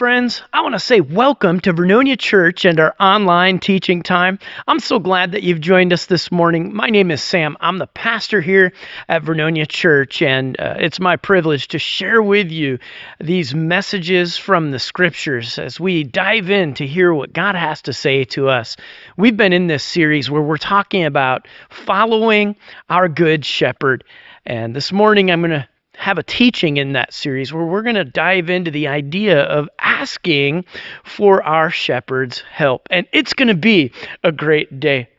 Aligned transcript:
Friends. 0.00 0.40
I 0.50 0.62
want 0.62 0.74
to 0.74 0.78
say 0.78 1.02
welcome 1.02 1.60
to 1.60 1.74
Vernonia 1.74 2.18
Church 2.18 2.64
and 2.64 2.80
our 2.80 2.94
online 2.98 3.58
teaching 3.58 4.02
time. 4.02 4.38
I'm 4.66 4.80
so 4.80 4.98
glad 4.98 5.32
that 5.32 5.42
you've 5.42 5.60
joined 5.60 5.92
us 5.92 6.06
this 6.06 6.32
morning. 6.32 6.74
My 6.74 6.88
name 6.88 7.10
is 7.10 7.22
Sam. 7.22 7.54
I'm 7.60 7.76
the 7.76 7.86
pastor 7.86 8.40
here 8.40 8.72
at 9.10 9.22
Vernonia 9.24 9.68
Church, 9.68 10.22
and 10.22 10.58
uh, 10.58 10.76
it's 10.78 11.00
my 11.00 11.16
privilege 11.16 11.68
to 11.68 11.78
share 11.78 12.22
with 12.22 12.50
you 12.50 12.78
these 13.20 13.54
messages 13.54 14.38
from 14.38 14.70
the 14.70 14.78
scriptures 14.78 15.58
as 15.58 15.78
we 15.78 16.02
dive 16.02 16.48
in 16.48 16.72
to 16.76 16.86
hear 16.86 17.12
what 17.12 17.34
God 17.34 17.54
has 17.54 17.82
to 17.82 17.92
say 17.92 18.24
to 18.24 18.48
us. 18.48 18.78
We've 19.18 19.36
been 19.36 19.52
in 19.52 19.66
this 19.66 19.84
series 19.84 20.30
where 20.30 20.40
we're 20.40 20.56
talking 20.56 21.04
about 21.04 21.46
following 21.68 22.56
our 22.88 23.06
good 23.10 23.44
shepherd. 23.44 24.04
And 24.46 24.74
this 24.74 24.92
morning, 24.92 25.30
I'm 25.30 25.42
going 25.42 25.50
to 25.50 25.68
have 26.00 26.16
a 26.16 26.22
teaching 26.22 26.78
in 26.78 26.94
that 26.94 27.12
series 27.12 27.52
where 27.52 27.66
we're 27.66 27.82
going 27.82 27.94
to 27.94 28.04
dive 28.04 28.48
into 28.48 28.70
the 28.70 28.88
idea 28.88 29.42
of 29.42 29.68
asking 29.78 30.64
for 31.04 31.42
our 31.42 31.68
shepherd's 31.68 32.40
help. 32.40 32.88
And 32.90 33.06
it's 33.12 33.34
going 33.34 33.48
to 33.48 33.54
be 33.54 33.92
a 34.24 34.32
great 34.32 34.80
day. 34.80 35.10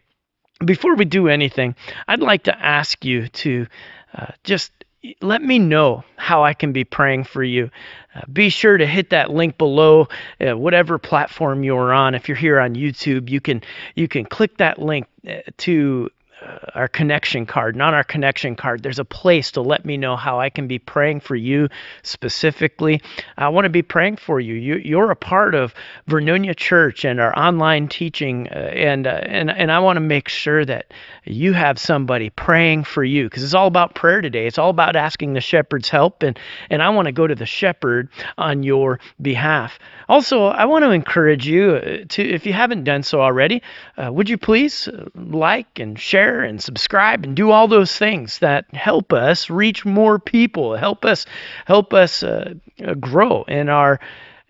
Before 0.66 0.96
we 0.96 1.06
do 1.06 1.28
anything, 1.28 1.76
I'd 2.08 2.22
like 2.22 2.44
to 2.44 2.60
ask 2.60 3.06
you 3.06 3.28
to 3.28 3.68
uh, 4.16 4.32
just 4.44 4.72
let 5.22 5.44
me 5.44 5.60
know 5.60 6.04
how 6.16 6.44
I 6.44 6.56
can 6.56 6.74
be 6.74 6.84
praying 6.84 7.26
for 7.26 7.44
you. 7.44 7.70
Uh, 8.16 8.22
be 8.34 8.50
sure 8.50 8.76
to 8.76 8.86
hit 8.88 9.12
that 9.12 9.30
link 9.30 9.60
below, 9.60 10.08
uh, 10.40 10.58
whatever 10.58 10.98
platform 10.98 11.64
you're 11.64 11.94
on. 11.94 12.16
If 12.16 12.28
you're 12.28 12.38
here 12.38 12.60
on 12.60 12.74
YouTube, 12.74 13.30
you 13.30 13.40
can 13.40 13.62
you 13.94 14.08
can 14.08 14.26
click 14.26 14.58
that 14.58 14.80
link 14.80 15.06
uh, 15.28 15.42
to 15.58 16.10
our 16.74 16.88
connection 16.88 17.46
card. 17.46 17.76
And 17.76 17.82
on 17.82 17.94
our 17.94 18.04
connection 18.04 18.56
card, 18.56 18.84
there's 18.84 19.00
a 19.00 19.06
place 19.06 19.52
to 19.52 19.62
let 19.62 19.86
me 19.86 19.98
know 19.98 20.16
how 20.16 20.40
I 20.40 20.50
can 20.50 20.68
be 20.68 20.80
praying 20.80 21.20
for 21.20 21.36
you 21.36 21.70
specifically. 22.04 23.02
I 23.38 23.50
want 23.50 23.66
to 23.66 23.70
be 23.70 23.82
praying 23.82 24.18
for 24.18 24.40
you. 24.40 24.56
you 24.56 25.00
are 25.00 25.12
a 25.12 25.16
part 25.16 25.56
of 25.56 25.74
Vernonia 26.10 26.56
Church 26.56 27.06
and 27.06 27.20
our 27.20 27.38
online 27.38 27.88
teaching, 27.88 28.48
uh, 28.50 28.56
and 28.56 29.08
uh, 29.08 29.22
and 29.24 29.52
and 29.52 29.72
I 29.72 29.80
want 29.80 29.98
to 29.98 30.02
make 30.02 30.30
sure 30.30 30.66
that 30.66 30.94
you 31.24 31.54
have 31.54 31.78
somebody 31.78 32.30
praying 32.30 32.84
for 32.86 33.04
you 33.04 33.26
because 33.26 33.44
it's 33.44 33.54
all 33.54 33.68
about 33.68 33.96
prayer 33.96 34.22
today. 34.22 34.48
It's 34.48 34.58
all 34.58 34.70
about 34.70 34.96
asking 34.96 35.34
the 35.34 35.42
shepherd's 35.42 35.90
help, 35.90 36.24
and 36.24 36.40
and 36.70 36.82
I 36.82 36.90
want 36.90 37.08
to 37.08 37.12
go 37.12 37.28
to 37.28 37.36
the 37.36 37.46
shepherd 37.46 38.10
on 38.38 38.64
your 38.64 39.00
behalf. 39.22 39.78
Also, 40.10 40.46
I 40.46 40.66
want 40.66 40.84
to 40.84 40.92
encourage 40.92 41.48
you 41.48 41.72
uh, 41.72 41.98
to, 42.10 42.22
if 42.22 42.46
you 42.46 42.54
haven't 42.54 42.84
done 42.84 43.04
so 43.04 43.22
already, 43.22 43.62
uh, 43.98 44.12
would 44.12 44.30
you 44.30 44.38
please 44.38 44.88
uh, 44.88 45.06
like 45.16 45.80
and 45.80 46.00
share 46.00 46.31
and 46.40 46.62
subscribe 46.62 47.24
and 47.24 47.36
do 47.36 47.52
all 47.52 47.68
those 47.68 47.98
things 47.98 48.40
that 48.40 48.66
help 48.74 49.12
us 49.14 49.50
reach 49.50 49.86
more 49.86 50.20
people, 50.20 50.76
help 50.76 51.06
us 51.06 51.26
help 51.66 51.94
us 51.94 52.24
uh, 52.24 52.54
grow 53.00 53.44
in 53.44 53.70
our 53.70 54.00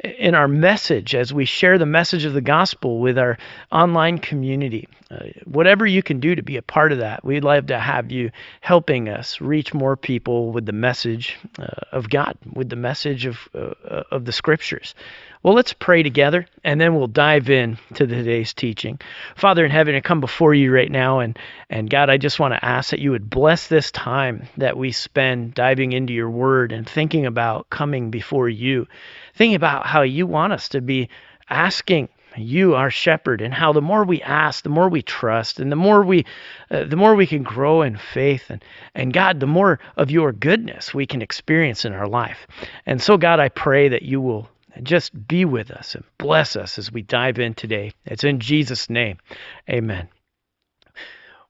in 0.03 0.35
our 0.35 0.47
message 0.47 1.13
as 1.13 1.33
we 1.33 1.45
share 1.45 1.77
the 1.77 1.85
message 1.85 2.25
of 2.25 2.33
the 2.33 2.41
gospel 2.41 2.99
with 2.99 3.17
our 3.17 3.37
online 3.71 4.17
community. 4.17 4.87
Uh, 5.11 5.25
whatever 5.45 5.85
you 5.85 6.01
can 6.01 6.19
do 6.19 6.33
to 6.35 6.41
be 6.41 6.57
a 6.57 6.61
part 6.61 6.91
of 6.91 6.99
that, 6.99 7.23
we'd 7.23 7.43
love 7.43 7.67
to 7.67 7.77
have 7.77 8.11
you 8.11 8.31
helping 8.61 9.09
us 9.09 9.41
reach 9.41 9.73
more 9.73 9.95
people 9.95 10.51
with 10.51 10.65
the 10.65 10.71
message 10.71 11.37
uh, 11.59 11.65
of 11.91 12.09
God, 12.09 12.35
with 12.53 12.69
the 12.69 12.75
message 12.75 13.25
of, 13.25 13.49
uh, 13.53 14.03
of 14.09 14.25
the 14.25 14.31
scriptures. 14.31 14.95
Well, 15.43 15.55
let's 15.55 15.73
pray 15.73 16.03
together 16.03 16.45
and 16.63 16.79
then 16.79 16.93
we'll 16.93 17.07
dive 17.07 17.49
in 17.49 17.79
to 17.95 18.05
today's 18.05 18.53
teaching. 18.53 18.99
Father 19.35 19.65
in 19.65 19.71
heaven, 19.71 19.95
I 19.95 19.99
come 19.99 20.21
before 20.21 20.53
you 20.53 20.71
right 20.71 20.91
now 20.91 21.19
and 21.19 21.37
and 21.67 21.89
God, 21.89 22.11
I 22.11 22.17
just 22.17 22.39
want 22.39 22.53
to 22.53 22.63
ask 22.63 22.91
that 22.91 22.99
you 22.99 23.09
would 23.09 23.27
bless 23.27 23.67
this 23.67 23.91
time 23.91 24.47
that 24.57 24.77
we 24.77 24.91
spend 24.91 25.55
diving 25.55 25.93
into 25.93 26.13
your 26.13 26.29
word 26.29 26.71
and 26.71 26.87
thinking 26.87 27.25
about 27.25 27.71
coming 27.71 28.11
before 28.11 28.49
you. 28.49 28.85
Thinking 29.33 29.55
about 29.55 29.87
how 29.87 30.03
you 30.03 30.27
want 30.27 30.53
us 30.53 30.69
to 30.69 30.81
be 30.81 31.09
asking 31.49 32.09
you 32.37 32.75
our 32.75 32.91
shepherd 32.91 33.41
and 33.41 33.51
how 33.51 33.73
the 33.73 33.81
more 33.81 34.03
we 34.03 34.21
ask 34.21 34.63
the 34.63 34.69
more 34.69 34.89
we 34.89 35.01
trust 35.01 35.59
and 35.59 35.71
the 35.71 35.75
more 35.75 36.03
we 36.03 36.23
uh, 36.69 36.83
the 36.85 36.95
more 36.95 37.15
we 37.15 37.27
can 37.27 37.43
grow 37.43 37.81
in 37.81 37.97
faith 37.97 38.49
and 38.49 38.63
and 38.95 39.11
God 39.11 39.39
the 39.39 39.47
more 39.47 39.79
of 39.97 40.11
your 40.11 40.31
goodness 40.31 40.93
we 40.93 41.05
can 41.05 41.21
experience 41.21 41.83
in 41.83 41.93
our 41.93 42.07
life 42.07 42.47
and 42.85 43.01
so 43.01 43.17
God 43.17 43.39
I 43.39 43.49
pray 43.49 43.89
that 43.89 44.03
you 44.03 44.21
will 44.21 44.47
and 44.73 44.85
just 44.85 45.27
be 45.27 45.45
with 45.45 45.71
us 45.71 45.95
and 45.95 46.03
bless 46.17 46.55
us 46.55 46.77
as 46.77 46.91
we 46.91 47.01
dive 47.01 47.39
in 47.39 47.53
today. 47.53 47.91
It's 48.05 48.23
in 48.23 48.39
Jesus' 48.39 48.89
name. 48.89 49.17
Amen. 49.69 50.07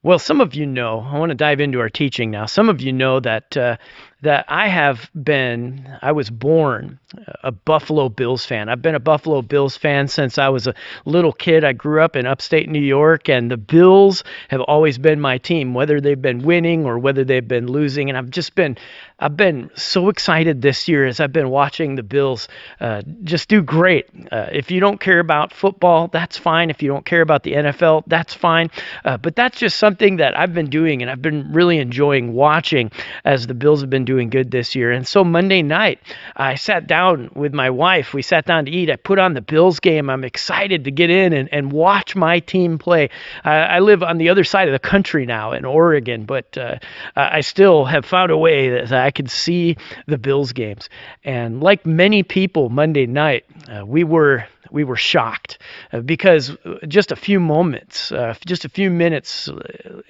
Well, 0.04 0.18
some 0.18 0.42
of 0.42 0.56
you 0.56 0.66
know, 0.66 1.00
I 1.00 1.20
want 1.20 1.30
to 1.30 1.36
dive 1.36 1.60
into 1.60 1.80
our 1.80 1.90
teaching 1.90 2.32
now. 2.32 2.48
Some 2.48 2.70
of 2.70 2.82
you 2.82 2.92
know 2.92 3.20
that 3.20 3.56
uh, 3.56 3.78
that 4.22 4.46
I 4.48 4.68
have 4.68 5.10
been, 5.16 5.98
I 6.02 6.12
was 6.12 6.30
born 6.30 7.00
a 7.44 7.52
Buffalo 7.52 8.08
Bills 8.08 8.46
fan. 8.46 8.70
I've 8.70 8.82
been 8.82 8.96
a 8.96 9.00
Buffalo 9.00 9.42
Bills 9.42 9.76
fan 9.76 10.08
since 10.08 10.38
I 10.38 10.50
was 10.50 10.68
a 10.68 10.76
little 11.06 11.34
kid. 11.34 11.64
I 11.64 11.74
grew 11.74 12.02
up 12.02 12.16
in 12.16 12.28
upstate 12.28 12.70
New 12.70 12.82
York, 12.82 13.30
and 13.30 13.50
the 13.50 13.58
Bills 13.58 14.24
have 14.50 14.62
always 14.62 14.98
been 14.98 15.20
my 15.20 15.40
team, 15.40 15.74
whether 15.74 16.00
they've 16.00 16.22
been 16.22 16.44
winning 16.44 16.86
or 16.86 17.00
whether 17.00 17.24
they've 17.24 17.48
been 17.48 17.68
losing. 17.68 18.10
And 18.10 18.18
I've 18.18 18.30
just 18.30 18.54
been, 18.54 18.78
I've 19.20 19.36
been 19.36 19.72
so 19.76 20.10
excited 20.10 20.62
this 20.62 20.88
year 20.88 21.06
as 21.08 21.20
I've 21.20 21.34
been 21.34 21.50
watching 21.50 21.96
the 21.96 22.04
Bills 22.04 22.48
uh, 22.80 23.02
just 23.24 23.50
do 23.50 23.62
great. 23.64 24.08
Uh, 24.32 24.48
if 24.52 24.70
you 24.70 24.80
don't 24.80 25.00
care 25.00 25.20
about 25.20 25.52
football, 25.52 26.08
that's 26.08 26.38
fine. 26.38 26.70
If 26.70 26.84
you 26.84 26.90
don't 26.90 27.06
care 27.06 27.22
about 27.22 27.44
the 27.44 27.54
NFL, 27.54 28.04
that's 28.06 28.34
fine. 28.36 28.70
Uh, 29.04 29.18
but 29.18 29.36
that's 29.36 29.58
just 29.58 29.80
something 29.80 30.18
that 30.18 30.38
I've 30.38 30.54
been 30.54 30.70
doing, 30.70 31.02
and 31.02 31.10
I've 31.10 31.22
been 31.22 31.52
really 31.52 31.80
enjoying 31.80 32.34
watching 32.34 32.92
as 33.26 33.48
the 33.48 33.54
Bills 33.56 33.82
have 33.82 33.90
been 33.90 34.06
doing 34.06 34.11
good 34.20 34.52
this 34.52 34.76
year. 34.76 34.92
And 34.92 35.08
so 35.08 35.24
Monday 35.24 35.62
night, 35.62 36.00
I 36.36 36.56
sat 36.56 36.88
down 36.88 37.30
with 37.36 37.54
my 37.54 37.70
wife. 37.70 38.14
We 38.14 38.22
sat 38.22 38.46
down 38.46 38.66
to 38.66 38.72
eat. 38.72 38.90
I 38.90 38.96
put 38.96 39.20
on 39.20 39.34
the 39.34 39.42
Bills 39.42 39.80
game. 39.80 40.10
I'm 40.10 40.24
excited 40.24 40.84
to 40.86 40.92
get 40.92 41.10
in 41.10 41.34
and, 41.34 41.50
and 41.52 41.72
watch 41.72 42.16
my 42.16 42.40
team 42.40 42.78
play. 42.78 43.10
I 43.44 43.80
live 43.80 44.04
on 44.04 44.18
the 44.18 44.30
other 44.30 44.44
side 44.44 44.68
of 44.68 44.74
the 44.74 44.80
country 44.80 45.26
now 45.26 45.54
in 45.54 45.66
Oregon, 45.66 46.26
but 46.26 46.58
uh, 46.58 46.78
I 47.16 47.42
still 47.42 47.86
have 47.86 48.06
found 48.06 48.32
a 48.32 48.38
way 48.38 48.70
that 48.70 48.92
I 48.92 49.12
could 49.12 49.30
see 49.32 49.78
the 50.08 50.18
Bills 50.18 50.54
games. 50.54 50.90
And 51.24 51.62
like 51.62 51.86
many 51.86 52.24
people 52.24 52.70
Monday 52.70 53.06
night, 53.06 53.46
uh, 53.68 53.86
we 53.86 54.04
were 54.04 54.46
we 54.72 54.84
were 54.84 54.96
shocked 54.96 55.60
uh, 55.92 56.00
because 56.00 56.56
just 56.88 57.12
a 57.12 57.16
few 57.16 57.40
moments, 57.40 58.12
uh, 58.12 58.34
just 58.46 58.66
a 58.66 58.70
few 58.70 58.90
minutes 58.90 59.50
uh, 59.50 60.02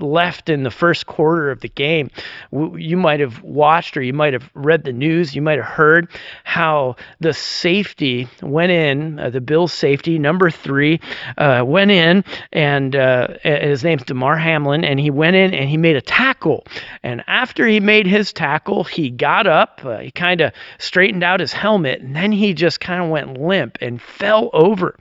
left 0.00 0.48
in 0.48 0.62
the 0.62 0.70
first 0.70 1.06
quarter 1.06 1.50
of 1.50 1.60
the 1.60 1.68
game, 1.68 2.10
you 2.52 2.96
might 2.96 3.20
have 3.20 3.42
watched 3.42 3.96
or 3.96 4.02
you 4.02 4.12
might 4.12 4.32
have 4.32 4.48
read 4.54 4.84
the 4.84 4.92
news, 4.92 5.34
you 5.34 5.42
might 5.42 5.58
have 5.58 5.66
heard 5.66 6.08
how 6.44 6.96
the 7.20 7.32
safety 7.32 8.28
went 8.42 8.72
in, 8.72 9.18
uh, 9.18 9.30
the 9.30 9.40
Bills 9.40 9.72
safety, 9.72 10.18
number 10.18 10.50
three, 10.50 11.00
uh, 11.38 11.62
went 11.66 11.90
in, 11.90 12.24
and 12.52 12.96
uh, 12.96 13.28
his 13.42 13.84
name's 13.84 14.04
Damar 14.04 14.36
Hamlin, 14.36 14.84
and 14.84 14.98
he 14.98 15.10
went 15.10 15.36
in 15.36 15.54
and 15.54 15.68
he 15.68 15.76
made 15.76 15.96
a 15.96 16.00
tackle. 16.00 16.64
And 17.02 17.22
after 17.26 17.66
he 17.66 17.80
made 17.80 18.06
his 18.06 18.32
tackle, 18.32 18.84
he 18.84 19.10
got 19.10 19.46
up, 19.46 19.80
he 20.00 20.10
kind 20.10 20.40
of 20.40 20.52
straightened 20.78 21.22
out 21.22 21.40
his 21.40 21.52
helmet, 21.52 22.00
and 22.00 22.14
then 22.14 22.32
he 22.32 22.54
just 22.54 22.80
kind 22.80 23.02
of 23.02 23.10
went 23.10 23.38
limp 23.38 23.63
and 23.80 24.00
fell 24.00 24.50
over. 24.52 24.96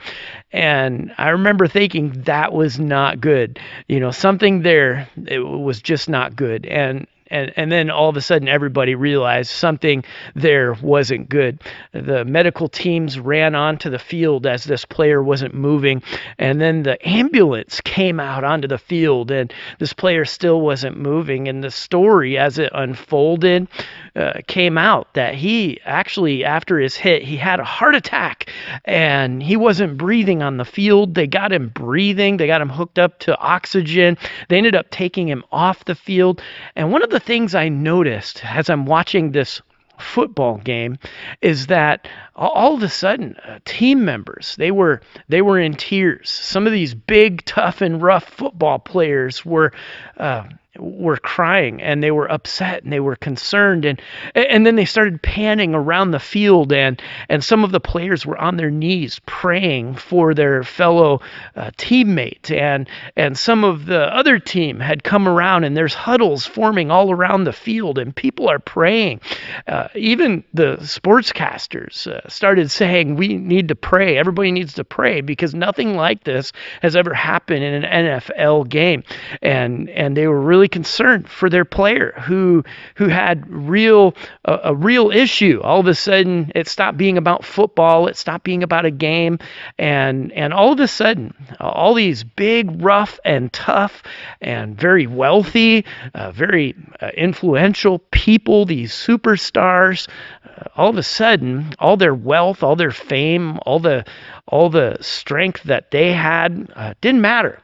And 0.51 1.13
I 1.17 1.29
remember 1.29 1.67
thinking 1.67 2.11
that 2.23 2.53
was 2.53 2.79
not 2.79 3.21
good. 3.21 3.59
You 3.87 3.99
know, 3.99 4.11
something 4.11 4.61
there 4.61 5.07
it 5.27 5.39
was 5.39 5.81
just 5.81 6.09
not 6.09 6.35
good. 6.35 6.65
And 6.65 7.07
and 7.33 7.51
and 7.55 7.71
then 7.71 7.89
all 7.89 8.09
of 8.09 8.15
a 8.15 8.21
sudden 8.21 8.47
everybody 8.47 8.95
realized 8.95 9.49
something 9.49 10.03
there 10.35 10.73
wasn't 10.81 11.27
good. 11.27 11.59
The 11.91 12.23
medical 12.23 12.69
teams 12.69 13.19
ran 13.19 13.55
onto 13.55 13.89
the 13.89 13.99
field 13.99 14.45
as 14.45 14.63
this 14.63 14.85
player 14.85 15.21
wasn't 15.21 15.55
moving, 15.55 16.03
and 16.37 16.61
then 16.61 16.83
the 16.83 16.97
ambulance 17.07 17.81
came 17.81 18.19
out 18.19 18.43
onto 18.43 18.67
the 18.67 18.77
field, 18.77 19.31
and 19.31 19.51
this 19.79 19.93
player 19.93 20.25
still 20.25 20.61
wasn't 20.61 20.97
moving. 20.97 21.47
And 21.47 21.63
the 21.63 21.71
story, 21.71 22.37
as 22.37 22.59
it 22.59 22.71
unfolded, 22.73 23.67
uh, 24.15 24.33
came 24.47 24.77
out 24.77 25.13
that 25.15 25.33
he 25.33 25.79
actually, 25.85 26.45
after 26.45 26.79
his 26.79 26.95
hit, 26.95 27.23
he 27.23 27.35
had 27.37 27.59
a 27.59 27.63
heart 27.63 27.95
attack, 27.95 28.51
and 28.85 29.41
he 29.41 29.57
wasn't 29.57 29.97
breathing 29.97 30.43
on 30.43 30.57
the 30.57 30.65
field. 30.65 31.15
They 31.15 31.25
got 31.25 31.51
him 31.51 31.69
breathing. 31.69 32.37
They 32.37 32.47
got 32.47 32.61
him 32.61 32.69
hooked 32.69 32.99
up 32.99 33.17
to 33.19 33.37
oxygen. 33.39 34.17
They 34.49 34.57
ended 34.57 34.75
up 34.75 34.91
taking 34.91 35.27
him 35.27 35.43
off 35.51 35.85
the 35.85 35.95
field, 35.95 36.41
and 36.75 36.91
one 36.91 37.01
of 37.01 37.09
the 37.09 37.22
things 37.23 37.55
I 37.55 37.69
noticed 37.69 38.43
as 38.45 38.69
I'm 38.69 38.85
watching 38.85 39.31
this 39.31 39.61
football 39.97 40.57
game 40.57 40.97
is 41.41 41.67
that 41.67 42.07
all 42.35 42.75
of 42.75 42.83
a 42.83 42.89
sudden 42.89 43.35
uh, 43.37 43.59
team 43.63 44.03
members 44.03 44.55
they 44.57 44.71
were 44.71 45.01
they 45.29 45.41
were 45.41 45.59
in 45.59 45.75
tears. 45.75 46.29
Some 46.29 46.65
of 46.67 46.73
these 46.73 46.93
big 46.93 47.45
tough 47.45 47.81
and 47.81 48.01
rough 48.01 48.25
football 48.25 48.79
players 48.79 49.45
were 49.45 49.71
uh, 50.17 50.43
were 50.79 51.17
crying 51.17 51.81
and 51.81 52.01
they 52.01 52.11
were 52.11 52.31
upset 52.31 52.83
and 52.83 52.91
they 52.91 52.99
were 52.99 53.15
concerned 53.15 53.85
and 53.85 54.01
and 54.33 54.65
then 54.65 54.75
they 54.75 54.85
started 54.85 55.21
panning 55.21 55.75
around 55.75 56.11
the 56.11 56.19
field 56.19 56.73
and 56.73 57.01
and 57.29 57.43
some 57.43 57.63
of 57.63 57.71
the 57.71 57.79
players 57.79 58.25
were 58.25 58.37
on 58.37 58.57
their 58.57 58.71
knees 58.71 59.19
praying 59.25 59.95
for 59.95 60.33
their 60.33 60.63
fellow 60.63 61.21
uh, 61.55 61.69
teammate 61.77 62.49
and 62.51 62.89
and 63.15 63.37
some 63.37 63.63
of 63.63 63.85
the 63.85 64.01
other 64.15 64.39
team 64.39 64.79
had 64.79 65.03
come 65.03 65.27
around 65.27 65.63
and 65.63 65.77
there's 65.77 65.93
huddles 65.93 66.45
forming 66.45 66.89
all 66.89 67.11
around 67.11 67.43
the 67.43 67.53
field 67.53 67.97
and 67.97 68.15
people 68.15 68.49
are 68.49 68.59
praying. 68.59 69.21
Uh, 69.67 69.87
even 69.95 70.43
the 70.53 70.77
sportscasters 70.77 72.07
uh, 72.07 72.27
started 72.27 72.69
saying 72.71 73.15
we 73.15 73.37
need 73.37 73.67
to 73.67 73.75
pray. 73.75 74.17
Everybody 74.17 74.51
needs 74.51 74.73
to 74.73 74.83
pray 74.83 75.21
because 75.21 75.53
nothing 75.53 75.95
like 75.95 76.23
this 76.23 76.51
has 76.81 76.95
ever 76.95 77.13
happened 77.13 77.63
in 77.63 77.83
an 77.83 78.05
NFL 78.05 78.69
game. 78.69 79.03
And 79.41 79.89
and 79.89 80.17
they 80.17 80.27
were 80.27 80.39
really 80.39 80.62
really 80.63 80.69
concerned 80.69 81.27
for 81.27 81.49
their 81.49 81.65
player 81.65 82.13
who 82.25 82.63
who 82.95 83.09
had 83.09 83.43
real 83.49 84.15
uh, 84.45 84.59
a 84.63 84.73
real 84.73 85.11
issue. 85.11 85.59
All 85.61 85.81
of 85.81 85.87
a 85.87 85.93
sudden, 85.93 86.53
it 86.55 86.69
stopped 86.69 86.97
being 86.97 87.17
about 87.17 87.43
football. 87.43 88.07
It 88.07 88.15
stopped 88.15 88.45
being 88.45 88.63
about 88.63 88.85
a 88.85 88.91
game, 88.91 89.39
and 89.77 90.31
and 90.31 90.53
all 90.53 90.71
of 90.71 90.79
a 90.79 90.87
sudden, 90.87 91.33
all 91.59 91.93
these 91.95 92.23
big, 92.23 92.81
rough 92.81 93.19
and 93.25 93.51
tough, 93.51 94.03
and 94.39 94.79
very 94.79 95.05
wealthy, 95.05 95.83
uh, 96.13 96.31
very 96.31 96.75
uh, 97.01 97.09
influential 97.17 97.99
people, 98.11 98.65
these 98.65 98.93
superstars, 98.93 100.07
uh, 100.45 100.69
all 100.77 100.91
of 100.91 100.97
a 100.97 101.03
sudden, 101.03 101.73
all 101.77 101.97
their 101.97 102.15
wealth, 102.15 102.63
all 102.63 102.77
their 102.77 102.91
fame, 102.91 103.59
all 103.65 103.79
the 103.79 104.05
all 104.47 104.69
the 104.69 104.95
strength 105.01 105.63
that 105.63 105.91
they 105.91 106.13
had 106.13 106.71
uh, 106.73 106.93
didn't 107.01 107.21
matter 107.21 107.59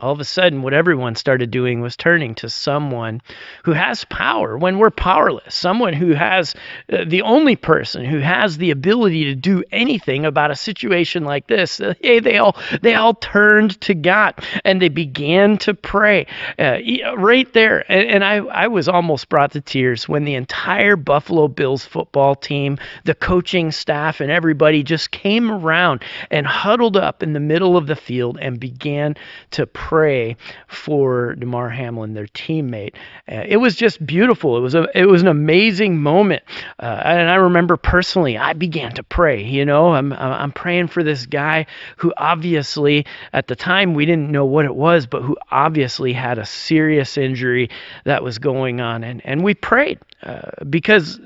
all 0.00 0.12
of 0.12 0.20
a 0.20 0.24
sudden 0.24 0.62
what 0.62 0.72
everyone 0.72 1.16
started 1.16 1.50
doing 1.50 1.80
was 1.80 1.96
turning 1.96 2.32
to 2.32 2.48
someone 2.48 3.20
who 3.64 3.72
has 3.72 4.04
power 4.04 4.56
when 4.56 4.78
we're 4.78 4.90
powerless 4.90 5.54
someone 5.54 5.92
who 5.92 6.12
has 6.12 6.54
uh, 6.92 7.04
the 7.04 7.22
only 7.22 7.56
person 7.56 8.04
who 8.04 8.18
has 8.18 8.58
the 8.58 8.70
ability 8.70 9.24
to 9.24 9.34
do 9.34 9.64
anything 9.72 10.24
about 10.24 10.52
a 10.52 10.56
situation 10.56 11.24
like 11.24 11.46
this. 11.48 11.80
Uh, 11.80 11.94
hey 12.00 12.20
they 12.20 12.38
all 12.38 12.56
they 12.80 12.94
all 12.94 13.14
turned 13.14 13.80
to 13.80 13.94
god 13.94 14.34
and 14.64 14.80
they 14.80 14.88
began 14.88 15.58
to 15.58 15.74
pray 15.74 16.26
uh, 16.58 16.78
right 17.16 17.52
there. 17.52 17.90
And, 17.90 18.08
and, 18.08 18.24
i 18.24 18.36
i 18.36 18.68
was 18.68 18.88
almost 18.88 19.28
brought 19.28 19.52
to 19.52 19.60
tears 19.60 20.08
when 20.08 20.24
the 20.24 20.34
entire 20.34 20.94
buffalo 20.96 21.48
bills 21.48 21.84
football 21.84 22.36
team 22.36 22.78
the 23.04 23.14
coaching 23.14 23.72
staff 23.72 24.20
and 24.20 24.30
everybody 24.30 24.82
just 24.82 25.10
came 25.10 25.50
around 25.50 26.04
and 26.30 26.46
huddled 26.46 26.96
up 26.96 27.22
in 27.22 27.32
the 27.32 27.40
middle 27.40 27.76
of 27.76 27.86
the 27.86 27.96
field 27.96 28.38
and 28.40 28.60
began 28.60 29.16
to 29.50 29.66
pray 29.66 29.87
pray 29.88 30.36
for 30.66 31.34
Damar 31.36 31.70
Hamlin, 31.70 32.12
their 32.12 32.26
teammate. 32.26 32.92
Uh, 33.26 33.44
it 33.48 33.56
was 33.56 33.74
just 33.74 34.04
beautiful. 34.04 34.58
It 34.58 34.60
was 34.60 34.74
a 34.74 34.86
it 34.94 35.06
was 35.06 35.22
an 35.22 35.28
amazing 35.28 35.98
moment, 35.98 36.42
uh, 36.78 37.00
and 37.06 37.30
I 37.30 37.36
remember 37.36 37.78
personally, 37.78 38.36
I 38.36 38.52
began 38.52 38.92
to 38.96 39.02
pray. 39.02 39.42
You 39.42 39.64
know, 39.64 39.94
I'm 39.94 40.12
I'm 40.12 40.52
praying 40.52 40.88
for 40.88 41.02
this 41.02 41.24
guy 41.24 41.64
who 41.96 42.12
obviously 42.18 43.06
at 43.32 43.46
the 43.46 43.56
time 43.56 43.94
we 43.94 44.04
didn't 44.04 44.30
know 44.30 44.44
what 44.44 44.66
it 44.66 44.74
was, 44.74 45.06
but 45.06 45.22
who 45.22 45.38
obviously 45.50 46.12
had 46.12 46.36
a 46.36 46.44
serious 46.44 47.16
injury 47.16 47.70
that 48.04 48.22
was 48.22 48.38
going 48.38 48.82
on, 48.82 49.02
and 49.02 49.24
and 49.24 49.42
we 49.42 49.54
prayed 49.54 50.00
uh, 50.22 50.50
because 50.68 51.18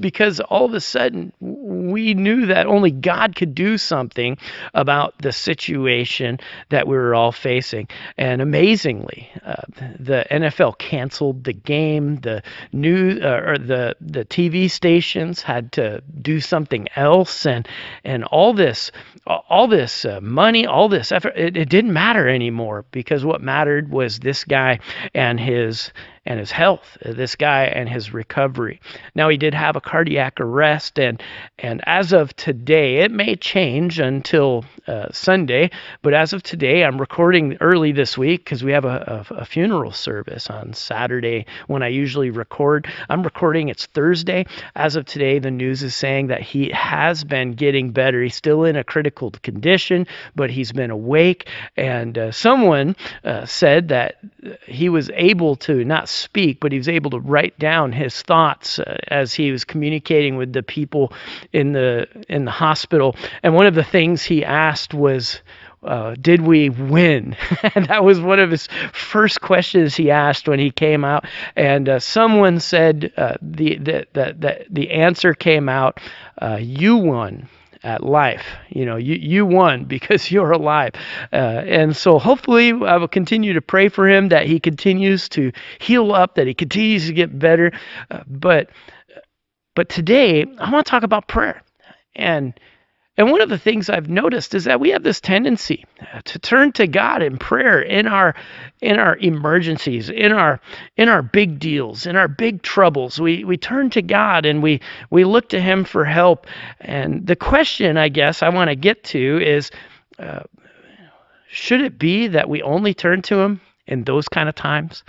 because 0.00 0.40
all 0.40 0.64
of 0.64 0.72
a 0.72 0.80
sudden 0.80 1.32
we 1.90 2.14
knew 2.14 2.46
that 2.46 2.66
only 2.66 2.90
God 2.90 3.36
could 3.36 3.54
do 3.54 3.78
something 3.78 4.38
about 4.74 5.14
the 5.18 5.32
situation 5.32 6.38
that 6.68 6.86
we 6.86 6.96
were 6.96 7.14
all 7.14 7.32
facing. 7.32 7.88
And 8.16 8.40
amazingly, 8.40 9.30
uh, 9.44 9.62
the 9.98 10.26
NFL 10.30 10.78
canceled 10.78 11.44
the 11.44 11.52
game. 11.52 12.16
The 12.16 12.42
new 12.72 13.20
uh, 13.20 13.42
or 13.46 13.58
the 13.58 13.96
the 14.00 14.24
TV 14.24 14.70
stations 14.70 15.42
had 15.42 15.72
to 15.72 16.02
do 16.20 16.40
something 16.40 16.88
else, 16.96 17.46
and 17.46 17.68
and 18.04 18.24
all 18.24 18.54
this 18.54 18.90
all 19.26 19.68
this 19.68 20.04
uh, 20.04 20.20
money, 20.20 20.66
all 20.66 20.88
this 20.88 21.12
effort, 21.12 21.34
it, 21.36 21.56
it 21.56 21.68
didn't 21.68 21.92
matter 21.92 22.28
anymore 22.28 22.84
because 22.90 23.24
what 23.24 23.42
mattered 23.42 23.90
was 23.90 24.18
this 24.20 24.44
guy 24.44 24.78
and 25.14 25.38
his 25.38 25.92
and 26.26 26.38
his 26.38 26.50
health, 26.50 26.98
uh, 27.04 27.12
this 27.12 27.34
guy 27.34 27.64
and 27.64 27.88
his 27.88 28.12
recovery. 28.12 28.80
Now 29.14 29.30
he 29.30 29.38
did 29.38 29.54
have 29.54 29.76
a 29.76 29.80
cardiac 29.80 30.38
arrest, 30.38 30.98
and 30.98 31.22
and 31.58 31.80
as 31.86 32.12
of 32.12 32.36
today, 32.36 32.98
it 32.98 33.10
may 33.10 33.36
change 33.36 33.98
until 33.98 34.64
uh, 34.86 35.06
Sunday, 35.12 35.70
but 36.02 36.12
as 36.12 36.32
of 36.34 36.42
today, 36.42 36.84
I'm 36.84 37.00
recording 37.00 37.56
early 37.60 37.92
this 37.92 38.18
week 38.18 38.44
because 38.44 38.62
we 38.62 38.72
have 38.72 38.84
a, 38.84 39.26
a, 39.30 39.34
a, 39.36 39.44
funeral 39.44 39.92
service 39.92 40.50
on 40.50 40.74
Saturday 40.74 41.46
when 41.68 41.82
I 41.82 41.88
usually 41.88 42.30
record. 42.30 42.86
I'm 43.08 43.22
recording 43.22 43.68
it's 43.68 43.86
Thursday. 43.86 44.46
As 44.74 44.96
of 44.96 45.06
today, 45.06 45.38
the 45.38 45.50
news 45.50 45.82
is 45.82 45.94
saying 45.94 46.26
that 46.26 46.42
he 46.42 46.70
has 46.70 47.24
been 47.24 47.52
getting 47.52 47.92
better. 47.92 48.22
He's 48.22 48.34
still 48.34 48.64
in 48.64 48.76
a 48.76 48.84
critical 48.84 49.30
condition, 49.30 50.06
but 50.34 50.50
he's 50.50 50.72
been 50.72 50.90
awake, 50.90 51.48
and 51.76 52.16
uh, 52.18 52.32
someone 52.32 52.96
uh, 53.24 53.46
said 53.46 53.88
that 53.88 54.16
he 54.66 54.90
was 54.90 55.10
able 55.14 55.56
to 55.56 55.84
not 55.84 56.09
speak, 56.10 56.58
but 56.60 56.72
he 56.72 56.78
was 56.78 56.88
able 56.88 57.10
to 57.10 57.20
write 57.20 57.58
down 57.58 57.92
his 57.92 58.22
thoughts 58.22 58.78
uh, 58.78 58.98
as 59.08 59.34
he 59.34 59.50
was 59.52 59.64
communicating 59.64 60.36
with 60.36 60.52
the 60.52 60.62
people 60.62 61.12
in 61.52 61.72
the 61.72 62.06
in 62.28 62.44
the 62.44 62.50
hospital. 62.50 63.16
And 63.42 63.54
one 63.54 63.66
of 63.66 63.74
the 63.74 63.84
things 63.84 64.22
he 64.22 64.44
asked 64.44 64.94
was, 64.94 65.40
uh, 65.82 66.14
"Did 66.20 66.42
we 66.42 66.68
win?" 66.68 67.36
and 67.74 67.86
that 67.86 68.04
was 68.04 68.20
one 68.20 68.40
of 68.40 68.50
his 68.50 68.68
first 68.92 69.40
questions 69.40 69.96
he 69.96 70.10
asked 70.10 70.48
when 70.48 70.58
he 70.58 70.70
came 70.70 71.04
out. 71.04 71.24
And 71.56 71.88
uh, 71.88 71.98
someone 72.00 72.60
said 72.60 73.12
uh, 73.16 73.36
the, 73.40 73.76
the 73.76 74.06
the 74.12 74.36
the 74.38 74.66
the 74.70 74.90
answer 74.90 75.34
came 75.34 75.68
out, 75.68 76.00
uh, 76.40 76.58
"You 76.60 76.96
won." 76.96 77.48
At 77.82 78.02
life. 78.02 78.44
You 78.68 78.84
know, 78.84 78.96
you, 78.96 79.14
you 79.14 79.46
won 79.46 79.84
because 79.94 80.30
you're 80.30 80.52
alive. 80.52 80.92
Uh, 81.32 81.36
and 81.66 81.96
so 81.96 82.18
hopefully 82.18 82.70
I 82.70 82.96
will 82.96 83.08
continue 83.08 83.54
to 83.54 83.62
pray 83.62 83.88
for 83.88 84.08
him 84.08 84.28
that 84.28 84.46
he 84.46 84.60
continues 84.60 85.28
to 85.30 85.52
heal 85.78 86.12
up, 86.12 86.34
that 86.36 86.46
he 86.46 86.54
continues 86.54 87.06
to 87.06 87.12
get 87.12 87.38
better. 87.38 87.72
Uh, 88.10 88.22
but 88.26 88.70
but 89.74 89.88
today 89.88 90.44
I 90.58 90.70
want 90.70 90.84
to 90.84 90.90
talk 90.90 91.02
about 91.04 91.28
prayer. 91.28 91.62
And 92.14 92.54
and 93.20 93.30
one 93.30 93.42
of 93.42 93.50
the 93.50 93.58
things 93.58 93.90
I've 93.90 94.08
noticed 94.08 94.54
is 94.54 94.64
that 94.64 94.80
we 94.80 94.88
have 94.92 95.02
this 95.02 95.20
tendency 95.20 95.84
to 96.24 96.38
turn 96.38 96.72
to 96.72 96.86
God 96.86 97.20
in 97.20 97.36
prayer 97.36 97.78
in 97.78 98.06
our 98.06 98.34
in 98.80 98.98
our 98.98 99.18
emergencies, 99.18 100.08
in 100.08 100.32
our 100.32 100.58
in 100.96 101.10
our 101.10 101.20
big 101.20 101.58
deals, 101.58 102.06
in 102.06 102.16
our 102.16 102.28
big 102.28 102.62
troubles. 102.62 103.20
We 103.20 103.44
we 103.44 103.58
turn 103.58 103.90
to 103.90 104.00
God 104.00 104.46
and 104.46 104.62
we 104.62 104.80
we 105.10 105.24
look 105.24 105.50
to 105.50 105.60
Him 105.60 105.84
for 105.84 106.06
help. 106.06 106.46
And 106.80 107.26
the 107.26 107.36
question, 107.36 107.98
I 107.98 108.08
guess, 108.08 108.42
I 108.42 108.48
want 108.48 108.70
to 108.70 108.74
get 108.74 109.04
to 109.04 109.38
is, 109.46 109.70
uh, 110.18 110.44
should 111.50 111.82
it 111.82 111.98
be 111.98 112.28
that 112.28 112.48
we 112.48 112.62
only 112.62 112.94
turn 112.94 113.20
to 113.24 113.38
Him 113.38 113.60
in 113.86 114.04
those 114.04 114.30
kind 114.30 114.48
of 114.48 114.54
times? 114.54 115.04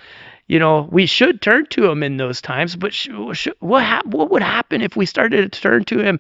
you 0.47 0.59
know, 0.59 0.89
we 0.91 1.05
should 1.05 1.41
turn 1.41 1.65
to 1.67 1.89
him 1.89 2.03
in 2.03 2.17
those 2.17 2.41
times, 2.41 2.75
but 2.75 2.93
sh- 2.93 3.07
sh- 3.31 3.47
what, 3.59 3.85
ha- 3.85 4.01
what 4.03 4.31
would 4.31 4.41
happen 4.41 4.81
if 4.81 4.97
we 4.97 5.05
started 5.05 5.49
to 5.53 5.61
turn 5.61 5.85
to 5.85 5.99
him 5.99 6.19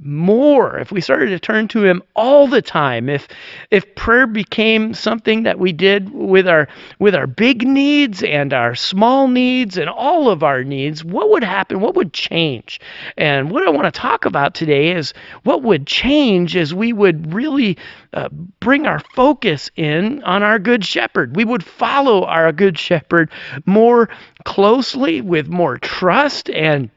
more 0.00 0.78
if 0.78 0.90
we 0.90 1.00
started 1.00 1.28
to 1.28 1.38
turn 1.38 1.68
to 1.68 1.84
him 1.84 2.02
all 2.16 2.48
the 2.48 2.60
time 2.60 3.08
if 3.08 3.28
if 3.70 3.94
prayer 3.94 4.26
became 4.26 4.92
something 4.92 5.44
that 5.44 5.60
we 5.60 5.72
did 5.72 6.12
with 6.12 6.48
our 6.48 6.66
with 6.98 7.14
our 7.14 7.26
big 7.26 7.66
needs 7.66 8.22
and 8.22 8.52
our 8.52 8.74
small 8.74 9.28
needs 9.28 9.76
and 9.78 9.88
all 9.88 10.28
of 10.28 10.42
our 10.42 10.64
needs 10.64 11.04
what 11.04 11.30
would 11.30 11.44
happen? 11.44 11.80
What 11.80 11.94
would 11.94 12.12
change? 12.12 12.80
And 13.16 13.50
what 13.50 13.66
i 13.66 13.70
want 13.70 13.92
to 13.92 14.00
talk 14.00 14.24
about 14.24 14.54
today 14.54 14.90
is 14.90 15.14
what 15.44 15.62
would 15.62 15.86
change 15.86 16.56
as 16.56 16.74
we 16.74 16.92
would 16.92 17.32
really 17.32 17.78
uh, 18.12 18.28
bring 18.60 18.86
our 18.86 19.00
focus 19.14 19.70
in 19.76 20.22
on 20.24 20.42
our 20.42 20.58
good 20.58 20.84
shepherd. 20.84 21.36
We 21.36 21.44
would 21.44 21.64
follow 21.64 22.24
our 22.24 22.50
good 22.52 22.78
shepherd 22.78 23.30
more 23.66 24.08
closely 24.44 25.20
with 25.20 25.48
more 25.48 25.78
trust 25.78 26.50
and 26.50 26.90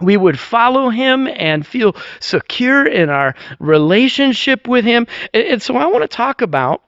we 0.00 0.16
would 0.16 0.38
follow 0.38 0.90
him 0.90 1.26
and 1.26 1.66
feel 1.66 1.96
secure 2.20 2.86
in 2.86 3.08
our 3.08 3.34
relationship 3.58 4.68
with 4.68 4.84
him. 4.84 5.06
And 5.32 5.62
so 5.62 5.76
I 5.76 5.86
want 5.86 6.02
to 6.02 6.08
talk 6.08 6.42
about 6.42 6.82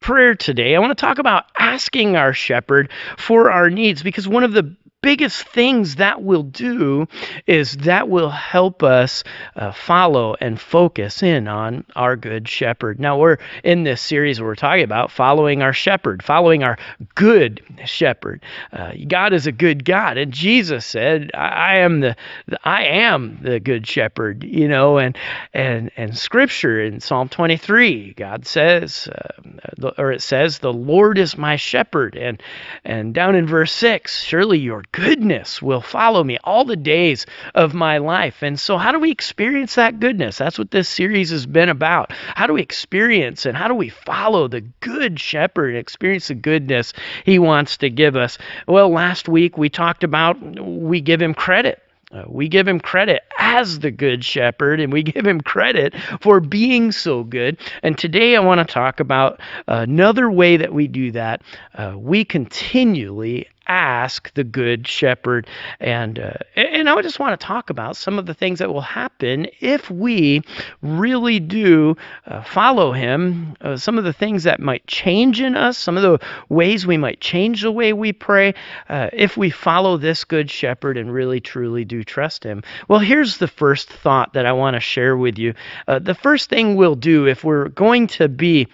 prayer 0.00 0.34
today. 0.34 0.76
I 0.76 0.78
want 0.78 0.96
to 0.96 1.00
talk 1.00 1.18
about 1.18 1.46
asking 1.58 2.16
our 2.16 2.32
shepherd 2.32 2.90
for 3.16 3.50
our 3.50 3.70
needs 3.70 4.02
because 4.02 4.28
one 4.28 4.44
of 4.44 4.52
the 4.52 4.76
biggest 5.00 5.46
things 5.48 5.96
that 5.96 6.22
will 6.22 6.42
do 6.42 7.06
is 7.46 7.76
that 7.78 8.08
will 8.08 8.30
help 8.30 8.82
us 8.82 9.22
uh, 9.54 9.70
follow 9.70 10.34
and 10.40 10.60
focus 10.60 11.22
in 11.22 11.46
on 11.46 11.84
our 11.94 12.16
good 12.16 12.48
shepherd. 12.48 12.98
Now, 12.98 13.16
we're 13.16 13.38
in 13.62 13.84
this 13.84 14.02
series 14.02 14.40
we're 14.40 14.56
talking 14.56 14.82
about 14.82 15.12
following 15.12 15.62
our 15.62 15.72
shepherd, 15.72 16.22
following 16.24 16.64
our 16.64 16.78
good 17.14 17.62
shepherd. 17.84 18.42
Uh, 18.72 18.92
God 19.06 19.32
is 19.32 19.46
a 19.46 19.52
good 19.52 19.84
God, 19.84 20.18
and 20.18 20.32
Jesus 20.32 20.84
said, 20.84 21.30
I, 21.32 21.48
I 21.48 21.76
am 21.78 22.00
the, 22.00 22.16
I 22.64 22.84
am 22.84 23.38
the 23.40 23.60
good 23.60 23.86
shepherd, 23.86 24.42
you 24.42 24.66
know, 24.66 24.98
and, 24.98 25.16
and, 25.54 25.92
and 25.96 26.18
scripture 26.18 26.82
in 26.82 26.98
Psalm 26.98 27.28
23, 27.28 28.14
God 28.14 28.46
says, 28.46 29.08
uh, 29.08 29.90
or 29.96 30.10
it 30.10 30.22
says, 30.22 30.58
the 30.58 30.72
Lord 30.72 31.18
is 31.18 31.38
my 31.38 31.54
shepherd. 31.54 32.16
And, 32.16 32.42
and 32.84 33.14
down 33.14 33.36
in 33.36 33.46
verse 33.46 33.72
6, 33.72 34.24
surely 34.24 34.58
your 34.58 34.82
goodness 34.92 35.60
will 35.62 35.80
follow 35.80 36.22
me 36.22 36.38
all 36.44 36.64
the 36.64 36.76
days 36.76 37.26
of 37.54 37.74
my 37.74 37.98
life. 37.98 38.42
And 38.42 38.58
so, 38.58 38.78
how 38.78 38.92
do 38.92 38.98
we 38.98 39.10
experience 39.10 39.74
that 39.74 40.00
goodness? 40.00 40.38
That's 40.38 40.58
what 40.58 40.70
this 40.70 40.88
series 40.88 41.30
has 41.30 41.46
been 41.46 41.68
about. 41.68 42.12
How 42.12 42.46
do 42.46 42.54
we 42.54 42.62
experience 42.62 43.46
and 43.46 43.56
how 43.56 43.68
do 43.68 43.74
we 43.74 43.88
follow 43.88 44.48
the 44.48 44.60
good 44.60 45.20
shepherd, 45.20 45.70
and 45.70 45.78
experience 45.78 46.28
the 46.28 46.34
goodness 46.34 46.92
he 47.24 47.38
wants 47.38 47.78
to 47.78 47.90
give 47.90 48.16
us? 48.16 48.38
Well, 48.66 48.90
last 48.90 49.28
week 49.28 49.58
we 49.58 49.68
talked 49.68 50.04
about 50.04 50.38
we 50.60 51.00
give 51.00 51.20
him 51.20 51.34
credit. 51.34 51.82
Uh, 52.10 52.24
we 52.26 52.48
give 52.48 52.66
him 52.66 52.80
credit 52.80 53.22
as 53.38 53.80
the 53.80 53.90
good 53.90 54.24
shepherd 54.24 54.80
and 54.80 54.90
we 54.92 55.02
give 55.14 55.26
him 55.26 55.40
credit 55.40 55.94
for 56.20 56.40
being 56.40 56.90
so 56.90 57.22
good. 57.22 57.58
And 57.82 57.98
today 57.98 58.34
I 58.34 58.40
want 58.40 58.66
to 58.66 58.72
talk 58.72 59.00
about 59.00 59.40
another 59.66 60.30
way 60.30 60.56
that 60.56 60.72
we 60.72 60.88
do 60.88 61.12
that. 61.12 61.42
Uh, 61.74 61.94
we 61.96 62.24
continually 62.24 63.46
ask 63.68 64.32
the 64.34 64.44
good 64.44 64.88
shepherd 64.88 65.46
and 65.78 66.18
uh, 66.18 66.32
and 66.56 66.88
I 66.88 67.00
just 67.02 67.18
want 67.18 67.38
to 67.38 67.46
talk 67.46 67.70
about 67.70 67.96
some 67.96 68.18
of 68.18 68.26
the 68.26 68.34
things 68.34 68.58
that 68.60 68.72
will 68.72 68.80
happen 68.80 69.46
if 69.60 69.90
we 69.90 70.42
really 70.82 71.38
do 71.38 71.96
uh, 72.26 72.42
follow 72.42 72.92
him 72.92 73.56
uh, 73.60 73.76
some 73.76 73.98
of 73.98 74.04
the 74.04 74.12
things 74.12 74.44
that 74.44 74.60
might 74.60 74.86
change 74.86 75.40
in 75.40 75.54
us 75.54 75.76
some 75.76 75.96
of 75.96 76.02
the 76.02 76.18
ways 76.48 76.86
we 76.86 76.96
might 76.96 77.20
change 77.20 77.62
the 77.62 77.72
way 77.72 77.92
we 77.92 78.12
pray 78.12 78.54
uh, 78.88 79.10
if 79.12 79.36
we 79.36 79.50
follow 79.50 79.96
this 79.96 80.24
good 80.24 80.50
shepherd 80.50 80.96
and 80.96 81.12
really 81.12 81.40
truly 81.40 81.84
do 81.84 82.02
trust 82.02 82.44
him. 82.44 82.62
Well 82.88 83.00
here's 83.00 83.38
the 83.38 83.48
first 83.48 83.90
thought 83.90 84.32
that 84.32 84.46
I 84.46 84.52
want 84.52 84.74
to 84.74 84.80
share 84.80 85.16
with 85.16 85.38
you. 85.38 85.54
Uh, 85.86 85.98
the 85.98 86.14
first 86.14 86.48
thing 86.48 86.74
we'll 86.74 86.94
do 86.94 87.26
if 87.26 87.44
we're 87.44 87.68
going 87.68 88.06
to 88.08 88.28
be 88.28 88.68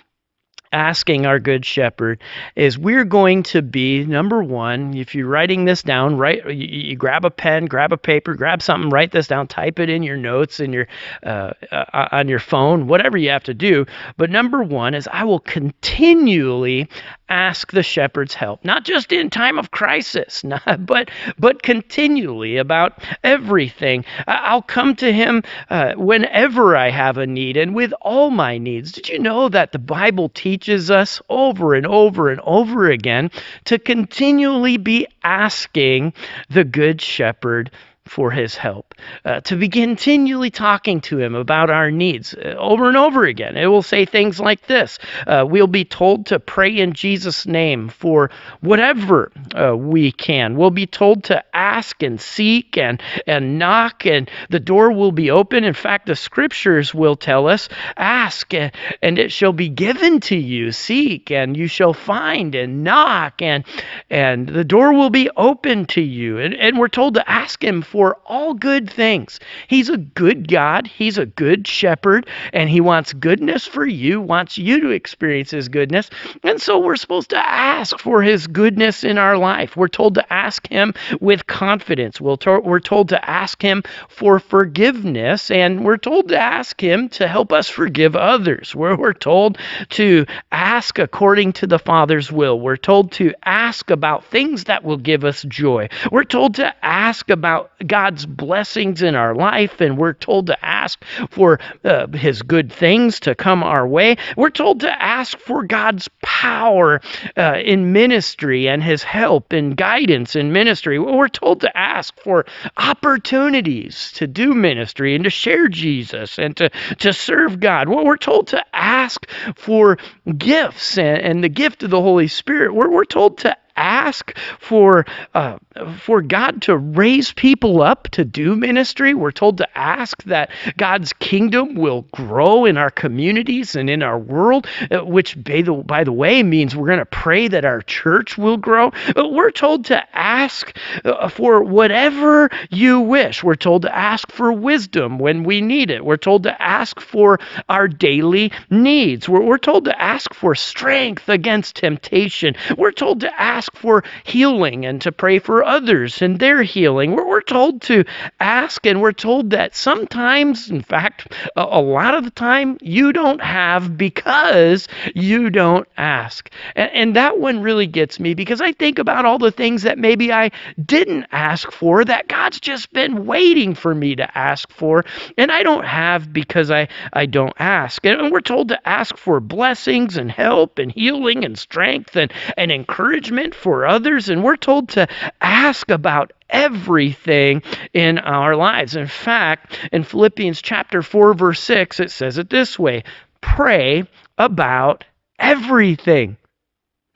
asking 0.75 1.25
our 1.25 1.39
good 1.39 1.65
shepherd 1.65 2.21
is 2.57 2.77
we're 2.77 3.05
going 3.05 3.45
to 3.45 3.63
be 3.63 4.05
number 4.05 4.43
one 4.43 4.93
if 4.95 5.15
you're 5.15 5.29
writing 5.29 5.65
this 5.65 5.83
down 5.83 6.17
right 6.19 6.45
you, 6.47 6.67
you, 6.67 6.97
grab 6.97 7.25
a 7.25 7.31
pen 7.31 7.67
grab 7.67 7.93
a 7.93 7.97
paper 7.97 8.35
grab 8.35 8.61
something 8.61 8.91
write 8.91 9.13
this 9.13 9.29
down 9.29 9.47
type 9.47 9.79
it 9.79 9.89
in 9.89 10.03
your 10.03 10.17
notes 10.17 10.59
in 10.59 10.73
your 10.73 10.89
uh, 11.23 11.53
uh, 11.71 12.09
on 12.11 12.29
your 12.29 12.41
phone 12.41 12.89
whatever 12.89 13.17
you 13.17 13.31
have 13.31 13.45
to 13.45 13.55
do. 13.55 13.87
But 14.17 14.31
number 14.31 14.63
one 14.63 14.95
is 14.95 15.09
i 15.13 15.23
will 15.23 15.39
continually 15.39 16.89
ask 17.29 17.73
the 17.73 17.83
shepherd's 17.83 18.35
help 18.35 18.65
not 18.65 18.85
just 18.85 19.13
in 19.13 19.31
time 19.31 19.59
of 19.59 19.71
crisis 19.71 20.45
not, 20.45 20.87
but 20.87 21.11
but 21.39 21.63
continually 21.63 22.57
about 22.57 23.03
everything. 23.23 24.05
I'll 24.27 24.63
come 24.63 24.97
to 24.97 25.13
him 25.13 25.43
uh, 25.71 25.95
whenever 25.95 26.77
i 26.77 26.91
have 26.91 27.19
a 27.19 27.27
need 27.27 27.57
and 27.57 27.75
with 27.75 27.93
all 28.01 28.31
my 28.31 28.59
needs. 28.59 28.93
Did 28.93 29.09
you 29.09 29.19
know 29.19 29.49
that 29.49 29.73
the 29.73 29.79
bible 29.79 30.29
teaches 30.29 30.55
teaches 30.75 30.91
us 30.91 31.21
over 31.29 31.75
and 31.75 31.87
over 31.87 32.31
and 32.31 32.41
over 32.43 32.91
again 32.91 33.31
to 33.65 33.79
continually 33.79 34.77
be 34.77 35.07
asking 35.23 36.13
the 36.51 36.65
Good 36.65 37.01
Shepherd 37.01 37.71
for 38.07 38.31
his 38.31 38.55
help, 38.55 38.95
uh, 39.25 39.41
to 39.41 39.57
be 39.57 39.69
continually 39.69 40.51
talking 40.51 41.01
to 41.01 41.19
him 41.19 41.35
about 41.35 41.71
our 41.71 41.91
needs 41.91 42.35
uh, 42.35 42.55
over 42.59 42.89
and 42.89 42.97
over 42.97 43.25
again. 43.25 43.57
It 43.57 43.67
will 43.67 43.83
say 43.83 44.05
things 44.05 44.39
like 44.39 44.67
this 44.67 44.99
uh, 45.27 45.47
We'll 45.49 45.67
be 45.67 45.85
told 45.85 46.27
to 46.27 46.39
pray 46.39 46.77
in 46.77 46.93
Jesus' 46.93 47.47
name 47.47 47.89
for 47.89 48.31
whatever 48.61 49.33
uh, 49.55 49.77
we 49.77 50.13
can. 50.13 50.57
We'll 50.57 50.71
be 50.71 50.87
told 50.87 51.25
to 51.25 51.43
ask 51.57 52.03
and 52.03 52.21
seek 52.21 52.77
and, 52.77 53.03
and 53.27 53.59
knock, 53.59 54.05
and 54.05 54.31
the 54.51 54.61
door 54.61 54.93
will 54.93 55.13
be 55.13 55.31
open. 55.31 55.65
In 55.65 55.75
fact, 55.75 56.07
the 56.07 56.17
scriptures 56.17 56.93
will 56.93 57.17
tell 57.17 57.49
us 57.49 57.69
ask, 57.97 58.53
and, 58.53 58.73
and 59.03 59.19
it 59.19 59.33
shall 59.33 59.53
be 59.53 59.69
given 59.69 60.21
to 60.21 60.37
you, 60.37 60.73
seek, 60.73 61.31
and 61.31 61.57
you 61.57 61.69
shall 61.69 61.95
find, 61.95 62.55
and 62.55 62.85
knock, 62.85 63.41
and, 63.41 63.65
and 64.11 64.47
the 64.49 64.65
door 64.65 64.93
will 64.93 65.11
be 65.11 65.31
open 65.37 65.87
to 65.87 66.03
you. 66.03 66.39
And, 66.39 66.55
and 66.55 66.79
we're 66.79 66.89
told 66.89 67.15
to 67.15 67.31
ask 67.31 67.63
him 67.63 67.83
for 67.95 68.19
all 68.27 68.55
good 68.55 68.91
things. 68.91 69.39
He's 69.69 69.89
a 69.89 69.97
good 69.97 70.49
God, 70.49 70.89
He's 70.89 71.17
a 71.17 71.27
good 71.27 71.69
shepherd, 71.69 72.29
and 72.53 72.69
He 72.69 72.81
wants 72.81 73.13
goodness 73.13 73.69
for 73.69 73.87
you, 73.87 74.21
wants 74.21 74.59
you 74.59 74.81
to 74.81 74.91
experience 74.91 75.53
His 75.53 75.69
goodness. 75.69 76.11
And 76.43 76.61
so 76.61 76.81
we're 76.81 76.97
supposed 76.97 77.31
to 77.31 77.39
ask 77.39 77.97
for 78.01 78.21
His 78.21 78.49
goodness 78.49 79.05
in 79.05 79.17
our 79.17 79.39
life. 79.39 79.77
We're 79.77 79.87
told 79.87 80.17
to 80.17 80.33
ask 80.33 80.67
Him 80.67 80.93
with 81.21 81.47
confidence. 81.47 82.21
we 82.21 82.35
we're 82.45 82.81
told 82.81 83.11
to 83.11 83.31
ask 83.31 83.63
Him 83.63 83.85
for 84.09 84.41
forgiveness, 84.41 85.53
and 85.53 85.85
we're 85.85 85.97
told 85.97 86.31
to 86.31 86.37
ask 86.37 86.81
Him 86.81 87.09
to 87.11 87.29
help 87.29 87.53
us 87.53 87.69
forgive 87.69 88.17
others. 88.17 88.75
We're, 88.75 88.97
we're 88.97 89.13
told 89.13 89.59
to 89.91 90.27
ask 90.51 90.99
according 90.99 91.53
to 91.53 91.69
the 91.69 91.79
Father's 91.79 92.33
will. 92.33 92.59
We're 92.59 92.77
told 92.77 93.13
to 93.13 93.33
ask 93.45 93.89
about 93.91 94.25
things 94.25 94.65
that 94.65 94.83
will 94.83 94.97
give 94.97 95.25
us 95.25 95.45
joy. 95.45 95.91
We're 96.11 96.25
told 96.25 96.57
to 96.57 96.75
ask 96.85 97.31
about 97.31 97.71
God's 97.87 98.27
blessings 98.27 99.03
in 99.03 99.15
our 99.15 99.35
life, 99.35 99.81
and 99.81 99.99
we're 99.99 100.13
told 100.13 100.47
to 100.49 100.65
ask 100.65 101.03
for 101.31 101.61
uh, 101.85 102.07
His 102.09 102.43
good 102.43 102.73
things 102.73 103.21
to 103.21 103.35
come 103.35 103.63
our 103.63 103.87
way. 103.87 104.17
We're 104.37 104.51
told 104.51 104.81
to 104.81 105.03
ask 105.03 105.39
for 105.39 105.65
God's 105.65 106.09
power 106.23 107.01
uh, 107.37 107.59
in 107.65 107.93
ministry 107.93 108.69
and 108.69 108.83
His 108.83 109.03
help 109.03 109.53
and 109.53 109.77
guidance 109.77 110.37
in 110.37 110.53
ministry. 110.53 110.99
We're 110.99 111.29
told 111.29 111.61
to 111.63 111.77
ask 111.77 112.19
for 112.21 112.47
opportunities 112.77 114.13
to 114.13 114.27
do 114.27 114.55
ministry 114.55 115.15
and 115.15 115.25
to 115.25 115.31
share 115.31 115.69
Jesus 115.69 116.39
and 116.39 116.57
to, 116.57 116.71
to 116.99 117.13
serve 117.13 117.61
God. 117.61 117.89
We're 117.89 118.17
told 118.17 118.49
to 118.49 118.65
ask 118.73 119.29
for 119.57 119.99
gifts 120.37 120.99
and, 120.99 121.19
and 121.19 121.45
the 121.45 121.49
gift 121.49 121.83
of 121.83 121.91
the 121.91 122.01
Holy 122.01 122.29
Spirit. 122.29 122.75
We're, 122.75 122.91
we're 122.91 123.05
told 123.05 123.39
to 123.39 123.57
ask 124.05 124.37
for 124.59 125.07
uh, 125.35 125.59
for 125.99 126.23
God 126.23 126.63
to 126.63 126.77
raise 126.77 127.33
people 127.33 127.83
up 127.83 128.09
to 128.11 128.25
do 128.25 128.55
ministry. 128.55 129.15
We're 129.15 129.33
told 129.33 129.59
to 129.59 129.79
ask 129.79 130.23
that 130.25 130.51
God's 130.77 131.13
kingdom 131.15 131.75
will 131.75 132.03
grow 132.13 132.65
in 132.65 132.77
our 132.77 132.91
communities 132.91 133.75
and 133.75 133.89
in 133.89 134.03
our 134.03 134.19
world, 134.19 134.67
uh, 134.91 135.05
which 135.05 135.43
by 135.43 135.63
the, 135.63 135.73
by 135.73 136.05
the 136.05 136.13
way 136.13 136.43
means 136.43 136.77
we're 136.77 136.87
going 136.87 136.99
to 136.99 137.07
pray 137.07 137.49
that 137.49 137.65
our 137.65 137.81
church 137.83 138.39
will 138.39 138.57
grow. 138.57 138.93
But 139.15 139.33
we're 139.33 139.51
told 139.51 139.87
to 139.87 140.17
ask 140.17 140.77
uh, 141.05 141.29
for 141.29 141.63
whatever 141.63 142.51
you 142.71 143.01
wish. 143.01 143.43
We're 143.43 143.55
told 143.55 143.83
to 143.83 143.95
ask 143.95 144.31
for 144.31 144.53
wisdom 144.53 145.19
when 145.19 145.45
we 145.45 145.61
need 145.61 145.91
it. 145.91 146.05
We're 146.05 146.17
told 146.17 146.45
to 146.45 146.63
ask 146.63 147.01
for 147.01 147.41
our 147.69 147.89
daily 147.89 148.53
needs. 148.71 149.29
We're, 149.29 149.43
we're 149.43 149.59
told 149.59 149.87
to 149.87 150.01
ask 150.01 150.35
for 150.35 150.55
strength 150.55 151.29
against 151.29 151.77
temptation. 151.77 152.55
We're 152.77 152.93
told 152.93 153.21
to 153.21 153.41
ask 153.41 153.55
ask 153.55 153.73
for 153.95 154.03
healing 154.25 154.85
and 154.85 155.01
to 155.03 155.13
pray 155.13 155.39
for 155.39 155.63
others 155.63 156.21
and 156.21 156.41
their 156.41 156.63
healing. 156.65 157.13
We're, 157.13 157.29
we're 157.29 157.41
told 157.43 157.83
to 157.83 158.05
ask, 158.41 158.85
and 158.87 159.01
we're 159.01 159.13
told 159.13 159.51
that 159.51 159.77
sometimes, 159.77 160.69
in 160.69 160.83
fact, 160.83 161.33
a, 161.55 161.63
a 161.63 161.81
lot 161.81 162.15
of 162.15 162.25
the 162.25 162.33
time, 162.33 162.77
you 162.81 163.13
don't 163.13 163.41
have 163.41 163.97
because 163.97 164.89
you 165.15 165.49
don't 165.49 165.87
ask. 165.97 166.51
And, 166.75 166.91
and 166.93 167.17
that 167.17 167.39
one 167.39 167.61
really 167.61 167.87
gets 167.87 168.19
me 168.19 168.35
because 168.35 168.61
I 168.61 168.73
think 168.73 168.99
about 168.99 169.27
all 169.27 169.39
the 169.39 169.53
things 169.53 169.83
that 169.83 169.97
maybe 169.97 170.33
I 170.33 170.51
didn't 170.85 171.27
ask 171.31 171.71
for 171.71 172.05
that 172.05 172.27
God's 172.27 172.59
just 172.59 172.93
been 172.93 173.27
waiting 173.27 173.77
for 173.77 173.95
me 173.95 174.17
to 174.17 174.39
ask 174.39 174.73
for, 174.73 175.05
and 175.39 175.53
I 175.53 175.63
don't 175.63 175.87
have 175.87 176.33
because 176.33 176.71
I, 176.73 176.89
I 177.13 177.27
don't 177.27 177.55
ask. 177.61 178.05
And 178.05 178.33
we're 178.33 178.41
told 178.41 178.69
to 178.69 178.89
ask 178.89 179.17
for 179.17 179.39
blessings 179.39 180.17
and 180.17 180.33
help 180.33 180.81
and 180.81 180.91
healing 180.91 181.45
and 181.45 181.57
strength 181.57 182.17
and, 182.17 182.33
and 182.57 182.73
encouragement 182.73 183.55
for 183.55 183.84
others, 183.87 184.29
and 184.29 184.43
we're 184.43 184.57
told 184.57 184.91
to 184.91 185.07
ask 185.41 185.91
about 185.91 186.33
everything 186.51 187.63
in 187.93 188.19
our 188.19 188.57
lives. 188.57 188.97
In 188.97 189.07
fact, 189.07 189.79
in 189.93 190.05
Philippians 190.05 190.63
chapter 190.63 191.03
4 191.03 191.35
verse 191.35 191.61
6 191.61 192.01
it 192.01 192.11
says 192.11 192.39
it 192.39 192.51
this 192.51 192.79
way, 192.79 193.05
pray 193.41 194.05
about 194.39 195.05
everything. 195.39 196.37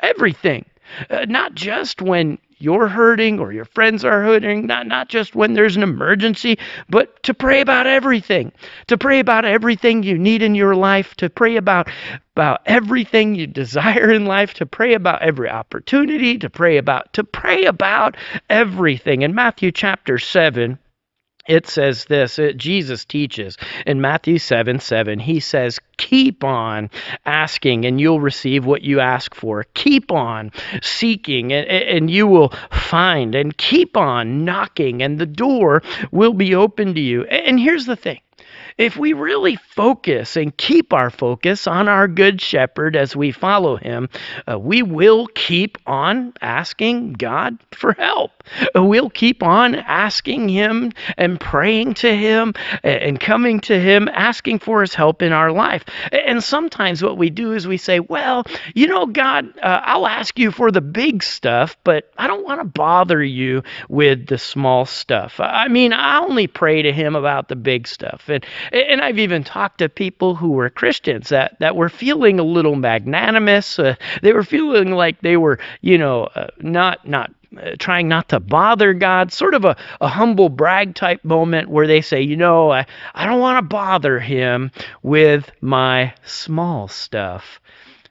Everything. 0.01 0.65
Uh, 1.11 1.27
not 1.29 1.55
just 1.55 2.01
when 2.01 2.39
you're 2.59 2.89
hurting 2.89 3.39
or 3.39 3.53
your 3.53 3.65
friends 3.65 4.05
are 4.05 4.23
hurting, 4.23 4.67
not, 4.67 4.87
not 4.87 5.09
just 5.09 5.35
when 5.35 5.55
there's 5.55 5.77
an 5.77 5.83
emergency, 5.83 6.59
but 6.89 7.23
to 7.23 7.35
pray 7.35 7.61
about 7.61 7.87
everything. 7.87 8.53
To 8.89 8.99
pray 8.99 9.21
about 9.21 9.45
everything 9.45 10.03
you 10.03 10.19
need 10.19 10.43
in 10.43 10.55
your 10.55 10.75
life, 10.75 11.15
to 11.17 11.31
pray 11.31 11.57
about 11.57 11.89
about 12.35 12.61
everything 12.67 13.35
you 13.35 13.47
desire 13.47 14.13
in 14.13 14.27
life, 14.27 14.55
to 14.55 14.67
pray 14.67 14.95
about 14.95 15.23
every 15.23 15.51
opportunity, 15.51 16.39
to 16.39 16.51
pray 16.51 16.77
about 16.77 17.13
to 17.15 17.25
pray 17.25 17.65
about 17.65 18.17
everything. 18.49 19.23
In 19.23 19.35
Matthew 19.35 19.73
chapter 19.73 20.19
7, 20.19 20.79
it 21.49 21.67
says 21.67 22.05
this 22.05 22.39
it, 22.39 22.57
Jesus 22.57 23.05
teaches 23.05 23.57
in 23.87 24.01
Matthew 24.01 24.39
7 24.39 24.79
7. 24.79 25.19
He 25.19 25.41
says, 25.41 25.81
Keep 25.97 26.45
on 26.45 26.91
asking 27.27 27.87
and 27.87 28.01
you'll 28.01 28.21
receive 28.21 28.65
what 28.65 28.83
you 28.83 29.01
ask 29.01 29.35
for. 29.35 29.65
Keep 29.75 30.13
on 30.13 30.53
seeking 30.83 31.53
and, 31.53 31.67
and 31.67 32.11
you 32.11 32.27
will 32.27 32.53
find. 32.71 33.35
And 33.35 33.57
keep 33.57 33.97
on 33.97 34.45
knocking 34.45 35.03
and 35.03 35.19
the 35.19 35.27
door 35.27 35.83
will 36.13 36.35
be 36.35 36.55
open 36.55 36.95
to 36.95 37.01
you. 37.01 37.25
And 37.25 37.59
here's 37.59 37.87
the 37.87 37.97
thing 37.97 38.21
if 38.79 38.97
we 38.97 39.13
really 39.13 39.57
focus 39.57 40.37
and 40.37 40.57
keep 40.57 40.93
our 40.93 41.11
focus 41.11 41.67
on 41.67 41.89
our 41.89 42.07
good 42.07 42.41
shepherd 42.41 42.95
as 42.97 43.15
we 43.15 43.33
follow 43.33 43.77
him, 43.77 44.09
uh, 44.51 44.59
we 44.59 44.83
will 44.83 45.27
keep 45.35 45.77
on 45.87 46.33
asking 46.41 47.15
God 47.15 47.59
for 47.73 47.93
help. 47.93 48.31
Uh, 48.75 48.85
we'll 48.85 49.11
keep 49.11 49.43
on 49.43 49.75
asking 49.75 50.49
him 50.49 50.93
and 51.17 51.41
praying 51.41 51.95
to 51.95 52.15
him 52.15 52.55
and 52.83 53.19
coming 53.21 53.61
to 53.61 53.79
him, 53.79 54.09
asking 54.09 54.61
for 54.61 54.81
his 54.81 54.95
help 54.95 55.23
in 55.23 55.33
our 55.33 55.51
life. 55.53 55.85
And 56.13 56.43
sometimes 56.43 57.03
what 57.03 57.19
we 57.19 57.31
do 57.31 57.53
is 57.53 57.67
we 57.67 57.77
say, 57.77 58.01
Well, 58.01 58.45
you 58.75 58.87
know, 58.87 59.07
God, 59.07 59.59
uh, 59.59 59.81
I'll 59.85 60.07
ask 60.07 60.39
you 60.39 60.53
for 60.53 60.71
the 60.71 60.81
big 60.81 61.23
stuff, 61.23 61.77
but 61.83 62.11
I 62.17 62.27
don't 62.27 62.45
want 62.45 62.61
to 62.61 62.65
bother 62.65 63.23
you 63.23 63.63
with 63.89 64.27
the 64.27 64.39
small 64.39 64.87
stuff. 64.87 65.41
I 65.41 65.69
mean, 65.69 65.93
I 65.93 66.19
only 66.21 66.47
pray 66.47 66.83
to 66.83 66.93
him 66.93 67.17
about 67.17 67.49
the 67.49 67.57
big 67.57 67.89
stuff. 67.89 68.29
And 68.29 68.45
and 68.73 69.01
I've 69.01 69.19
even 69.19 69.45
talked 69.45 69.79
to 69.79 69.89
people 69.89 70.35
who 70.35 70.51
were 70.51 70.71
Christians 70.71 71.29
that, 71.31 71.59
that 71.61 71.77
were 71.77 71.89
feeling 71.89 72.39
a 72.39 72.45
little 72.45 72.77
magnanimous. 72.77 73.79
Uh, 73.79 73.95
they 74.23 74.33
were 74.33 74.43
feeling 74.43 74.93
like 74.93 75.21
they 75.21 75.37
were, 75.37 75.59
you 75.81 75.99
know, 75.99 76.25
uh, 76.25 76.49
not 76.61 77.07
not 77.07 77.33
uh, 77.57 77.73
trying 77.79 78.09
not 78.09 78.29
to 78.29 78.41
bother 78.41 78.93
God, 78.93 79.33
sort 79.33 79.55
of 79.55 79.65
a, 79.65 79.77
a 80.01 80.09
humble 80.09 80.49
brag 80.49 80.95
type 80.95 81.25
moment 81.25 81.69
where 81.69 81.87
they 81.87 82.01
say, 82.01 82.21
you 82.21 82.37
know, 82.37 82.71
I, 82.71 82.87
I 83.15 83.27
don't 83.27 83.41
want 83.41 83.59
to 83.59 83.69
bother 83.69 84.19
him 84.19 84.71
with 85.03 85.51
my 85.61 86.13
small 86.25 86.89
stuff. 86.89 87.61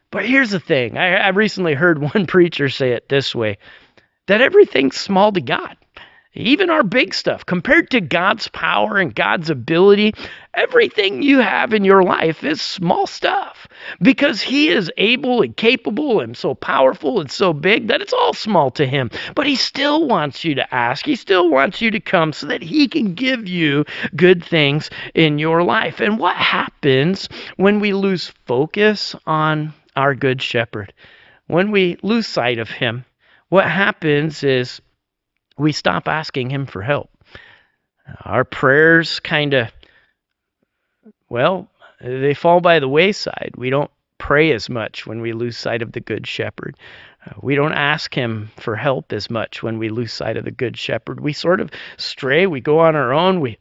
But 0.09 0.25
here's 0.25 0.51
the 0.51 0.59
thing 0.59 0.97
I, 0.97 1.15
I 1.15 1.27
recently 1.29 1.73
heard 1.73 2.01
one 2.13 2.25
preacher 2.25 2.69
say 2.69 2.91
it 2.91 3.09
this 3.09 3.35
way 3.35 3.57
that 4.27 4.41
everything's 4.41 4.97
small 4.97 5.31
to 5.31 5.41
God 5.41 5.77
even 6.37 6.69
our 6.69 6.83
big 6.83 7.13
stuff, 7.13 7.45
compared 7.45 7.91
to 7.91 8.01
God's 8.01 8.47
power 8.47 8.97
and 8.97 9.13
God's 9.13 9.49
ability, 9.49 10.13
everything 10.57 11.21
you 11.21 11.39
have 11.39 11.73
in 11.73 11.85
your 11.85 12.03
life 12.03 12.43
is 12.43 12.61
small 12.61 13.05
stuff 13.05 13.67
because 14.01 14.41
He 14.41 14.69
is 14.69 14.91
able 14.97 15.43
and 15.43 15.55
capable 15.55 16.19
and 16.19 16.35
so 16.35 16.55
powerful 16.55 17.21
and 17.21 17.31
so 17.31 17.53
big 17.53 17.87
that 17.87 18.01
it's 18.01 18.11
all 18.11 18.33
small 18.33 18.71
to 18.71 18.85
Him. 18.85 19.11
But 19.35 19.45
He 19.45 19.55
still 19.55 20.07
wants 20.07 20.43
you 20.43 20.55
to 20.55 20.73
ask, 20.73 21.05
He 21.05 21.15
still 21.15 21.49
wants 21.49 21.79
you 21.79 21.91
to 21.91 21.99
come 21.99 22.33
so 22.33 22.47
that 22.47 22.63
He 22.63 22.87
can 22.87 23.13
give 23.13 23.47
you 23.47 23.85
good 24.15 24.43
things 24.43 24.89
in 25.13 25.37
your 25.37 25.63
life. 25.63 26.01
And 26.01 26.17
what 26.19 26.35
happens 26.35 27.29
when 27.55 27.79
we 27.79 27.93
lose 27.93 28.33
focus 28.45 29.15
on 29.25 29.73
our 29.95 30.15
Good 30.15 30.41
Shepherd? 30.41 30.91
When 31.45 31.71
we 31.71 31.97
lose 32.01 32.27
sight 32.27 32.57
of 32.57 32.69
Him, 32.69 33.05
what 33.49 33.69
happens 33.69 34.43
is 34.43 34.81
we 35.57 35.71
stop 35.71 36.07
asking 36.07 36.49
Him 36.49 36.65
for 36.65 36.81
help. 36.81 37.09
Our 38.23 38.43
prayers 38.43 39.19
kind 39.19 39.53
of, 39.53 39.70
well, 41.29 41.68
they 42.01 42.33
fall 42.33 42.61
by 42.61 42.79
the 42.79 42.87
wayside. 42.87 43.53
We 43.57 43.70
don't 43.70 43.92
pray 44.18 44.51
as 44.51 44.70
much 44.70 45.05
when 45.05 45.22
we 45.22 45.33
lose 45.33 45.57
sight 45.57 45.81
of 45.81 45.92
the 45.92 46.00
Good 46.00 46.27
Shepherd. 46.27 46.77
Uh, 47.25 47.33
we 47.42 47.55
don't 47.55 47.74
ask 47.74 48.13
Him 48.13 48.51
for 48.57 48.75
help 48.75 49.11
as 49.13 49.29
much 49.29 49.63
when 49.63 49.77
we 49.77 49.90
lose 49.90 50.13
sight 50.13 50.37
of 50.37 50.46
the 50.46 50.51
Good 50.51 50.77
Shepherd. 50.77 51.20
We 51.20 51.33
sort 51.33 51.59
of 51.59 51.72
stray. 51.98 52.48
We 52.48 52.61
go 52.61 52.79
on 52.79 52.96
our 52.96 53.13
own. 53.13 53.40
We 53.42 53.57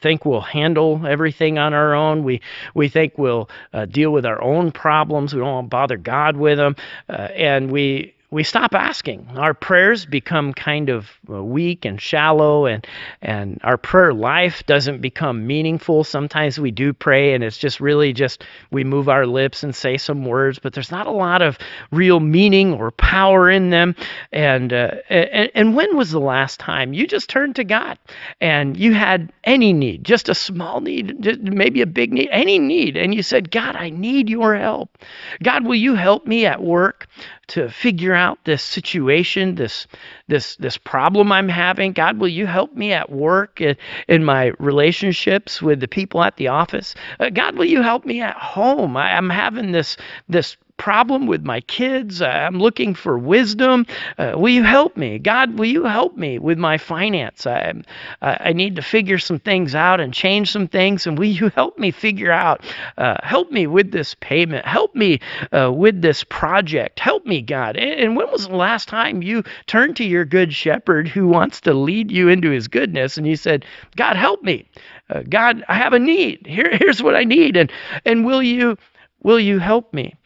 think 0.00 0.24
we'll 0.24 0.40
handle 0.40 1.06
everything 1.06 1.58
on 1.58 1.74
our 1.74 1.94
own. 1.94 2.24
We 2.24 2.40
we 2.74 2.88
think 2.88 3.16
we'll 3.16 3.48
uh, 3.72 3.86
deal 3.86 4.10
with 4.10 4.26
our 4.26 4.42
own 4.42 4.72
problems. 4.72 5.32
We 5.32 5.40
don't 5.40 5.52
want 5.52 5.66
to 5.66 5.68
bother 5.68 5.96
God 5.96 6.36
with 6.36 6.58
them, 6.58 6.76
uh, 7.08 7.28
and 7.34 7.70
we 7.70 8.14
we 8.32 8.44
stop 8.44 8.74
asking. 8.74 9.28
Our 9.36 9.52
prayers 9.52 10.06
become 10.06 10.54
kind 10.54 10.88
of 10.88 11.10
uh, 11.30 11.44
weak 11.44 11.84
and 11.84 12.00
shallow, 12.00 12.64
and 12.64 12.84
and 13.20 13.60
our 13.62 13.76
prayer 13.76 14.14
life 14.14 14.64
doesn't 14.64 15.02
become 15.02 15.46
meaningful. 15.46 16.02
Sometimes 16.02 16.58
we 16.58 16.70
do 16.70 16.94
pray, 16.94 17.34
and 17.34 17.44
it's 17.44 17.58
just 17.58 17.78
really 17.78 18.14
just 18.14 18.42
we 18.70 18.84
move 18.84 19.10
our 19.10 19.26
lips 19.26 19.62
and 19.62 19.74
say 19.74 19.98
some 19.98 20.24
words, 20.24 20.58
but 20.58 20.72
there's 20.72 20.90
not 20.90 21.06
a 21.06 21.10
lot 21.10 21.42
of 21.42 21.58
real 21.90 22.20
meaning 22.20 22.72
or 22.72 22.90
power 22.90 23.50
in 23.50 23.68
them. 23.68 23.94
And 24.32 24.72
uh, 24.72 24.92
and, 25.10 25.50
and 25.54 25.76
when 25.76 25.94
was 25.94 26.10
the 26.10 26.18
last 26.18 26.58
time 26.58 26.94
you 26.94 27.06
just 27.06 27.28
turned 27.28 27.56
to 27.56 27.64
God 27.64 27.98
and 28.40 28.78
you 28.78 28.94
had 28.94 29.30
any 29.44 29.74
need, 29.74 30.04
just 30.04 30.30
a 30.30 30.34
small 30.34 30.80
need, 30.80 31.42
maybe 31.42 31.82
a 31.82 31.86
big 31.86 32.14
need, 32.14 32.30
any 32.32 32.58
need, 32.58 32.96
and 32.96 33.14
you 33.14 33.22
said, 33.22 33.50
God, 33.50 33.76
I 33.76 33.90
need 33.90 34.30
your 34.30 34.56
help. 34.56 34.96
God, 35.42 35.66
will 35.66 35.74
you 35.74 35.96
help 35.96 36.26
me 36.26 36.46
at 36.46 36.62
work? 36.62 37.06
To 37.48 37.68
figure 37.68 38.14
out 38.14 38.38
this 38.44 38.62
situation, 38.62 39.56
this 39.56 39.86
this 40.28 40.56
this 40.56 40.78
problem 40.78 41.32
I'm 41.32 41.48
having. 41.48 41.92
God, 41.92 42.18
will 42.18 42.28
you 42.28 42.46
help 42.46 42.74
me 42.74 42.92
at 42.92 43.10
work 43.10 43.60
in, 43.60 43.76
in 44.08 44.24
my 44.24 44.52
relationships 44.58 45.60
with 45.60 45.80
the 45.80 45.88
people 45.88 46.22
at 46.22 46.36
the 46.36 46.48
office? 46.48 46.94
Uh, 47.20 47.30
God, 47.30 47.56
will 47.56 47.64
you 47.64 47.82
help 47.82 48.04
me 48.04 48.20
at 48.20 48.36
home? 48.36 48.96
I, 48.96 49.16
I'm 49.16 49.30
having 49.30 49.72
this 49.72 49.96
this 50.28 50.56
problem 50.82 51.28
with 51.28 51.44
my 51.44 51.60
kids. 51.60 52.20
I'm 52.20 52.58
looking 52.58 52.92
for 52.92 53.16
wisdom. 53.16 53.86
Uh, 54.18 54.32
will 54.34 54.48
you 54.48 54.64
help 54.64 54.96
me? 54.96 55.16
God, 55.16 55.56
will 55.56 55.66
you 55.66 55.84
help 55.84 56.16
me 56.16 56.40
with 56.40 56.58
my 56.58 56.76
finance? 56.76 57.46
I, 57.46 57.72
I 58.20 58.52
need 58.52 58.74
to 58.74 58.82
figure 58.82 59.18
some 59.18 59.38
things 59.38 59.76
out 59.76 60.00
and 60.00 60.12
change 60.12 60.50
some 60.50 60.66
things. 60.66 61.06
And 61.06 61.16
will 61.16 61.26
you 61.28 61.50
help 61.50 61.78
me 61.78 61.92
figure 61.92 62.32
out? 62.32 62.64
Uh, 62.98 63.16
help 63.22 63.52
me 63.52 63.68
with 63.68 63.92
this 63.92 64.16
payment. 64.18 64.66
Help 64.66 64.92
me 64.96 65.20
uh, 65.52 65.70
with 65.72 66.02
this 66.02 66.24
project. 66.24 66.98
Help 66.98 67.26
me, 67.26 67.42
God. 67.42 67.76
And, 67.76 68.00
and 68.00 68.16
when 68.16 68.28
was 68.32 68.48
the 68.48 68.56
last 68.56 68.88
time 68.88 69.22
you 69.22 69.44
turned 69.68 69.94
to 69.98 70.04
your 70.04 70.24
good 70.24 70.52
shepherd 70.52 71.06
who 71.06 71.28
wants 71.28 71.60
to 71.60 71.74
lead 71.74 72.10
you 72.10 72.28
into 72.28 72.50
his 72.50 72.66
goodness 72.66 73.16
and 73.16 73.24
you 73.24 73.36
said, 73.36 73.64
God, 73.94 74.16
help 74.16 74.42
me? 74.42 74.68
Uh, 75.08 75.22
God, 75.28 75.64
I 75.68 75.74
have 75.74 75.92
a 75.92 76.00
need. 76.00 76.44
Here, 76.44 76.76
here's 76.76 77.00
what 77.00 77.14
I 77.14 77.22
need. 77.22 77.56
And, 77.56 77.70
and 78.04 78.26
will 78.26 78.42
you 78.42 78.76
will 79.22 79.38
you 79.38 79.60
help 79.60 79.94
me? 79.94 80.16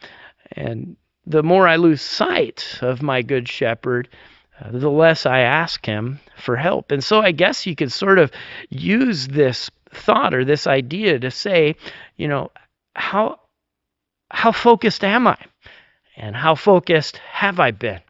And 0.57 0.97
the 1.25 1.43
more 1.43 1.67
I 1.67 1.75
lose 1.75 2.01
sight 2.01 2.79
of 2.81 3.01
my 3.01 3.21
good 3.21 3.47
shepherd, 3.47 4.09
uh, 4.59 4.71
the 4.71 4.89
less 4.89 5.25
I 5.25 5.39
ask 5.39 5.85
him 5.85 6.19
for 6.35 6.55
help. 6.55 6.91
And 6.91 7.03
so 7.03 7.21
I 7.21 7.31
guess 7.31 7.65
you 7.65 7.75
could 7.75 7.91
sort 7.91 8.17
of 8.17 8.31
use 8.69 9.27
this 9.27 9.69
thought 9.91 10.33
or 10.33 10.43
this 10.43 10.67
idea 10.67 11.19
to 11.19 11.31
say, 11.31 11.75
you 12.15 12.27
know, 12.27 12.51
how 12.95 13.39
how 14.29 14.51
focused 14.51 15.03
am 15.03 15.27
I? 15.27 15.37
And 16.17 16.35
how 16.35 16.55
focused 16.55 17.17
have 17.17 17.59
I 17.59 17.71
been? 17.71 18.01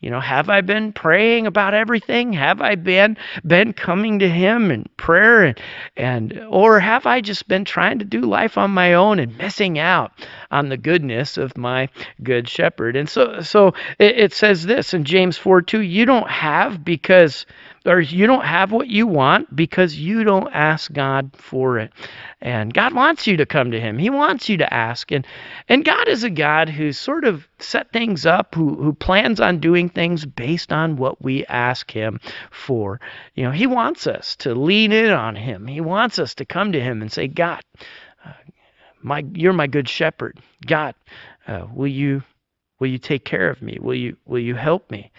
You 0.00 0.08
know, 0.08 0.20
have 0.20 0.48
I 0.48 0.62
been 0.62 0.94
praying 0.94 1.46
about 1.46 1.74
everything? 1.74 2.32
Have 2.32 2.62
I 2.62 2.74
been 2.74 3.18
been 3.46 3.74
coming 3.74 4.20
to 4.20 4.28
him 4.28 4.70
in 4.70 4.86
prayer 4.96 5.44
and 5.44 5.60
and 5.94 6.40
or 6.48 6.80
have 6.80 7.04
I 7.04 7.20
just 7.20 7.46
been 7.48 7.66
trying 7.66 7.98
to 7.98 8.06
do 8.06 8.22
life 8.22 8.56
on 8.56 8.70
my 8.70 8.94
own 8.94 9.18
and 9.18 9.36
missing 9.36 9.78
out 9.78 10.12
on 10.50 10.70
the 10.70 10.78
goodness 10.78 11.36
of 11.36 11.58
my 11.58 11.90
good 12.22 12.48
shepherd? 12.48 12.96
And 12.96 13.10
so 13.10 13.42
so 13.42 13.74
it, 13.98 14.18
it 14.18 14.32
says 14.32 14.64
this 14.64 14.94
in 14.94 15.04
James 15.04 15.36
4 15.36 15.60
2, 15.60 15.82
you 15.82 16.06
don't 16.06 16.30
have 16.30 16.82
because 16.82 17.44
or 17.86 18.00
you 18.00 18.26
don't 18.26 18.44
have 18.44 18.72
what 18.72 18.88
you 18.88 19.06
want 19.06 19.54
because 19.54 19.96
you 19.96 20.22
don't 20.22 20.52
ask 20.52 20.92
God 20.92 21.30
for 21.34 21.78
it. 21.78 21.92
And 22.40 22.72
God 22.74 22.94
wants 22.94 23.26
you 23.26 23.38
to 23.38 23.46
come 23.46 23.70
to 23.70 23.80
him. 23.80 23.98
He 23.98 24.10
wants 24.10 24.48
you 24.48 24.58
to 24.58 24.72
ask. 24.72 25.10
And 25.10 25.26
and 25.68 25.84
God 25.84 26.08
is 26.08 26.22
a 26.22 26.30
God 26.30 26.68
who's 26.68 26.98
sort 26.98 27.24
of 27.24 27.48
set 27.58 27.92
things 27.92 28.26
up, 28.26 28.54
who 28.54 28.74
who 28.74 28.92
plans 28.92 29.40
on 29.40 29.60
doing 29.60 29.88
things 29.88 30.26
based 30.26 30.72
on 30.72 30.96
what 30.96 31.22
we 31.22 31.46
ask 31.46 31.90
him 31.90 32.20
for. 32.50 33.00
You 33.34 33.44
know, 33.44 33.50
he 33.50 33.66
wants 33.66 34.06
us 34.06 34.36
to 34.36 34.54
lean 34.54 34.92
in 34.92 35.10
on 35.10 35.34
him. 35.34 35.66
He 35.66 35.80
wants 35.80 36.18
us 36.18 36.34
to 36.36 36.44
come 36.44 36.72
to 36.72 36.80
him 36.80 37.00
and 37.00 37.10
say, 37.10 37.28
God, 37.28 37.62
uh, 38.24 38.32
my 39.02 39.24
you're 39.32 39.54
my 39.54 39.66
good 39.66 39.88
shepherd. 39.88 40.38
God, 40.66 40.94
uh, 41.46 41.66
will 41.72 41.88
you 41.88 42.22
will 42.78 42.88
you 42.88 42.98
take 42.98 43.24
care 43.24 43.48
of 43.48 43.62
me? 43.62 43.78
Will 43.80 43.94
you 43.94 44.16
will 44.26 44.40
you 44.40 44.54
help 44.54 44.90
me? 44.90 45.10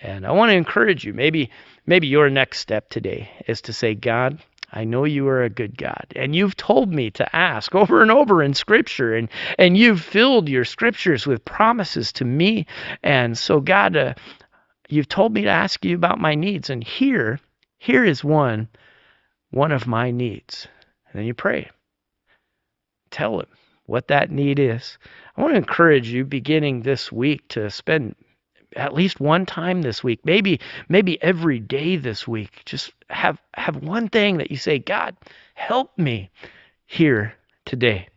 And 0.00 0.26
I 0.26 0.32
want 0.32 0.50
to 0.50 0.56
encourage 0.56 1.04
you. 1.04 1.12
Maybe 1.12 1.50
maybe 1.86 2.06
your 2.06 2.30
next 2.30 2.60
step 2.60 2.88
today 2.88 3.30
is 3.46 3.60
to 3.62 3.72
say, 3.72 3.94
God, 3.94 4.38
I 4.70 4.84
know 4.84 5.04
you 5.04 5.26
are 5.28 5.42
a 5.42 5.50
good 5.50 5.78
God. 5.78 6.06
And 6.14 6.36
you've 6.36 6.56
told 6.56 6.92
me 6.92 7.10
to 7.12 7.36
ask 7.36 7.74
over 7.74 8.02
and 8.02 8.10
over 8.10 8.42
in 8.42 8.54
Scripture, 8.54 9.14
and, 9.16 9.28
and 9.58 9.76
you've 9.76 10.00
filled 10.00 10.48
your 10.48 10.64
Scriptures 10.64 11.26
with 11.26 11.44
promises 11.44 12.12
to 12.12 12.24
me. 12.24 12.66
And 13.02 13.36
so, 13.36 13.60
God, 13.60 13.96
uh, 13.96 14.14
you've 14.88 15.08
told 15.08 15.32
me 15.32 15.42
to 15.42 15.48
ask 15.48 15.84
you 15.84 15.94
about 15.94 16.20
my 16.20 16.34
needs, 16.34 16.70
and 16.70 16.84
here, 16.84 17.40
here 17.78 18.04
is 18.04 18.22
one, 18.22 18.68
one 19.50 19.72
of 19.72 19.86
my 19.86 20.10
needs. 20.10 20.68
And 21.08 21.18
then 21.18 21.26
you 21.26 21.34
pray. 21.34 21.70
Tell 23.10 23.40
him 23.40 23.46
what 23.86 24.08
that 24.08 24.30
need 24.30 24.58
is. 24.58 24.98
I 25.34 25.40
want 25.40 25.54
to 25.54 25.58
encourage 25.58 26.08
you 26.10 26.24
beginning 26.24 26.82
this 26.82 27.10
week 27.10 27.48
to 27.48 27.70
spend 27.70 28.14
at 28.78 28.94
least 28.94 29.20
one 29.20 29.44
time 29.44 29.82
this 29.82 30.02
week, 30.04 30.20
maybe 30.24 30.60
maybe 30.88 31.20
every 31.22 31.58
day 31.58 31.96
this 31.96 32.26
week. 32.26 32.62
Just 32.64 32.92
have 33.10 33.40
have 33.54 33.76
one 33.76 34.08
thing 34.08 34.38
that 34.38 34.50
you 34.50 34.56
say, 34.56 34.78
God, 34.78 35.16
help 35.54 35.98
me 35.98 36.30
here 36.86 37.34
today. 37.64 38.08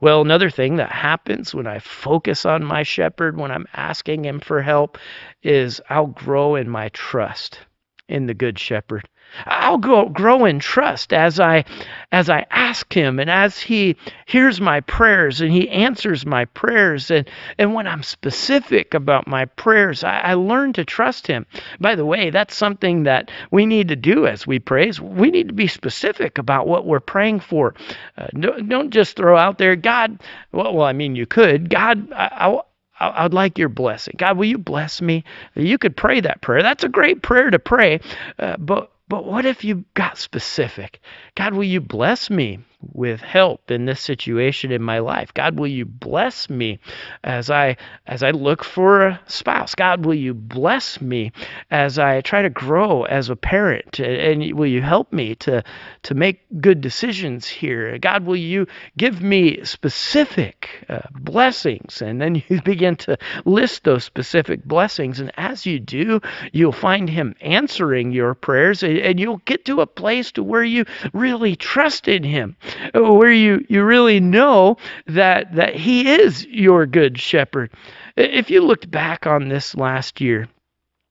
Well, 0.00 0.20
another 0.20 0.50
thing 0.50 0.76
that 0.76 0.92
happens 0.92 1.54
when 1.54 1.66
I 1.66 1.78
focus 1.78 2.44
on 2.44 2.64
my 2.64 2.82
shepherd, 2.82 3.38
when 3.38 3.50
I'm 3.50 3.66
asking 3.72 4.26
him 4.26 4.40
for 4.40 4.60
help, 4.60 4.98
is 5.42 5.80
I'll 5.88 6.08
grow 6.08 6.56
in 6.56 6.68
my 6.68 6.90
trust 6.90 7.60
in 8.08 8.26
the 8.26 8.34
good 8.34 8.58
shepherd. 8.58 9.08
I'll 9.44 9.78
go, 9.78 10.08
grow 10.08 10.44
in 10.44 10.58
trust 10.58 11.12
as 11.12 11.38
I 11.38 11.64
as 12.12 12.30
I 12.30 12.46
ask 12.50 12.92
him 12.92 13.18
and 13.18 13.28
as 13.28 13.58
he 13.58 13.96
hears 14.26 14.60
my 14.60 14.80
prayers 14.80 15.40
and 15.40 15.52
he 15.52 15.68
answers 15.68 16.24
my 16.24 16.44
prayers 16.46 17.10
and 17.10 17.28
and 17.58 17.74
when 17.74 17.86
I'm 17.86 18.02
specific 18.02 18.94
about 18.94 19.26
my 19.26 19.44
prayers 19.44 20.04
I, 20.04 20.20
I 20.20 20.34
learn 20.34 20.72
to 20.74 20.84
trust 20.84 21.26
him 21.26 21.46
by 21.80 21.94
the 21.94 22.06
way 22.06 22.30
that's 22.30 22.56
something 22.56 23.04
that 23.04 23.30
we 23.50 23.66
need 23.66 23.88
to 23.88 23.96
do 23.96 24.26
as 24.26 24.46
we 24.46 24.58
pray 24.58 24.90
we 25.02 25.30
need 25.30 25.48
to 25.48 25.54
be 25.54 25.66
specific 25.66 26.38
about 26.38 26.68
what 26.68 26.86
we're 26.86 27.00
praying 27.00 27.40
for 27.40 27.74
uh, 28.16 28.28
don't, 28.38 28.68
don't 28.68 28.90
just 28.90 29.16
throw 29.16 29.36
out 29.36 29.58
there 29.58 29.76
God 29.76 30.20
well, 30.52 30.74
well 30.74 30.86
I 30.86 30.92
mean 30.92 31.16
you 31.16 31.26
could 31.26 31.68
God 31.68 32.12
I, 32.12 32.30
I 32.32 32.60
I'd 32.98 33.34
like 33.34 33.58
your 33.58 33.68
blessing. 33.68 34.14
God, 34.16 34.38
will 34.38 34.46
you 34.46 34.56
bless 34.56 35.02
me? 35.02 35.24
You 35.54 35.76
could 35.76 35.98
pray 35.98 36.20
that 36.20 36.40
prayer. 36.40 36.62
That's 36.62 36.82
a 36.82 36.88
great 36.88 37.20
prayer 37.20 37.50
to 37.50 37.58
pray. 37.58 38.00
Uh, 38.38 38.56
but 38.58 38.90
but 39.08 39.24
what 39.24 39.46
if 39.46 39.64
you 39.64 39.84
got 39.94 40.18
specific? 40.18 41.00
God, 41.34 41.54
will 41.54 41.64
you 41.64 41.80
bless 41.80 42.28
me 42.30 42.60
with 42.92 43.20
help 43.20 43.70
in 43.70 43.84
this 43.84 44.00
situation 44.00 44.70
in 44.70 44.82
my 44.82 44.98
life? 44.98 45.32
God, 45.34 45.58
will 45.58 45.66
you 45.66 45.84
bless 45.84 46.48
me 46.50 46.78
as 47.24 47.50
I 47.50 47.76
as 48.06 48.22
I 48.22 48.30
look 48.30 48.64
for 48.64 49.06
a 49.06 49.20
spouse? 49.26 49.74
God, 49.74 50.04
will 50.04 50.14
you 50.14 50.34
bless 50.34 51.00
me 51.00 51.32
as 51.70 51.98
I 51.98 52.20
try 52.20 52.42
to 52.42 52.50
grow 52.50 53.04
as 53.04 53.30
a 53.30 53.36
parent? 53.36 53.98
And 53.98 54.52
will 54.54 54.66
you 54.66 54.82
help 54.82 55.12
me 55.12 55.34
to 55.36 55.62
to 56.04 56.14
make 56.14 56.46
good 56.60 56.80
decisions 56.80 57.46
here? 57.46 57.98
God, 57.98 58.24
will 58.24 58.36
you 58.36 58.66
give 58.96 59.22
me 59.22 59.64
specific 59.64 60.84
uh, 60.88 61.00
blessings? 61.12 62.02
And 62.02 62.20
then 62.20 62.42
you 62.48 62.60
begin 62.64 62.96
to 62.96 63.18
list 63.44 63.84
those 63.84 64.04
specific 64.04 64.64
blessings, 64.64 65.20
and 65.20 65.32
as 65.36 65.66
you 65.66 65.80
do, 65.80 66.20
you'll 66.52 66.72
find 66.72 67.08
Him 67.08 67.34
answering 67.40 68.12
your 68.12 68.34
prayers, 68.34 68.82
and 68.82 69.18
you'll 69.18 69.42
get 69.44 69.64
to 69.66 69.80
a 69.80 69.86
place 69.86 70.32
to 70.32 70.42
where 70.42 70.64
you 70.64 70.84
really 71.12 71.56
trust 71.56 72.08
in 72.08 72.22
Him 72.22 72.56
where 72.94 73.32
you, 73.32 73.64
you 73.68 73.82
really 73.84 74.20
know 74.20 74.76
that, 75.06 75.54
that 75.54 75.74
He 75.74 76.08
is 76.08 76.46
your 76.46 76.86
good 76.86 77.18
shepherd. 77.18 77.72
If 78.16 78.50
you 78.50 78.62
looked 78.62 78.90
back 78.90 79.26
on 79.26 79.48
this 79.48 79.74
last 79.74 80.20
year, 80.20 80.48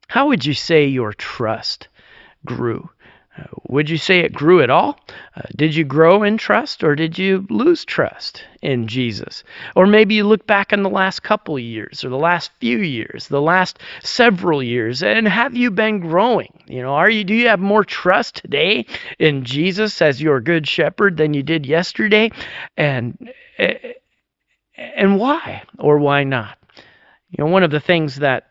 how 0.08 0.28
would 0.28 0.46
you 0.46 0.54
say 0.54 0.86
your 0.86 1.14
trust 1.14 1.88
grew? 2.46 2.90
Uh, 3.38 3.44
would 3.68 3.90
you 3.90 3.98
say 3.98 4.20
it 4.20 4.34
grew 4.34 4.62
at 4.62 4.70
all? 4.70 4.98
Uh, 5.36 5.42
did 5.56 5.76
you 5.76 5.84
grow 5.84 6.24
in 6.24 6.38
trust 6.38 6.84
or 6.84 6.96
did 6.96 7.18
you 7.18 7.46
lose 7.50 7.84
trust 7.84 8.44
in 8.62 8.88
Jesus? 8.88 9.44
Or 9.76 9.86
maybe 9.86 10.16
you 10.16 10.24
look 10.24 10.48
back 10.48 10.72
in 10.72 10.84
the 10.84 10.90
last 10.90 11.22
couple 11.22 11.60
years 11.60 12.06
or 12.06 12.10
the 12.10 12.18
last 12.18 12.52
few 12.60 12.78
years, 12.78 13.28
the 13.28 13.42
last 13.42 13.80
several 14.02 14.64
years, 14.64 15.04
and 15.04 15.28
have 15.28 15.56
you 15.56 15.70
been 15.72 16.00
growing? 16.00 16.64
You 16.68 16.82
know, 16.82 16.94
are 16.94 17.10
you 17.10 17.24
do 17.24 17.34
you 17.34 17.48
have 17.50 17.60
more 17.60 17.84
trust 17.84 18.36
today 18.36 18.86
in 19.20 19.44
Jesus 19.44 20.02
as 20.02 20.22
your 20.22 20.40
good 20.40 20.68
shepherd 20.68 21.18
than 21.18 21.34
you 21.34 21.44
did 21.44 21.66
yesterday? 21.66 22.32
And 22.78 23.30
and 24.78 25.20
why 25.20 25.64
or 25.78 25.98
why 25.98 26.24
not? 26.24 26.58
You 27.30 27.44
know, 27.44 27.52
one 27.52 27.64
of 27.64 27.72
the 27.72 27.80
things 27.80 28.18
that 28.18 28.48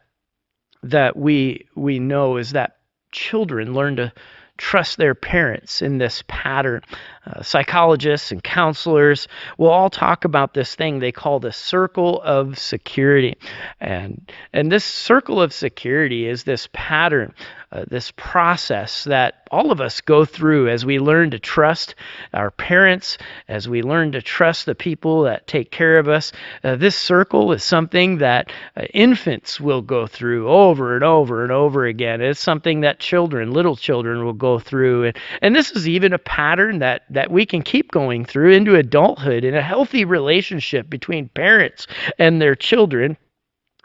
that 0.82 1.16
we 1.16 1.66
we 1.74 1.98
know 1.98 2.36
is 2.36 2.52
that 2.52 2.76
children 3.12 3.72
learn 3.72 3.96
to 3.96 4.12
trust 4.56 4.98
their 4.98 5.14
parents 5.14 5.82
in 5.82 5.98
this 5.98 6.22
pattern. 6.28 6.80
Uh, 7.26 7.42
psychologists 7.42 8.30
and 8.30 8.42
counselors 8.42 9.26
will 9.58 9.70
all 9.70 9.90
talk 9.90 10.24
about 10.24 10.54
this 10.54 10.74
thing 10.74 10.98
they 10.98 11.12
call 11.12 11.40
the 11.40 11.52
circle 11.52 12.22
of 12.22 12.58
security. 12.58 13.36
And, 13.80 14.30
and 14.52 14.70
this 14.70 14.84
circle 14.84 15.42
of 15.42 15.52
security 15.52 16.26
is 16.26 16.44
this 16.44 16.68
pattern 16.72 17.34
uh, 17.74 17.84
this 17.88 18.12
process 18.12 19.04
that 19.04 19.48
all 19.50 19.72
of 19.72 19.80
us 19.80 20.00
go 20.00 20.24
through 20.24 20.68
as 20.68 20.86
we 20.86 21.00
learn 21.00 21.30
to 21.32 21.38
trust 21.40 21.96
our 22.32 22.52
parents, 22.52 23.18
as 23.48 23.68
we 23.68 23.82
learn 23.82 24.12
to 24.12 24.22
trust 24.22 24.64
the 24.64 24.76
people 24.76 25.22
that 25.22 25.46
take 25.48 25.72
care 25.72 25.98
of 25.98 26.08
us. 26.08 26.32
Uh, 26.62 26.76
this 26.76 26.94
circle 26.94 27.50
is 27.52 27.64
something 27.64 28.18
that 28.18 28.52
uh, 28.76 28.82
infants 28.94 29.60
will 29.60 29.82
go 29.82 30.06
through 30.06 30.48
over 30.48 30.94
and 30.94 31.02
over 31.02 31.42
and 31.42 31.50
over 31.50 31.84
again. 31.84 32.20
It's 32.20 32.38
something 32.38 32.82
that 32.82 33.00
children, 33.00 33.50
little 33.50 33.76
children, 33.76 34.24
will 34.24 34.32
go 34.32 34.60
through. 34.60 35.06
And, 35.06 35.18
and 35.42 35.56
this 35.56 35.72
is 35.72 35.88
even 35.88 36.12
a 36.12 36.18
pattern 36.18 36.78
that, 36.78 37.02
that 37.10 37.30
we 37.30 37.44
can 37.44 37.62
keep 37.62 37.90
going 37.90 38.24
through 38.24 38.52
into 38.52 38.76
adulthood 38.76 39.44
in 39.44 39.56
a 39.56 39.62
healthy 39.62 40.04
relationship 40.04 40.88
between 40.88 41.28
parents 41.28 41.88
and 42.20 42.40
their 42.40 42.54
children 42.54 43.16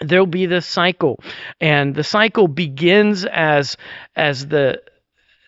there'll 0.01 0.25
be 0.25 0.45
this 0.45 0.65
cycle 0.65 1.19
and 1.59 1.95
the 1.95 2.03
cycle 2.03 2.47
begins 2.47 3.25
as 3.25 3.77
as 4.15 4.47
the 4.47 4.81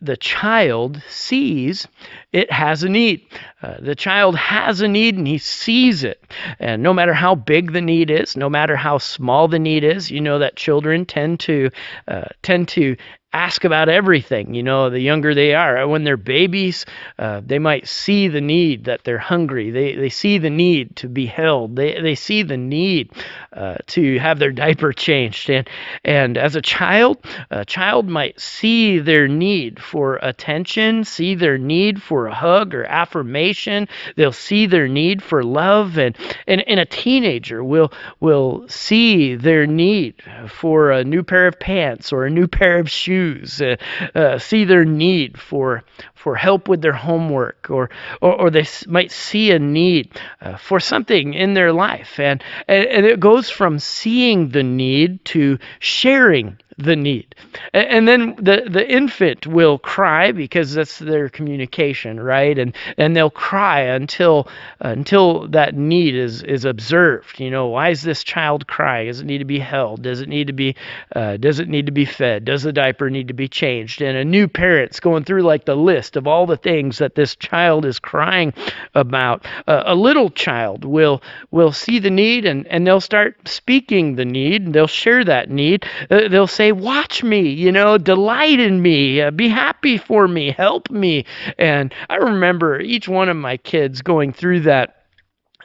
the 0.02 0.18
child 0.18 1.02
sees 1.08 1.88
it 2.34 2.52
has 2.52 2.84
a 2.84 2.90
need. 2.90 3.22
Uh, 3.62 3.76
the 3.80 3.96
child 3.96 4.36
has 4.36 4.82
a 4.82 4.88
need 4.88 5.16
and 5.16 5.28
he 5.28 5.38
sees 5.38 6.04
it. 6.04 6.20
And 6.60 6.82
no 6.82 6.94
matter 6.94 7.14
how 7.14 7.36
big 7.36 7.72
the 7.72 7.82
need 7.82 8.10
is, 8.10 8.36
no 8.36 8.50
matter 8.50 8.76
how 8.76 8.98
small 8.98 9.48
the 9.48 9.60
need 9.60 9.84
is, 9.84 10.10
you 10.10 10.20
know 10.20 10.40
that 10.40 10.56
children 10.56 11.06
tend 11.06 11.40
to 11.42 11.70
uh, 12.08 12.26
tend 12.42 12.68
to 12.70 12.96
ask 13.34 13.64
about 13.64 13.88
everything. 13.88 14.54
You 14.54 14.64
know, 14.64 14.90
the 14.90 15.00
younger 15.00 15.34
they 15.34 15.54
are, 15.54 15.88
when 15.88 16.04
they're 16.04 16.18
babies, 16.18 16.86
uh, 17.18 17.42
they 17.46 17.60
might 17.60 17.88
see 17.88 18.28
the 18.28 18.42
need 18.42 18.86
that 18.86 19.04
they're 19.04 19.18
hungry. 19.18 19.72
They 19.72 19.96
they 19.96 20.10
see 20.10 20.38
the 20.38 20.50
need 20.50 20.96
to 20.98 21.08
be 21.08 21.26
held. 21.26 21.76
They 21.76 22.02
they 22.02 22.16
see 22.16 22.44
the 22.44 22.58
need 22.58 23.12
uh, 23.54 23.78
to 23.88 24.20
have 24.20 24.40
their 24.40 24.52
diaper 24.52 24.92
changed. 25.08 25.50
And 25.50 25.70
and 26.04 26.38
as 26.38 26.56
a 26.56 26.62
child, 26.62 27.26
a 27.50 27.64
child 27.64 28.08
might 28.08 28.40
see 28.40 29.00
their 29.00 29.28
need 29.28 29.82
for 29.82 30.18
attention, 30.22 31.06
see 31.06 31.36
their 31.36 31.58
need 31.58 32.02
for 32.02 32.28
a 32.28 32.36
hug 32.36 32.76
or 32.76 32.84
affirmation. 32.84 33.88
They'll 34.16 34.32
see 34.34 34.66
their 34.66 34.88
need 34.88 35.24
for 35.24 35.44
love. 35.44 35.98
And 35.98 36.18
and, 36.48 36.68
and 36.68 36.80
a 36.80 36.86
teenager 36.86 37.64
will 37.64 37.94
will 38.20 38.68
see 38.68 39.36
their 39.36 39.66
need 39.66 40.22
for 40.50 40.92
a 40.92 41.04
new 41.04 41.24
pair 41.24 41.48
of 41.48 41.60
pants 41.60 42.12
or 42.12 42.26
a 42.26 42.30
new 42.30 42.48
pair 42.48 42.80
of 42.80 42.90
shoes 42.90 43.21
uh, 43.62 43.76
uh, 44.16 44.38
see 44.38 44.66
their 44.66 44.86
need 44.86 45.40
for 45.40 45.84
for 46.16 46.36
help 46.36 46.68
with 46.68 46.82
their 46.82 46.94
homework, 46.94 47.70
or 47.70 47.90
or, 48.22 48.34
or 48.42 48.50
they 48.50 48.66
might 48.88 49.12
see 49.12 49.52
a 49.52 49.60
need 49.60 50.10
uh, 50.42 50.58
for 50.58 50.80
something 50.80 51.34
in 51.34 51.54
their 51.54 51.74
life, 51.74 52.20
and, 52.20 52.44
and 52.68 52.86
and 52.86 53.06
it 53.06 53.20
goes 53.20 53.50
from 53.50 53.80
seeing 53.80 54.50
the 54.50 54.64
need 54.64 55.24
to 55.26 55.58
sharing 55.80 56.58
the 56.78 56.96
need. 56.96 57.36
And 57.74 58.08
then 58.08 58.36
the, 58.38 58.68
the 58.70 58.90
infant 58.90 59.48
will 59.48 59.78
cry 59.78 60.32
because 60.32 60.74
that's 60.74 61.00
their 61.00 61.30
communication, 61.30 62.20
right? 62.20 62.58
And 62.58 62.76
and 62.98 63.16
they'll 63.16 63.30
cry 63.30 63.82
until 63.82 64.48
until 64.80 65.48
that 65.50 65.76
need 65.76 66.16
is 66.16 66.44
is 66.44 66.66
observed. 66.66 67.40
You 67.40 67.50
know, 67.50 67.68
why 67.68 67.90
is 67.90 68.02
this 68.02 68.24
child 68.24 68.68
crying? 68.68 69.08
Does 69.08 69.22
it 69.22 69.26
need 69.26 69.40
to 69.40 69.46
be 69.46 69.60
held? 69.60 70.02
Does 70.04 70.22
it 70.22 70.30
need 70.30 70.48
to 70.48 70.54
be 70.54 70.76
uh, 71.16 71.38
does 71.38 71.60
it 71.60 71.70
need 71.70 71.86
to 71.88 71.92
be 71.92 72.06
fed? 72.06 72.46
Does 72.46 72.64
the 72.64 72.74
diaper 72.74 73.10
need 73.10 73.28
to 73.30 73.34
be 73.34 73.48
changed? 73.48 74.02
And 74.02 74.18
a 74.18 74.26
new 74.26 74.48
parent's 74.48 75.00
going 75.00 75.24
through 75.24 75.44
like 75.44 75.66
the 75.66 75.76
list 75.76 76.16
of 76.16 76.28
all 76.28 76.46
the 76.46 76.58
things 76.58 77.00
that 77.00 77.16
this 77.16 77.36
child 77.36 77.86
is 77.86 78.00
crying 78.00 78.54
about. 78.96 79.46
Uh, 79.68 79.84
a 79.86 79.96
little 79.96 80.30
child 80.30 80.86
will 80.86 81.22
will 81.52 81.72
see 81.72 82.00
the 82.00 82.10
need 82.10 82.46
and 82.46 82.68
and 82.68 82.86
they'll 82.86 83.02
start 83.02 83.48
speaking 83.48 84.16
the 84.16 84.26
need. 84.26 84.74
They'll 84.74 84.88
share 84.88 85.24
that 85.26 85.50
need. 85.50 85.86
Uh, 86.10 86.28
they'll 86.28 86.48
say 86.48 86.61
They 86.62 86.72
watch 86.72 87.24
me, 87.24 87.50
you 87.50 87.72
know, 87.72 87.98
delight 87.98 88.60
in 88.60 88.84
me, 88.84 89.20
uh, 89.20 89.32
be 89.32 89.48
happy 89.50 89.98
for 89.98 90.28
me, 90.28 90.52
help 90.52 90.92
me. 90.92 91.26
And 91.58 91.92
I 92.08 92.18
remember 92.18 92.80
each 92.80 93.10
one 93.10 93.30
of 93.30 93.36
my 93.36 93.58
kids 93.58 94.04
going 94.04 94.32
through 94.32 94.60
that 94.62 95.01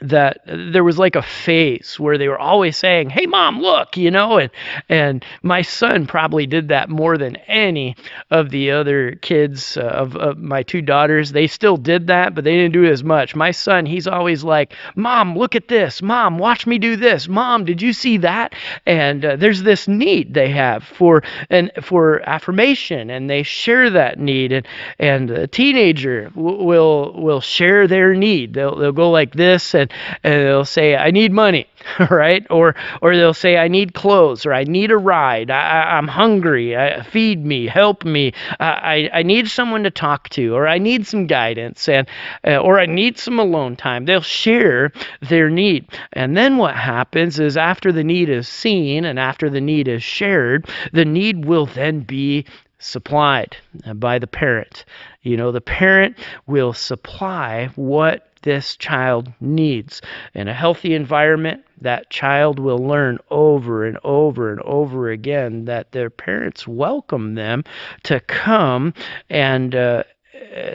that 0.00 0.40
there 0.46 0.84
was 0.84 0.98
like 0.98 1.16
a 1.16 1.22
phase 1.22 1.98
where 1.98 2.18
they 2.18 2.28
were 2.28 2.38
always 2.38 2.76
saying, 2.76 3.10
"Hey 3.10 3.26
mom, 3.26 3.60
look," 3.60 3.96
you 3.96 4.10
know, 4.10 4.38
and 4.38 4.50
and 4.88 5.24
my 5.42 5.62
son 5.62 6.06
probably 6.06 6.46
did 6.46 6.68
that 6.68 6.88
more 6.88 7.18
than 7.18 7.36
any 7.48 7.96
of 8.30 8.50
the 8.50 8.70
other 8.70 9.12
kids 9.16 9.76
uh, 9.76 9.80
of, 9.80 10.16
of 10.16 10.38
my 10.38 10.62
two 10.62 10.82
daughters. 10.82 11.32
They 11.32 11.46
still 11.46 11.76
did 11.76 12.08
that, 12.08 12.34
but 12.34 12.44
they 12.44 12.54
didn't 12.56 12.72
do 12.72 12.84
it 12.84 12.90
as 12.90 13.04
much. 13.04 13.34
My 13.34 13.50
son, 13.50 13.86
he's 13.86 14.06
always 14.06 14.44
like, 14.44 14.74
"Mom, 14.94 15.36
look 15.36 15.54
at 15.54 15.68
this. 15.68 16.02
Mom, 16.02 16.38
watch 16.38 16.66
me 16.66 16.78
do 16.78 16.96
this. 16.96 17.28
Mom, 17.28 17.64
did 17.64 17.82
you 17.82 17.92
see 17.92 18.18
that?" 18.18 18.54
And 18.84 19.24
uh, 19.24 19.36
there's 19.36 19.62
this 19.62 19.88
need 19.88 20.34
they 20.34 20.50
have 20.50 20.84
for 20.84 21.22
and 21.50 21.70
for 21.82 22.20
affirmation, 22.28 23.10
and 23.10 23.28
they 23.30 23.42
share 23.42 23.90
that 23.90 24.18
need. 24.18 24.52
And 24.52 24.66
and 24.98 25.30
a 25.30 25.46
teenager 25.46 26.30
will 26.34 27.12
will 27.20 27.40
share 27.40 27.86
their 27.86 28.14
need. 28.14 28.54
They'll 28.54 28.76
they'll 28.76 28.92
go 28.92 29.10
like 29.10 29.34
this 29.34 29.74
and 29.74 29.85
and 30.22 30.46
they'll 30.46 30.64
say, 30.64 30.96
I 30.96 31.10
need 31.10 31.32
money, 31.32 31.66
right? 32.10 32.46
Or 32.50 32.74
or 33.00 33.16
they'll 33.16 33.34
say, 33.34 33.56
I 33.56 33.68
need 33.68 33.94
clothes, 33.94 34.46
or 34.46 34.52
I 34.52 34.64
need 34.64 34.90
a 34.90 34.96
ride, 34.96 35.50
I, 35.50 35.98
am 35.98 36.08
hungry, 36.08 36.76
I, 36.76 37.02
feed 37.02 37.44
me, 37.44 37.66
help 37.66 38.04
me, 38.04 38.32
I, 38.60 39.10
I 39.12 39.22
need 39.22 39.48
someone 39.48 39.84
to 39.84 39.90
talk 39.90 40.28
to, 40.30 40.54
or 40.54 40.66
I 40.68 40.78
need 40.78 41.06
some 41.06 41.26
guidance, 41.26 41.88
and 41.88 42.06
uh, 42.46 42.56
or 42.56 42.78
I 42.78 42.86
need 42.86 43.18
some 43.18 43.38
alone 43.38 43.76
time. 43.76 44.04
They'll 44.04 44.20
share 44.20 44.92
their 45.20 45.50
need, 45.50 45.86
and 46.12 46.36
then 46.36 46.56
what 46.56 46.74
happens 46.74 47.38
is 47.38 47.56
after 47.56 47.92
the 47.92 48.04
need 48.04 48.28
is 48.28 48.48
seen 48.48 49.04
and 49.04 49.18
after 49.18 49.50
the 49.50 49.60
need 49.60 49.88
is 49.88 50.02
shared, 50.02 50.68
the 50.92 51.04
need 51.04 51.44
will 51.44 51.66
then 51.66 52.00
be 52.00 52.44
supplied 52.78 53.56
by 53.94 54.18
the 54.18 54.26
parent. 54.26 54.84
You 55.22 55.36
know, 55.36 55.52
the 55.52 55.60
parent 55.60 56.16
will 56.46 56.72
supply 56.72 57.70
what 57.74 58.28
this 58.46 58.76
child 58.76 59.32
needs. 59.40 60.00
In 60.32 60.46
a 60.46 60.54
healthy 60.54 60.94
environment, 60.94 61.64
that 61.80 62.10
child 62.10 62.60
will 62.60 62.78
learn 62.78 63.18
over 63.28 63.84
and 63.84 63.98
over 64.04 64.52
and 64.52 64.60
over 64.62 65.10
again 65.10 65.64
that 65.64 65.90
their 65.90 66.10
parents 66.10 66.66
welcome 66.66 67.34
them 67.34 67.64
to 68.04 68.20
come 68.20 68.94
and 69.28 69.74
uh, 69.74 70.04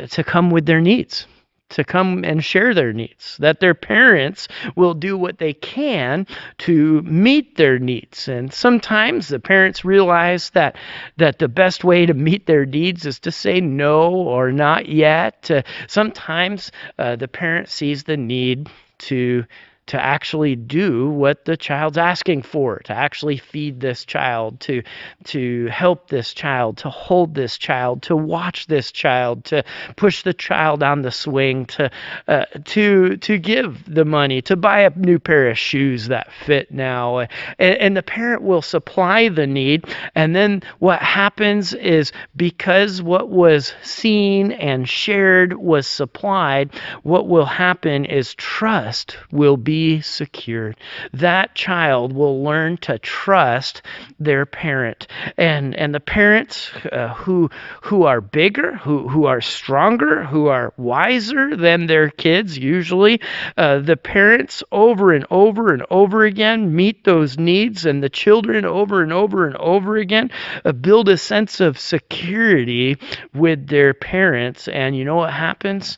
to 0.09 0.23
come 0.23 0.49
with 0.51 0.65
their 0.65 0.81
needs 0.81 1.25
to 1.71 1.83
come 1.83 2.23
and 2.23 2.43
share 2.43 2.73
their 2.73 2.93
needs, 2.93 3.37
that 3.37 3.59
their 3.59 3.73
parents 3.73 4.47
will 4.75 4.93
do 4.93 5.17
what 5.17 5.37
they 5.37 5.53
can 5.53 6.27
to 6.59 7.01
meet 7.01 7.55
their 7.55 7.79
needs. 7.79 8.27
And 8.27 8.53
sometimes 8.53 9.27
the 9.27 9.39
parents 9.39 9.83
realize 9.83 10.49
that 10.51 10.75
that 11.17 11.39
the 11.39 11.47
best 11.47 11.83
way 11.83 12.05
to 12.05 12.13
meet 12.13 12.45
their 12.45 12.65
needs 12.65 13.05
is 13.05 13.19
to 13.19 13.31
say 13.31 13.59
no 13.61 14.11
or 14.11 14.51
not 14.51 14.87
yet. 14.87 15.49
Uh, 15.49 15.63
sometimes 15.87 16.71
uh, 16.97 17.15
the 17.15 17.27
parent 17.27 17.69
sees 17.69 18.03
the 18.03 18.17
need 18.17 18.69
to 18.99 19.45
to 19.87 20.01
actually 20.01 20.55
do 20.55 21.09
what 21.09 21.45
the 21.45 21.57
child's 21.57 21.97
asking 21.97 22.43
for, 22.43 22.79
to 22.79 22.93
actually 22.93 23.37
feed 23.37 23.79
this 23.79 24.05
child, 24.05 24.59
to 24.59 24.83
to 25.25 25.65
help 25.67 26.07
this 26.07 26.33
child, 26.33 26.77
to 26.77 26.89
hold 26.89 27.33
this 27.33 27.57
child, 27.57 28.01
to 28.03 28.15
watch 28.15 28.67
this 28.67 28.91
child, 28.91 29.43
to 29.45 29.63
push 29.95 30.23
the 30.23 30.33
child 30.33 30.83
on 30.83 31.01
the 31.01 31.11
swing, 31.11 31.65
to 31.65 31.89
uh, 32.27 32.45
to 32.65 33.17
to 33.17 33.37
give 33.37 33.83
the 33.93 34.05
money, 34.05 34.41
to 34.41 34.55
buy 34.55 34.81
a 34.81 34.97
new 34.97 35.19
pair 35.19 35.49
of 35.49 35.57
shoes 35.57 36.07
that 36.07 36.31
fit 36.31 36.71
now, 36.71 37.19
and, 37.19 37.29
and 37.59 37.97
the 37.97 38.03
parent 38.03 38.43
will 38.43 38.61
supply 38.61 39.29
the 39.29 39.47
need, 39.47 39.85
and 40.15 40.35
then 40.35 40.61
what 40.79 40.99
happens 40.99 41.73
is 41.73 42.11
because 42.35 43.01
what 43.01 43.29
was 43.29 43.73
seen 43.81 44.51
and 44.51 44.87
shared 44.87 45.53
was 45.53 45.87
supplied, 45.87 46.69
what 47.03 47.27
will 47.27 47.45
happen 47.45 48.05
is 48.05 48.35
trust 48.35 49.17
will 49.31 49.57
be 49.57 49.70
secured. 50.01 50.77
That 51.13 51.55
child 51.55 52.13
will 52.13 52.43
learn 52.43 52.77
to 52.77 52.99
trust 52.99 53.81
their 54.19 54.45
parent. 54.45 55.07
And 55.37 55.75
and 55.75 55.93
the 55.93 55.99
parents 55.99 56.71
uh, 56.91 57.13
who 57.13 57.49
who 57.81 58.03
are 58.03 58.21
bigger, 58.21 58.75
who 58.75 59.07
who 59.07 59.25
are 59.25 59.41
stronger, 59.41 60.23
who 60.23 60.47
are 60.47 60.73
wiser 60.77 61.55
than 61.55 61.87
their 61.87 62.09
kids 62.09 62.57
usually, 62.57 63.21
uh, 63.57 63.79
the 63.79 63.97
parents 63.97 64.63
over 64.71 65.13
and 65.13 65.25
over 65.31 65.73
and 65.73 65.85
over 65.89 66.25
again 66.25 66.75
meet 66.75 67.03
those 67.03 67.37
needs 67.37 67.85
and 67.85 68.03
the 68.03 68.09
children 68.09 68.65
over 68.65 69.01
and 69.01 69.13
over 69.13 69.47
and 69.47 69.55
over 69.57 69.97
again 69.97 70.31
uh, 70.65 70.71
build 70.71 71.09
a 71.09 71.17
sense 71.17 71.59
of 71.59 71.79
security 71.79 72.97
with 73.33 73.67
their 73.67 73.93
parents 73.93 74.67
and 74.67 74.95
you 74.95 75.05
know 75.05 75.15
what 75.15 75.33
happens? 75.33 75.97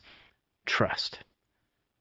Trust 0.66 1.18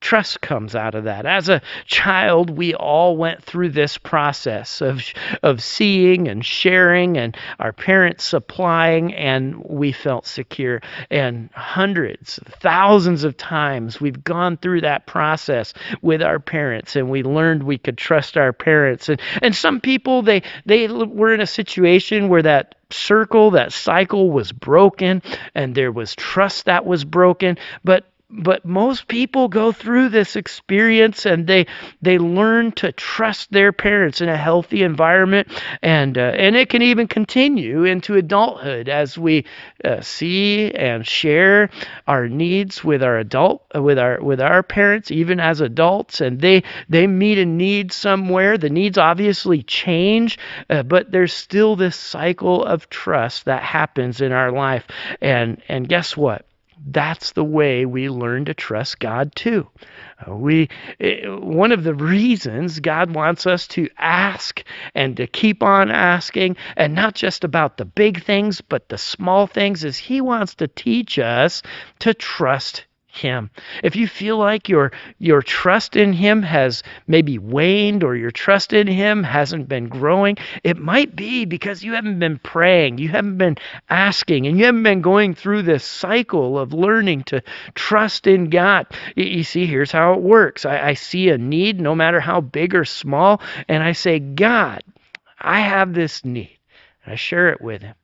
trust 0.03 0.41
comes 0.41 0.75
out 0.75 0.95
of 0.95 1.05
that. 1.05 1.25
As 1.25 1.47
a 1.47 1.61
child, 1.85 2.49
we 2.49 2.75
all 2.75 3.15
went 3.15 3.41
through 3.41 3.69
this 3.69 3.97
process 3.97 4.81
of 4.81 5.01
of 5.41 5.63
seeing 5.63 6.27
and 6.27 6.45
sharing 6.45 7.17
and 7.17 7.37
our 7.57 7.71
parents 7.71 8.25
supplying 8.25 9.13
and 9.13 9.63
we 9.63 9.93
felt 9.93 10.27
secure. 10.27 10.81
And 11.09 11.49
hundreds, 11.53 12.37
thousands 12.59 13.23
of 13.23 13.37
times 13.37 14.01
we've 14.01 14.23
gone 14.23 14.57
through 14.57 14.81
that 14.81 15.07
process 15.07 15.73
with 16.01 16.21
our 16.21 16.39
parents 16.39 16.97
and 16.97 17.09
we 17.09 17.23
learned 17.23 17.63
we 17.63 17.77
could 17.77 17.97
trust 17.97 18.35
our 18.37 18.51
parents. 18.51 19.07
And 19.07 19.21
and 19.41 19.55
some 19.55 19.79
people 19.79 20.21
they 20.21 20.43
they 20.65 20.87
were 20.89 21.33
in 21.33 21.39
a 21.39 21.47
situation 21.47 22.27
where 22.27 22.43
that 22.43 22.75
circle, 22.89 23.51
that 23.51 23.71
cycle 23.71 24.31
was 24.31 24.51
broken 24.51 25.21
and 25.55 25.73
there 25.73 25.91
was 25.91 26.13
trust 26.15 26.65
that 26.65 26.85
was 26.85 27.05
broken, 27.05 27.57
but 27.83 28.05
but 28.35 28.65
most 28.65 29.07
people 29.07 29.47
go 29.47 29.71
through 29.71 30.09
this 30.09 30.35
experience 30.35 31.25
and 31.25 31.45
they 31.47 31.67
they 32.01 32.17
learn 32.17 32.71
to 32.71 32.91
trust 32.91 33.51
their 33.51 33.71
parents 33.71 34.21
in 34.21 34.29
a 34.29 34.37
healthy 34.37 34.83
environment 34.83 35.47
and 35.81 36.17
uh, 36.17 36.21
and 36.21 36.55
it 36.55 36.69
can 36.69 36.81
even 36.81 37.07
continue 37.07 37.83
into 37.83 38.15
adulthood 38.15 38.89
as 38.89 39.17
we 39.17 39.45
uh, 39.85 40.01
see 40.01 40.71
and 40.71 41.05
share 41.05 41.69
our 42.07 42.27
needs 42.27 42.83
with 42.83 43.03
our 43.03 43.19
adult 43.19 43.63
with 43.75 43.99
our 43.99 44.21
with 44.21 44.41
our 44.41 44.63
parents 44.63 45.11
even 45.11 45.39
as 45.39 45.61
adults. 45.61 46.21
And 46.21 46.39
they 46.39 46.63
they 46.89 47.07
meet 47.07 47.37
a 47.37 47.45
need 47.45 47.91
somewhere. 47.91 48.57
The 48.57 48.69
needs 48.69 48.97
obviously 48.97 49.63
change 49.63 50.39
uh, 50.69 50.83
but 50.83 51.11
there's 51.11 51.33
still 51.33 51.75
this 51.75 51.95
cycle 51.95 52.63
of 52.63 52.89
trust 52.89 53.45
that 53.45 53.63
happens 53.63 54.21
in 54.21 54.31
our 54.31 54.51
life. 54.51 54.87
And 55.21 55.61
and 55.69 55.87
guess 55.87 56.17
what 56.17 56.45
that's 56.85 57.31
the 57.31 57.43
way 57.43 57.85
we 57.85 58.09
learn 58.09 58.45
to 58.45 58.53
trust 58.53 58.99
God 58.99 59.35
too. 59.35 59.67
Uh, 60.27 60.35
we 60.35 60.69
eh, 60.99 61.27
one 61.27 61.71
of 61.71 61.83
the 61.83 61.93
reasons 61.93 62.79
God 62.79 63.13
wants 63.13 63.47
us 63.47 63.67
to 63.69 63.89
ask 63.97 64.63
and 64.93 65.17
to 65.17 65.27
keep 65.27 65.63
on 65.63 65.91
asking 65.91 66.57
and 66.75 66.93
not 66.93 67.15
just 67.15 67.43
about 67.43 67.77
the 67.77 67.85
big 67.85 68.23
things 68.23 68.61
but 68.61 68.89
the 68.89 68.97
small 68.97 69.47
things 69.47 69.83
is 69.83 69.97
he 69.97 70.21
wants 70.21 70.55
to 70.55 70.67
teach 70.67 71.17
us 71.19 71.61
to 71.99 72.13
trust 72.13 72.85
him. 73.15 73.51
If 73.83 73.95
you 73.95 74.07
feel 74.07 74.37
like 74.37 74.67
your 74.67 74.91
your 75.19 75.41
trust 75.41 75.95
in 75.95 76.13
him 76.13 76.41
has 76.41 76.81
maybe 77.07 77.37
waned 77.37 78.03
or 78.03 78.15
your 78.15 78.31
trust 78.31 78.73
in 78.73 78.87
him 78.87 79.23
hasn't 79.23 79.69
been 79.69 79.87
growing, 79.87 80.37
it 80.63 80.77
might 80.77 81.15
be 81.15 81.45
because 81.45 81.83
you 81.83 81.93
haven't 81.93 82.19
been 82.19 82.39
praying, 82.39 82.97
you 82.97 83.09
haven't 83.09 83.37
been 83.37 83.57
asking, 83.89 84.47
and 84.47 84.57
you 84.57 84.65
haven't 84.65 84.83
been 84.83 85.01
going 85.01 85.35
through 85.35 85.61
this 85.61 85.83
cycle 85.83 86.57
of 86.57 86.73
learning 86.73 87.23
to 87.25 87.43
trust 87.75 88.25
in 88.25 88.49
God. 88.49 88.87
You, 89.15 89.43
see, 89.43 89.67
here's 89.67 89.91
how 89.91 90.13
it 90.13 90.21
works. 90.21 90.65
I, 90.65 90.89
I 90.89 90.93
see 90.95 91.29
a 91.29 91.37
need, 91.37 91.79
no 91.79 91.93
matter 91.93 92.19
how 92.19 92.41
big 92.41 92.73
or 92.73 92.85
small, 92.85 93.41
and 93.67 93.83
I 93.83 93.91
say, 93.91 94.19
God, 94.19 94.83
I 95.39 95.59
have 95.59 95.93
this 95.93 96.25
need. 96.25 96.57
I 97.05 97.15
share 97.15 97.49
it 97.49 97.61
with 97.61 97.81
him 97.81 97.95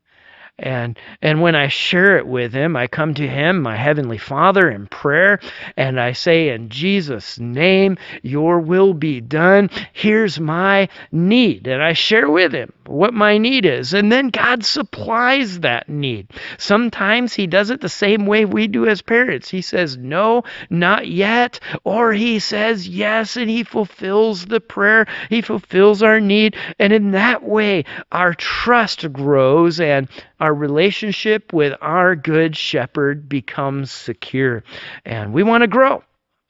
and 0.62 0.98
and 1.22 1.42
when 1.42 1.56
i 1.56 1.68
share 1.68 2.18
it 2.18 2.28
with 2.28 2.54
him 2.54 2.76
i 2.76 2.88
come 2.88 3.14
to 3.14 3.28
him 3.28 3.62
my 3.62 3.76
heavenly 3.76 4.18
father 4.18 4.70
in 4.70 4.88
prayer 4.88 5.40
and 5.78 6.00
i 6.00 6.12
say 6.12 6.50
in 6.50 6.70
jesus 6.70 7.40
name 7.40 7.98
your 8.22 8.60
will 8.60 8.94
be 8.94 9.22
done. 9.22 9.70
Here's 9.94 10.40
my 10.40 10.90
need. 11.12 11.68
And 11.68 11.82
i 11.82 11.94
share 11.94 12.30
with 12.30 12.54
him 12.54 12.72
what 12.86 13.14
my 13.14 13.38
need 13.38 13.66
is 13.66 13.94
and 13.94 14.12
then 14.12 14.30
god 14.30 14.64
supplies 14.66 15.60
that 15.60 15.90
need. 15.90 16.28
Sometimes 16.58 17.34
he 17.34 17.48
does 17.48 17.70
it 17.70 17.82
the 17.82 17.90
same 17.90 18.26
way 18.26 18.46
we 18.46 18.68
do 18.68 18.86
as 18.86 19.02
parents. 19.02 19.50
He 19.50 19.62
says 19.62 19.98
no 19.98 20.44
not 20.70 21.08
yet 21.08 21.60
or 21.84 22.14
he 22.14 22.40
says 22.40 22.88
yes 22.88 23.38
and 23.38 23.50
he 23.50 23.64
fulfills 23.64 24.46
the 24.46 24.60
prayer. 24.60 25.08
He 25.30 25.42
fulfills 25.42 26.02
our 26.04 26.20
need. 26.20 26.56
And 26.80 26.92
in 26.94 27.12
that 27.12 27.44
way 27.44 27.86
our 28.12 28.34
trust 28.34 29.12
grows 29.14 29.80
and 29.80 30.08
our 30.40 30.54
relationship 30.54 31.54
with 31.54 31.74
our 31.82 32.16
good 32.16 32.56
shepherd 32.56 33.28
becomes 33.30 33.92
secure. 33.92 34.64
And 35.06 35.34
we 35.34 35.44
want 35.44 35.62
to 35.62 35.68
grow 35.68 36.04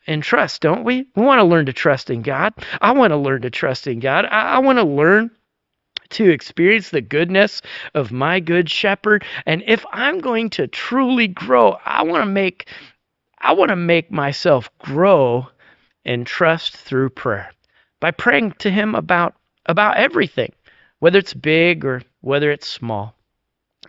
in 0.05 0.21
trust, 0.21 0.61
don't 0.61 0.83
we? 0.83 1.07
We 1.15 1.23
want 1.23 1.39
to 1.39 1.43
learn 1.45 1.65
to 1.67 1.73
trust 1.73 2.09
in 2.09 2.21
God. 2.21 2.53
I 2.81 2.91
want 2.91 3.11
to 3.11 3.17
learn 3.17 3.41
to 3.43 3.49
trust 3.49 3.87
in 3.87 3.99
God. 3.99 4.25
I, 4.25 4.55
I 4.55 4.59
want 4.59 4.77
to 4.77 4.83
learn 4.83 5.31
to 6.11 6.29
experience 6.29 6.89
the 6.89 7.01
goodness 7.01 7.61
of 7.93 8.11
my 8.11 8.39
good 8.39 8.69
shepherd. 8.69 9.23
And 9.45 9.63
if 9.67 9.85
I'm 9.91 10.19
going 10.19 10.49
to 10.51 10.67
truly 10.67 11.27
grow, 11.27 11.77
I 11.85 12.03
want 12.03 12.23
to 12.23 12.29
make 12.29 12.67
I 13.41 13.53
want 13.53 13.69
to 13.69 13.75
make 13.75 14.11
myself 14.11 14.69
grow 14.79 15.47
and 16.03 16.27
trust 16.27 16.75
through 16.75 17.11
prayer 17.11 17.51
by 17.99 18.11
praying 18.11 18.53
to 18.59 18.69
Him 18.69 18.95
about, 18.95 19.35
about 19.65 19.97
everything, 19.97 20.53
whether 20.99 21.19
it's 21.19 21.33
big 21.33 21.85
or 21.85 22.01
whether 22.21 22.51
it's 22.51 22.67
small. 22.67 23.15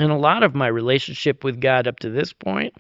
And 0.01 0.11
a 0.11 0.17
lot 0.17 0.43
of 0.43 0.55
my 0.55 0.67
relationship 0.67 1.45
with 1.45 1.61
God 1.61 1.87
up 1.87 1.99
to 2.01 2.09
this 2.09 2.33
point 2.33 2.75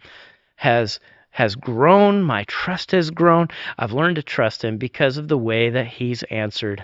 has 0.57 1.01
has 1.33 1.55
grown, 1.55 2.23
my 2.23 2.45
trust 2.45 2.93
has 2.93 3.11
grown. 3.11 3.49
I've 3.79 3.93
learned 3.93 4.17
to 4.17 4.23
trust 4.23 4.65
him 4.65 4.79
because 4.79 5.19
of 5.19 5.29
the 5.29 5.39
way 5.39 5.69
that 5.69 5.87
he's 5.87 6.23
answered 6.25 6.83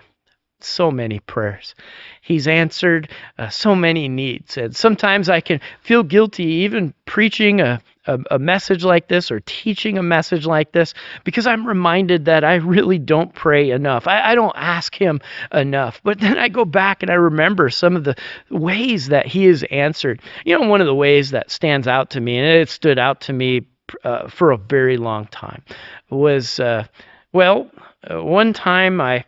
so 0.61 0.91
many 0.91 1.21
prayers. 1.21 1.75
He's 2.21 2.47
answered 2.47 3.11
uh, 3.39 3.49
so 3.49 3.75
many 3.75 4.09
needs. 4.09 4.59
And 4.59 4.77
sometimes 4.77 5.31
I 5.31 5.41
can 5.41 5.61
feel 5.81 6.03
guilty 6.03 6.45
even 6.45 6.93
preaching 7.07 7.61
a, 7.61 7.81
a, 8.07 8.19
a, 8.33 8.39
message 8.39 8.85
like 8.85 9.09
this 9.09 9.31
or 9.31 9.41
teaching 9.41 9.99
a 9.99 10.03
message 10.03 10.47
like 10.47 10.73
this 10.73 10.95
because 11.25 11.47
I'm 11.47 11.67
reminded 11.67 12.27
that 12.27 12.45
I 12.45 12.57
really 12.57 12.99
don't 12.99 13.35
pray 13.35 13.71
enough. 13.71 14.07
I, 14.07 14.33
I 14.33 14.35
don't 14.35 14.57
ask 14.57 14.95
Him 14.95 15.21
enough. 15.53 16.01
But 16.05 16.21
then 16.21 16.39
I 16.39 16.49
go 16.49 16.65
back 16.65 17.03
and 17.03 17.11
I 17.11 17.15
remember 17.15 17.71
some 17.71 17.97
of 17.97 18.05
the 18.05 18.17
ways 18.51 19.09
that 19.09 19.27
He 19.27 19.45
has 19.47 19.63
answered. 19.65 20.23
You 20.45 20.59
know, 20.59 20.69
one 20.69 20.81
of 20.81 20.87
the 20.87 20.95
ways 20.95 21.31
that 21.31 21.51
stands 21.51 21.87
out 21.89 22.11
to 22.11 22.21
me, 22.21 22.39
and 22.39 22.47
it 22.47 22.69
stood 22.69 22.99
out 22.99 23.21
to 23.23 23.33
me 23.33 23.67
uh, 24.05 24.29
for 24.29 24.51
a 24.51 24.57
very 24.57 24.97
long 24.97 25.27
time, 25.27 25.63
was 26.11 26.61
uh, 26.61 26.87
well, 27.33 27.71
uh, 28.09 28.23
one 28.23 28.53
time 28.53 29.01
I 29.01 29.25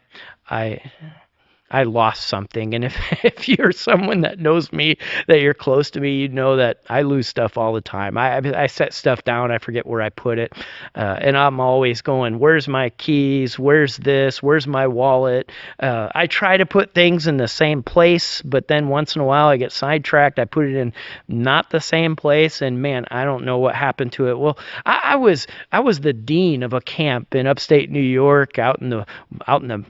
I 0.50 0.80
I 1.70 1.82
lost 1.82 2.28
something. 2.28 2.74
And 2.74 2.84
if, 2.84 2.96
if 3.24 3.48
you're 3.48 3.72
someone 3.72 4.22
that 4.22 4.38
knows 4.38 4.72
me, 4.72 4.96
that 5.26 5.40
you're 5.40 5.54
close 5.54 5.90
to 5.90 6.00
me, 6.00 6.16
you 6.16 6.28
know 6.28 6.56
that 6.56 6.82
I 6.88 7.02
lose 7.02 7.28
stuff 7.28 7.58
all 7.58 7.72
the 7.72 7.80
time. 7.80 8.16
I, 8.16 8.38
I 8.38 8.66
set 8.66 8.94
stuff 8.94 9.24
down, 9.24 9.50
I 9.50 9.58
forget 9.58 9.86
where 9.86 10.02
I 10.02 10.08
put 10.10 10.38
it. 10.38 10.52
Uh, 10.94 11.18
and 11.20 11.36
I'm 11.36 11.60
always 11.60 12.02
going, 12.02 12.38
where's 12.38 12.68
my 12.68 12.90
keys? 12.90 13.58
Where's 13.58 13.96
this? 13.96 14.42
Where's 14.42 14.66
my 14.66 14.86
wallet? 14.86 15.50
Uh, 15.78 16.08
I 16.14 16.26
try 16.26 16.56
to 16.56 16.66
put 16.66 16.94
things 16.94 17.26
in 17.26 17.36
the 17.36 17.48
same 17.48 17.82
place, 17.82 18.42
but 18.42 18.68
then 18.68 18.88
once 18.88 19.14
in 19.14 19.22
a 19.22 19.24
while 19.24 19.48
I 19.48 19.56
get 19.56 19.72
sidetracked. 19.72 20.38
I 20.38 20.44
put 20.44 20.66
it 20.66 20.76
in 20.76 20.92
not 21.28 21.70
the 21.70 21.80
same 21.80 22.16
place. 22.16 22.62
And 22.62 22.80
man, 22.80 23.04
I 23.10 23.24
don't 23.24 23.44
know 23.44 23.58
what 23.58 23.74
happened 23.74 24.12
to 24.12 24.28
it. 24.28 24.38
Well, 24.38 24.58
I, 24.86 25.00
I 25.04 25.16
was, 25.16 25.46
I 25.72 25.80
was 25.80 26.00
the 26.00 26.12
dean 26.12 26.62
of 26.62 26.72
a 26.72 26.80
camp 26.80 27.34
in 27.34 27.46
upstate 27.46 27.90
New 27.90 28.00
York 28.00 28.58
out 28.58 28.80
in 28.80 28.90
the, 28.90 29.06
out 29.46 29.62
in 29.62 29.68
the 29.68 29.84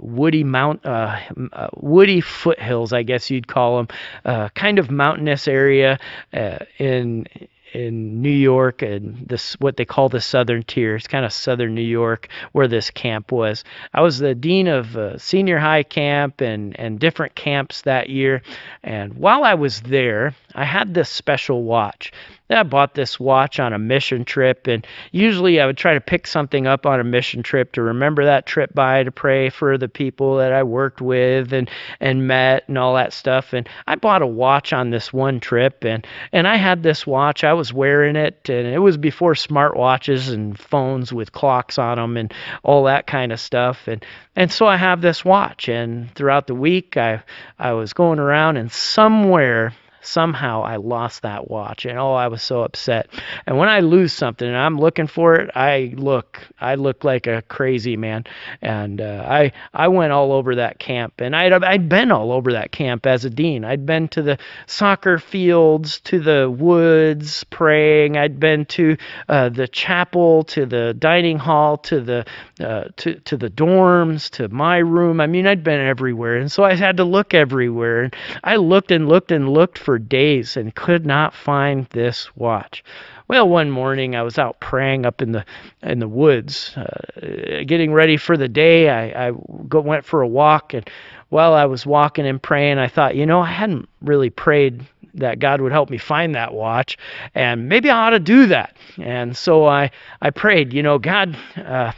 woody 0.00 0.44
mount, 0.44 0.84
uh, 0.84 1.09
uh, 1.52 1.68
woody 1.74 2.20
foothills, 2.20 2.92
I 2.92 3.02
guess 3.02 3.30
you'd 3.30 3.48
call 3.48 3.78
them, 3.78 3.88
uh, 4.24 4.48
kind 4.50 4.78
of 4.78 4.90
mountainous 4.90 5.48
area 5.48 5.98
uh, 6.32 6.58
in 6.78 7.26
in 7.72 8.20
New 8.20 8.30
York 8.30 8.82
and 8.82 9.28
this 9.28 9.54
what 9.60 9.76
they 9.76 9.84
call 9.84 10.08
the 10.08 10.20
Southern 10.20 10.62
Tier. 10.62 10.96
It's 10.96 11.06
kind 11.06 11.24
of 11.24 11.32
Southern 11.32 11.74
New 11.74 11.82
York 11.82 12.28
where 12.52 12.68
this 12.68 12.90
camp 12.90 13.32
was. 13.32 13.64
I 13.94 14.00
was 14.00 14.18
the 14.18 14.34
dean 14.34 14.66
of 14.66 14.96
uh, 14.96 15.18
senior 15.18 15.58
high 15.58 15.82
camp 15.82 16.40
and 16.40 16.78
and 16.78 16.98
different 16.98 17.34
camps 17.34 17.82
that 17.82 18.08
year. 18.08 18.42
And 18.82 19.14
while 19.14 19.44
I 19.44 19.54
was 19.54 19.82
there, 19.82 20.34
I 20.54 20.64
had 20.64 20.94
this 20.94 21.08
special 21.08 21.62
watch. 21.62 22.12
I 22.50 22.62
bought 22.64 22.94
this 22.94 23.20
watch 23.20 23.60
on 23.60 23.72
a 23.72 23.78
mission 23.78 24.24
trip, 24.24 24.66
and 24.66 24.86
usually 25.12 25.60
I 25.60 25.66
would 25.66 25.76
try 25.76 25.94
to 25.94 26.00
pick 26.00 26.26
something 26.26 26.66
up 26.66 26.86
on 26.86 27.00
a 27.00 27.04
mission 27.04 27.42
trip 27.42 27.72
to 27.72 27.82
remember 27.82 28.24
that 28.24 28.46
trip 28.46 28.74
by, 28.74 29.04
to 29.04 29.12
pray 29.12 29.50
for 29.50 29.78
the 29.78 29.88
people 29.88 30.36
that 30.38 30.52
I 30.52 30.62
worked 30.62 31.00
with 31.00 31.52
and 31.52 31.70
and 32.00 32.26
met 32.26 32.64
and 32.68 32.76
all 32.76 32.94
that 32.94 33.12
stuff. 33.12 33.52
And 33.52 33.68
I 33.86 33.94
bought 33.94 34.22
a 34.22 34.26
watch 34.26 34.72
on 34.72 34.90
this 34.90 35.12
one 35.12 35.40
trip, 35.40 35.84
and 35.84 36.06
and 36.32 36.48
I 36.48 36.56
had 36.56 36.82
this 36.82 37.06
watch. 37.06 37.44
I 37.44 37.52
was 37.52 37.72
wearing 37.72 38.16
it, 38.16 38.48
and 38.48 38.66
it 38.66 38.80
was 38.80 38.96
before 38.96 39.34
smartwatches 39.34 40.32
and 40.32 40.58
phones 40.58 41.12
with 41.12 41.32
clocks 41.32 41.78
on 41.78 41.96
them 41.98 42.16
and 42.16 42.34
all 42.62 42.84
that 42.84 43.06
kind 43.06 43.32
of 43.32 43.40
stuff. 43.40 43.86
And 43.86 44.04
and 44.34 44.50
so 44.50 44.66
I 44.66 44.76
have 44.76 45.00
this 45.00 45.24
watch, 45.24 45.68
and 45.68 46.12
throughout 46.14 46.46
the 46.46 46.54
week 46.54 46.96
I 46.96 47.22
I 47.58 47.72
was 47.72 47.92
going 47.92 48.18
around, 48.18 48.56
and 48.56 48.72
somewhere 48.72 49.72
somehow 50.02 50.62
I 50.62 50.76
lost 50.76 51.22
that 51.22 51.50
watch 51.50 51.84
and 51.84 51.98
oh 51.98 52.14
I 52.14 52.28
was 52.28 52.42
so 52.42 52.62
upset. 52.62 53.08
And 53.46 53.58
when 53.58 53.68
I 53.68 53.80
lose 53.80 54.12
something 54.12 54.46
and 54.46 54.56
I'm 54.56 54.78
looking 54.78 55.06
for 55.06 55.36
it, 55.36 55.50
I 55.54 55.94
look 55.96 56.40
I 56.60 56.74
look 56.76 57.04
like 57.04 57.26
a 57.26 57.42
crazy 57.42 57.96
man. 57.96 58.24
And 58.62 59.00
uh, 59.00 59.24
I 59.28 59.52
I 59.72 59.88
went 59.88 60.12
all 60.12 60.32
over 60.32 60.56
that 60.56 60.78
camp 60.78 61.14
and 61.20 61.34
I'd 61.34 61.52
I'd 61.52 61.88
been 61.88 62.10
all 62.12 62.32
over 62.32 62.52
that 62.52 62.72
camp 62.72 63.06
as 63.06 63.24
a 63.24 63.30
dean. 63.30 63.64
I'd 63.64 63.86
been 63.86 64.08
to 64.08 64.22
the 64.22 64.38
soccer 64.66 65.18
fields, 65.18 66.00
to 66.00 66.20
the 66.20 66.50
woods 66.50 67.44
praying. 67.44 68.16
I'd 68.16 68.40
been 68.40 68.64
to 68.66 68.96
uh, 69.28 69.48
the 69.48 69.68
chapel, 69.68 70.44
to 70.44 70.66
the 70.66 70.94
dining 70.94 71.38
hall, 71.38 71.78
to 71.78 72.00
the 72.00 72.26
uh, 72.60 72.84
to 72.96 73.14
to 73.20 73.36
the 73.36 73.50
dorms, 73.50 74.30
to 74.30 74.48
my 74.48 74.78
room. 74.78 75.20
I 75.20 75.26
mean, 75.26 75.46
I'd 75.46 75.64
been 75.64 75.80
everywhere, 75.80 76.36
and 76.36 76.50
so 76.50 76.64
I 76.64 76.74
had 76.74 76.98
to 76.98 77.04
look 77.04 77.34
everywhere. 77.34 78.04
And 78.04 78.16
I 78.42 78.56
looked 78.56 78.90
and 78.90 79.08
looked 79.08 79.32
and 79.32 79.48
looked 79.48 79.78
for 79.78 79.89
days 79.98 80.56
and 80.56 80.74
could 80.74 81.04
not 81.06 81.34
find 81.34 81.86
this 81.90 82.34
watch. 82.36 82.84
Well, 83.28 83.48
one 83.48 83.70
morning 83.70 84.16
I 84.16 84.22
was 84.22 84.38
out 84.38 84.58
praying 84.60 85.06
up 85.06 85.22
in 85.22 85.32
the 85.32 85.44
in 85.82 86.00
the 86.00 86.08
woods, 86.08 86.74
uh, 86.76 87.62
getting 87.64 87.92
ready 87.92 88.16
for 88.16 88.36
the 88.36 88.48
day. 88.48 88.88
I, 88.88 89.28
I 89.28 89.32
go, 89.68 89.80
went 89.80 90.04
for 90.04 90.20
a 90.22 90.28
walk, 90.28 90.74
and 90.74 90.88
while 91.28 91.54
I 91.54 91.64
was 91.66 91.86
walking 91.86 92.26
and 92.26 92.42
praying, 92.42 92.78
I 92.78 92.88
thought, 92.88 93.14
you 93.14 93.26
know, 93.26 93.40
I 93.40 93.50
hadn't 93.50 93.88
really 94.02 94.30
prayed 94.30 94.84
that 95.14 95.38
God 95.38 95.60
would 95.60 95.72
help 95.72 95.90
me 95.90 95.98
find 95.98 96.34
that 96.34 96.54
watch, 96.54 96.98
and 97.34 97.68
maybe 97.68 97.88
I 97.88 98.06
ought 98.06 98.10
to 98.10 98.18
do 98.18 98.46
that. 98.46 98.76
And 98.98 99.36
so 99.36 99.64
I 99.64 99.92
I 100.20 100.30
prayed, 100.30 100.72
you 100.72 100.82
know, 100.82 100.98
God, 100.98 101.36
uh, 101.56 101.92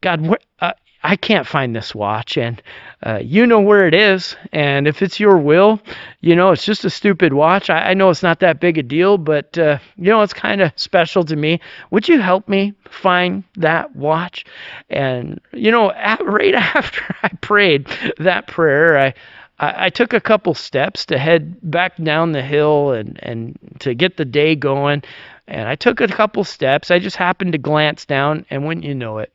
God, 0.00 0.38
uh, 0.60 0.72
I 1.04 1.16
can't 1.16 1.48
find 1.48 1.74
this 1.74 1.96
watch, 1.96 2.36
and 2.38 2.62
uh, 3.04 3.18
you 3.20 3.44
know 3.44 3.60
where 3.60 3.88
it 3.88 3.94
is. 3.94 4.36
And 4.52 4.86
if 4.86 5.02
it's 5.02 5.18
your 5.18 5.36
will, 5.36 5.80
you 6.20 6.36
know, 6.36 6.52
it's 6.52 6.64
just 6.64 6.84
a 6.84 6.90
stupid 6.90 7.32
watch. 7.32 7.70
I, 7.70 7.90
I 7.90 7.94
know 7.94 8.08
it's 8.10 8.22
not 8.22 8.38
that 8.40 8.60
big 8.60 8.78
a 8.78 8.84
deal, 8.84 9.18
but, 9.18 9.58
uh, 9.58 9.78
you 9.96 10.10
know, 10.10 10.22
it's 10.22 10.32
kind 10.32 10.60
of 10.60 10.72
special 10.76 11.24
to 11.24 11.34
me. 11.34 11.60
Would 11.90 12.08
you 12.08 12.20
help 12.20 12.48
me 12.48 12.74
find 12.88 13.42
that 13.56 13.96
watch? 13.96 14.44
And, 14.90 15.40
you 15.52 15.72
know, 15.72 15.90
at, 15.90 16.24
right 16.24 16.54
after 16.76 17.02
I 17.24 17.30
prayed 17.40 17.88
that 18.18 18.46
prayer, 18.46 18.96
I, 18.96 19.14
I, 19.58 19.90
took 19.90 20.12
a 20.12 20.20
couple 20.20 20.54
steps 20.54 21.06
to 21.06 21.18
head 21.18 21.56
back 21.68 21.96
down 21.96 22.30
the 22.30 22.42
hill 22.42 22.92
and, 22.92 23.18
and 23.22 23.58
to 23.80 23.94
get 23.94 24.16
the 24.16 24.24
day 24.24 24.54
going. 24.54 25.02
And 25.48 25.68
I 25.68 25.74
took 25.74 26.00
a 26.00 26.06
couple 26.06 26.44
steps. 26.44 26.92
I 26.92 27.00
just 27.00 27.16
happened 27.16 27.52
to 27.52 27.58
glance 27.58 28.04
down, 28.04 28.46
and 28.50 28.64
when 28.64 28.82
you 28.82 28.94
know 28.94 29.18
it, 29.18 29.32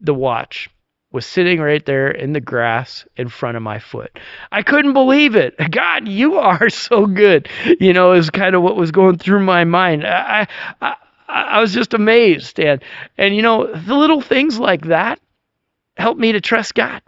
the 0.00 0.14
watch 0.14 0.70
was 1.16 1.24
sitting 1.24 1.60
right 1.60 1.84
there 1.86 2.10
in 2.10 2.34
the 2.34 2.42
grass 2.42 3.06
in 3.16 3.30
front 3.30 3.56
of 3.56 3.62
my 3.62 3.78
foot. 3.78 4.18
I 4.52 4.62
couldn't 4.62 4.92
believe 4.92 5.34
it. 5.34 5.54
God, 5.70 6.06
you 6.06 6.36
are 6.36 6.68
so 6.88 7.06
good. 7.06 7.48
You 7.80 7.94
know, 7.94 8.12
is 8.12 8.28
kind 8.28 8.54
of 8.54 8.62
what 8.62 8.76
was 8.76 8.90
going 8.90 9.16
through 9.16 9.40
my 9.40 9.64
mind. 9.64 10.06
I, 10.06 10.46
I, 10.82 10.94
I 11.26 11.60
was 11.60 11.72
just 11.72 11.94
amazed, 11.94 12.60
and 12.60 12.82
and 13.16 13.34
you 13.34 13.40
know, 13.40 13.66
the 13.74 13.94
little 13.94 14.20
things 14.20 14.58
like 14.58 14.88
that 14.88 15.18
help 15.96 16.18
me 16.18 16.32
to 16.32 16.40
trust 16.42 16.74
God. 16.74 17.00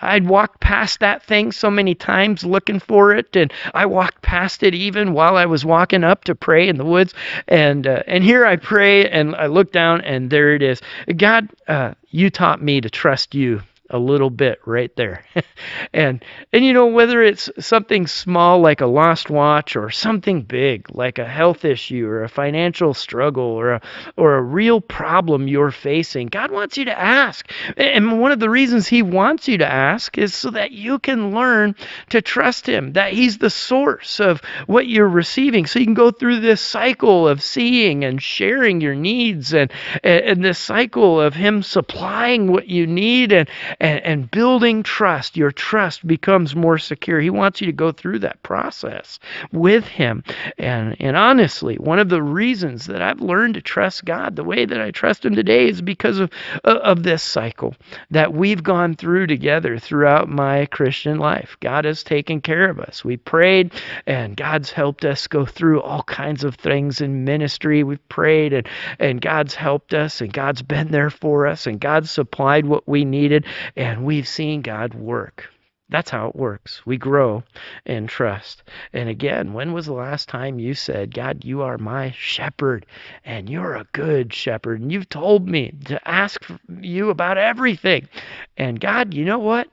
I'd 0.00 0.26
walked 0.26 0.60
past 0.60 1.00
that 1.00 1.22
thing 1.22 1.52
so 1.52 1.70
many 1.70 1.94
times 1.94 2.44
looking 2.44 2.80
for 2.80 3.14
it, 3.14 3.36
and 3.36 3.52
I 3.72 3.86
walked 3.86 4.22
past 4.22 4.62
it 4.62 4.74
even 4.74 5.12
while 5.12 5.36
I 5.36 5.46
was 5.46 5.64
walking 5.64 6.04
up 6.04 6.24
to 6.24 6.34
pray 6.34 6.68
in 6.68 6.76
the 6.76 6.84
woods. 6.84 7.14
And 7.48 7.86
uh, 7.86 8.02
and 8.06 8.24
here 8.24 8.44
I 8.44 8.56
pray, 8.56 9.08
and 9.08 9.34
I 9.36 9.46
look 9.46 9.72
down, 9.72 10.00
and 10.02 10.30
there 10.30 10.54
it 10.54 10.62
is. 10.62 10.80
God, 11.16 11.48
uh, 11.68 11.94
you 12.10 12.30
taught 12.30 12.62
me 12.62 12.80
to 12.80 12.90
trust 12.90 13.34
you 13.34 13.62
a 13.90 13.98
little 13.98 14.30
bit 14.30 14.60
right 14.64 14.94
there. 14.96 15.24
and 15.92 16.24
and 16.52 16.64
you 16.64 16.72
know 16.72 16.86
whether 16.86 17.22
it's 17.22 17.50
something 17.58 18.06
small 18.06 18.60
like 18.60 18.80
a 18.80 18.86
lost 18.86 19.28
watch 19.28 19.76
or 19.76 19.90
something 19.90 20.42
big 20.42 20.94
like 20.94 21.18
a 21.18 21.26
health 21.26 21.64
issue 21.64 22.06
or 22.06 22.24
a 22.24 22.28
financial 22.28 22.94
struggle 22.94 23.44
or 23.44 23.72
a 23.72 23.80
or 24.16 24.36
a 24.36 24.42
real 24.42 24.80
problem 24.80 25.48
you're 25.48 25.70
facing, 25.70 26.28
God 26.28 26.50
wants 26.50 26.76
you 26.78 26.86
to 26.86 26.98
ask. 26.98 27.50
And 27.76 28.20
one 28.20 28.32
of 28.32 28.40
the 28.40 28.50
reasons 28.50 28.88
he 28.88 29.02
wants 29.02 29.48
you 29.48 29.58
to 29.58 29.70
ask 29.70 30.16
is 30.16 30.34
so 30.34 30.50
that 30.50 30.72
you 30.72 30.98
can 30.98 31.34
learn 31.34 31.74
to 32.10 32.22
trust 32.22 32.66
him, 32.66 32.94
that 32.94 33.12
he's 33.12 33.38
the 33.38 33.50
source 33.50 34.20
of 34.20 34.40
what 34.66 34.86
you're 34.86 35.08
receiving. 35.08 35.66
So 35.66 35.78
you 35.78 35.84
can 35.84 35.94
go 35.94 36.10
through 36.10 36.40
this 36.40 36.60
cycle 36.60 37.28
of 37.28 37.42
seeing 37.42 38.04
and 38.04 38.22
sharing 38.22 38.80
your 38.80 38.94
needs 38.94 39.52
and 39.52 39.70
and 40.02 40.42
this 40.42 40.58
cycle 40.58 41.20
of 41.20 41.34
him 41.34 41.62
supplying 41.62 42.50
what 42.50 42.68
you 42.68 42.86
need 42.86 43.32
and 43.32 43.48
and, 43.80 44.00
and 44.00 44.30
building 44.30 44.82
trust. 44.82 45.36
Your 45.36 45.50
trust 45.50 46.06
becomes 46.06 46.54
more 46.54 46.78
secure. 46.78 47.20
He 47.20 47.30
wants 47.30 47.60
you 47.60 47.66
to 47.66 47.72
go 47.72 47.92
through 47.92 48.20
that 48.20 48.42
process 48.42 49.18
with 49.52 49.86
Him. 49.86 50.22
And, 50.58 50.96
and 51.00 51.16
honestly, 51.16 51.76
one 51.76 51.98
of 51.98 52.08
the 52.08 52.22
reasons 52.22 52.86
that 52.86 53.02
I've 53.02 53.20
learned 53.20 53.54
to 53.54 53.62
trust 53.62 54.04
God 54.04 54.36
the 54.36 54.44
way 54.44 54.64
that 54.64 54.80
I 54.80 54.90
trust 54.90 55.24
Him 55.24 55.34
today 55.34 55.68
is 55.68 55.82
because 55.82 56.18
of, 56.18 56.30
of 56.64 57.02
this 57.02 57.22
cycle 57.22 57.74
that 58.10 58.32
we've 58.32 58.62
gone 58.62 58.94
through 58.94 59.26
together 59.26 59.78
throughout 59.78 60.28
my 60.28 60.66
Christian 60.66 61.18
life. 61.18 61.56
God 61.60 61.84
has 61.84 62.02
taken 62.02 62.40
care 62.40 62.68
of 62.68 62.80
us. 62.80 63.04
We 63.04 63.16
prayed, 63.16 63.72
and 64.06 64.36
God's 64.36 64.70
helped 64.70 65.04
us 65.04 65.26
go 65.26 65.44
through 65.44 65.82
all 65.82 66.02
kinds 66.02 66.44
of 66.44 66.54
things 66.56 67.00
in 67.00 67.24
ministry. 67.24 67.82
We've 67.82 68.08
prayed, 68.08 68.52
and, 68.52 68.68
and 68.98 69.20
God's 69.20 69.54
helped 69.54 69.94
us, 69.94 70.20
and 70.20 70.32
God's 70.32 70.62
been 70.62 70.90
there 70.90 71.10
for 71.10 71.46
us, 71.46 71.66
and 71.66 71.80
God's 71.80 72.10
supplied 72.10 72.66
what 72.66 72.88
we 72.88 73.04
needed, 73.04 73.46
and 73.76 74.04
we've 74.04 74.28
seen 74.28 74.62
God 74.62 74.94
work. 74.94 75.50
That's 75.90 76.10
how 76.10 76.28
it 76.28 76.36
works. 76.36 76.84
We 76.86 76.96
grow 76.96 77.44
in 77.84 78.06
trust. 78.06 78.62
And 78.92 79.08
again, 79.08 79.52
when 79.52 79.72
was 79.72 79.86
the 79.86 79.92
last 79.92 80.28
time 80.28 80.58
you 80.58 80.74
said, 80.74 81.14
God, 81.14 81.44
you 81.44 81.62
are 81.62 81.76
my 81.76 82.10
shepherd 82.12 82.86
and 83.24 83.50
you're 83.50 83.74
a 83.74 83.86
good 83.92 84.32
shepherd 84.32 84.80
and 84.80 84.90
you've 84.90 85.10
told 85.10 85.46
me 85.46 85.72
to 85.84 86.08
ask 86.08 86.42
you 86.80 87.10
about 87.10 87.36
everything? 87.36 88.08
And 88.56 88.80
God, 88.80 89.12
you 89.12 89.24
know 89.24 89.38
what? 89.38 89.68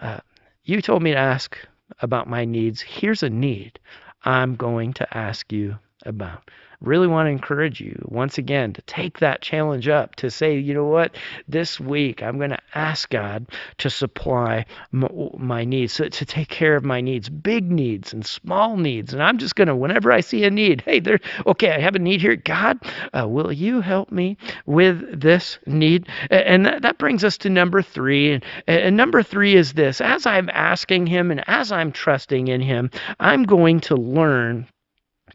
Uh, 0.00 0.20
you 0.64 0.80
told 0.80 1.02
me 1.02 1.10
to 1.10 1.18
ask 1.18 1.58
about 2.00 2.28
my 2.28 2.44
needs. 2.44 2.80
Here's 2.80 3.22
a 3.22 3.30
need 3.30 3.78
I'm 4.24 4.54
going 4.54 4.92
to 4.94 5.16
ask 5.16 5.52
you 5.52 5.78
about 6.04 6.50
really 6.80 7.06
want 7.06 7.26
to 7.26 7.30
encourage 7.30 7.80
you 7.80 8.00
once 8.08 8.38
again 8.38 8.72
to 8.74 8.82
take 8.82 9.18
that 9.18 9.40
challenge 9.42 9.88
up 9.88 10.16
to 10.16 10.30
say, 10.30 10.58
you 10.58 10.74
know 10.74 10.84
what, 10.84 11.16
this 11.48 11.80
week 11.80 12.22
I'm 12.22 12.38
going 12.38 12.50
to 12.50 12.58
ask 12.74 13.08
God 13.08 13.46
to 13.78 13.90
supply 13.90 14.66
my 14.92 15.64
needs, 15.64 15.94
to, 15.94 16.10
take 16.10 16.48
care 16.48 16.76
of 16.76 16.84
my 16.84 17.00
needs, 17.00 17.28
big 17.28 17.70
needs 17.70 18.12
and 18.12 18.26
small 18.26 18.76
needs. 18.76 19.12
And 19.12 19.22
I'm 19.22 19.38
just 19.38 19.54
going 19.54 19.68
to, 19.68 19.76
whenever 19.76 20.12
I 20.12 20.20
see 20.20 20.44
a 20.44 20.50
need, 20.50 20.82
hey, 20.84 21.00
there, 21.00 21.20
okay, 21.46 21.70
I 21.70 21.80
have 21.80 21.94
a 21.94 22.00
need 22.00 22.20
here. 22.20 22.36
God, 22.36 22.78
uh, 23.16 23.28
will 23.28 23.52
you 23.52 23.80
help 23.80 24.10
me 24.10 24.36
with 24.66 25.20
this 25.20 25.58
need? 25.66 26.08
And 26.30 26.66
that, 26.66 26.82
that 26.82 26.98
brings 26.98 27.24
us 27.24 27.38
to 27.38 27.50
number 27.50 27.82
three. 27.82 28.32
And, 28.32 28.44
and 28.66 28.96
number 28.96 29.22
three 29.22 29.54
is 29.54 29.72
this 29.72 30.00
as 30.00 30.26
I'm 30.26 30.50
asking 30.50 31.06
Him 31.06 31.30
and 31.30 31.42
as 31.48 31.72
I'm 31.72 31.92
trusting 31.92 32.48
in 32.48 32.60
Him, 32.60 32.90
I'm 33.20 33.44
going 33.44 33.80
to 33.80 33.96
learn 33.96 34.66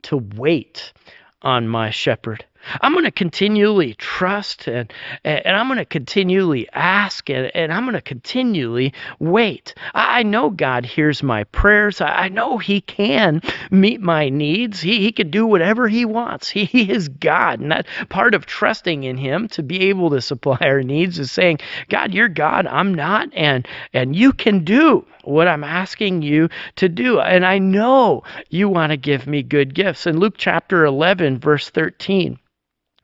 to 0.03 0.17
wait 0.35 0.93
on 1.41 1.67
my 1.67 1.89
shepherd. 1.89 2.45
I'm 2.81 2.93
going 2.93 3.05
to 3.05 3.11
continually 3.11 3.95
trust 3.95 4.67
and, 4.67 4.91
and 5.23 5.55
I'm 5.55 5.67
going 5.67 5.79
to 5.79 5.85
continually 5.85 6.69
ask 6.71 7.29
and, 7.29 7.51
and 7.55 7.73
I'm 7.73 7.83
going 7.83 7.95
to 7.95 8.01
continually 8.01 8.93
wait. 9.19 9.73
I 9.93 10.23
know 10.23 10.49
God 10.49 10.85
hears 10.85 11.23
my 11.23 11.43
prayers. 11.45 12.01
I 12.01 12.29
know 12.29 12.57
He 12.57 12.81
can 12.81 13.41
meet 13.71 14.01
my 14.01 14.29
needs. 14.29 14.81
He, 14.81 14.99
he 14.99 15.11
can 15.11 15.31
do 15.31 15.45
whatever 15.45 15.87
He 15.87 16.05
wants. 16.05 16.49
He, 16.49 16.65
he 16.65 16.91
is 16.91 17.09
God. 17.09 17.59
And 17.59 17.71
that 17.71 17.87
part 18.09 18.35
of 18.35 18.45
trusting 18.45 19.03
in 19.03 19.17
Him 19.17 19.47
to 19.49 19.63
be 19.63 19.89
able 19.89 20.11
to 20.11 20.21
supply 20.21 20.57
our 20.61 20.83
needs 20.83 21.19
is 21.19 21.31
saying, 21.31 21.59
God, 21.89 22.13
you're 22.13 22.29
God. 22.29 22.67
I'm 22.67 22.93
not. 22.93 23.29
And, 23.33 23.67
and 23.93 24.15
you 24.15 24.33
can 24.33 24.63
do 24.63 25.05
what 25.23 25.47
I'm 25.47 25.63
asking 25.63 26.21
you 26.21 26.49
to 26.77 26.89
do. 26.89 27.19
And 27.19 27.45
I 27.45 27.57
know 27.57 28.23
you 28.49 28.69
want 28.69 28.91
to 28.91 28.97
give 28.97 29.27
me 29.27 29.43
good 29.43 29.73
gifts. 29.73 30.07
In 30.07 30.19
Luke 30.19 30.35
chapter 30.37 30.85
11, 30.85 31.39
verse 31.39 31.69
13, 31.69 32.39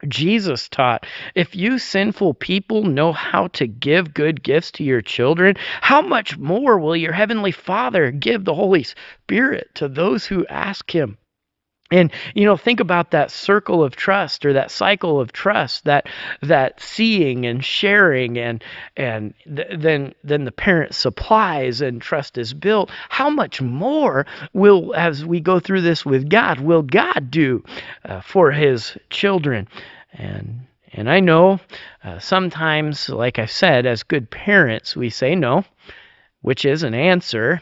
Jesus 0.07 0.69
taught, 0.69 1.05
if 1.33 1.55
you 1.55 1.79
sinful 1.79 2.35
people 2.35 2.83
know 2.83 3.11
how 3.11 3.47
to 3.47 3.65
give 3.65 4.13
good 4.13 4.43
gifts 4.43 4.71
to 4.73 4.83
your 4.83 5.01
children, 5.01 5.55
how 5.81 6.01
much 6.01 6.37
more 6.37 6.77
will 6.77 6.95
your 6.95 7.13
heavenly 7.13 7.51
Father 7.51 8.11
give 8.11 8.45
the 8.45 8.53
Holy 8.53 8.83
Spirit 8.83 9.69
to 9.75 9.87
those 9.87 10.25
who 10.25 10.45
ask 10.47 10.93
him? 10.93 11.17
And 11.91 12.11
you 12.35 12.45
know 12.45 12.57
think 12.57 12.79
about 12.79 13.11
that 13.11 13.31
circle 13.31 13.83
of 13.83 13.95
trust 13.95 14.45
or 14.45 14.53
that 14.53 14.71
cycle 14.71 15.19
of 15.19 15.31
trust 15.31 15.85
that 15.85 16.07
that 16.41 16.79
seeing 16.81 17.45
and 17.45 17.63
sharing 17.63 18.37
and 18.37 18.63
and 18.95 19.33
th- 19.45 19.67
then 19.77 20.13
then 20.23 20.45
the 20.45 20.51
parent 20.51 20.93
supplies 20.93 21.81
and 21.81 22.01
trust 22.01 22.37
is 22.37 22.53
built. 22.53 22.91
How 23.09 23.29
much 23.29 23.61
more 23.61 24.25
will 24.53 24.93
as 24.95 25.25
we 25.25 25.39
go 25.39 25.59
through 25.59 25.81
this 25.81 26.05
with 26.05 26.29
god 26.29 26.59
will 26.59 26.81
god 26.81 27.31
do 27.31 27.63
uh, 28.05 28.21
for 28.21 28.51
his 28.51 28.97
children? 29.09 29.67
And 30.13 30.61
and 30.93 31.09
i 31.09 31.19
know 31.19 31.59
uh, 32.03 32.17
sometimes 32.19 33.09
like 33.09 33.39
i 33.39 33.45
said 33.45 33.85
as 33.85 34.03
good 34.03 34.29
parents 34.29 34.95
we 34.95 35.09
say 35.09 35.35
no 35.35 35.63
which 36.41 36.65
is 36.65 36.83
an 36.83 36.93
answer 36.93 37.61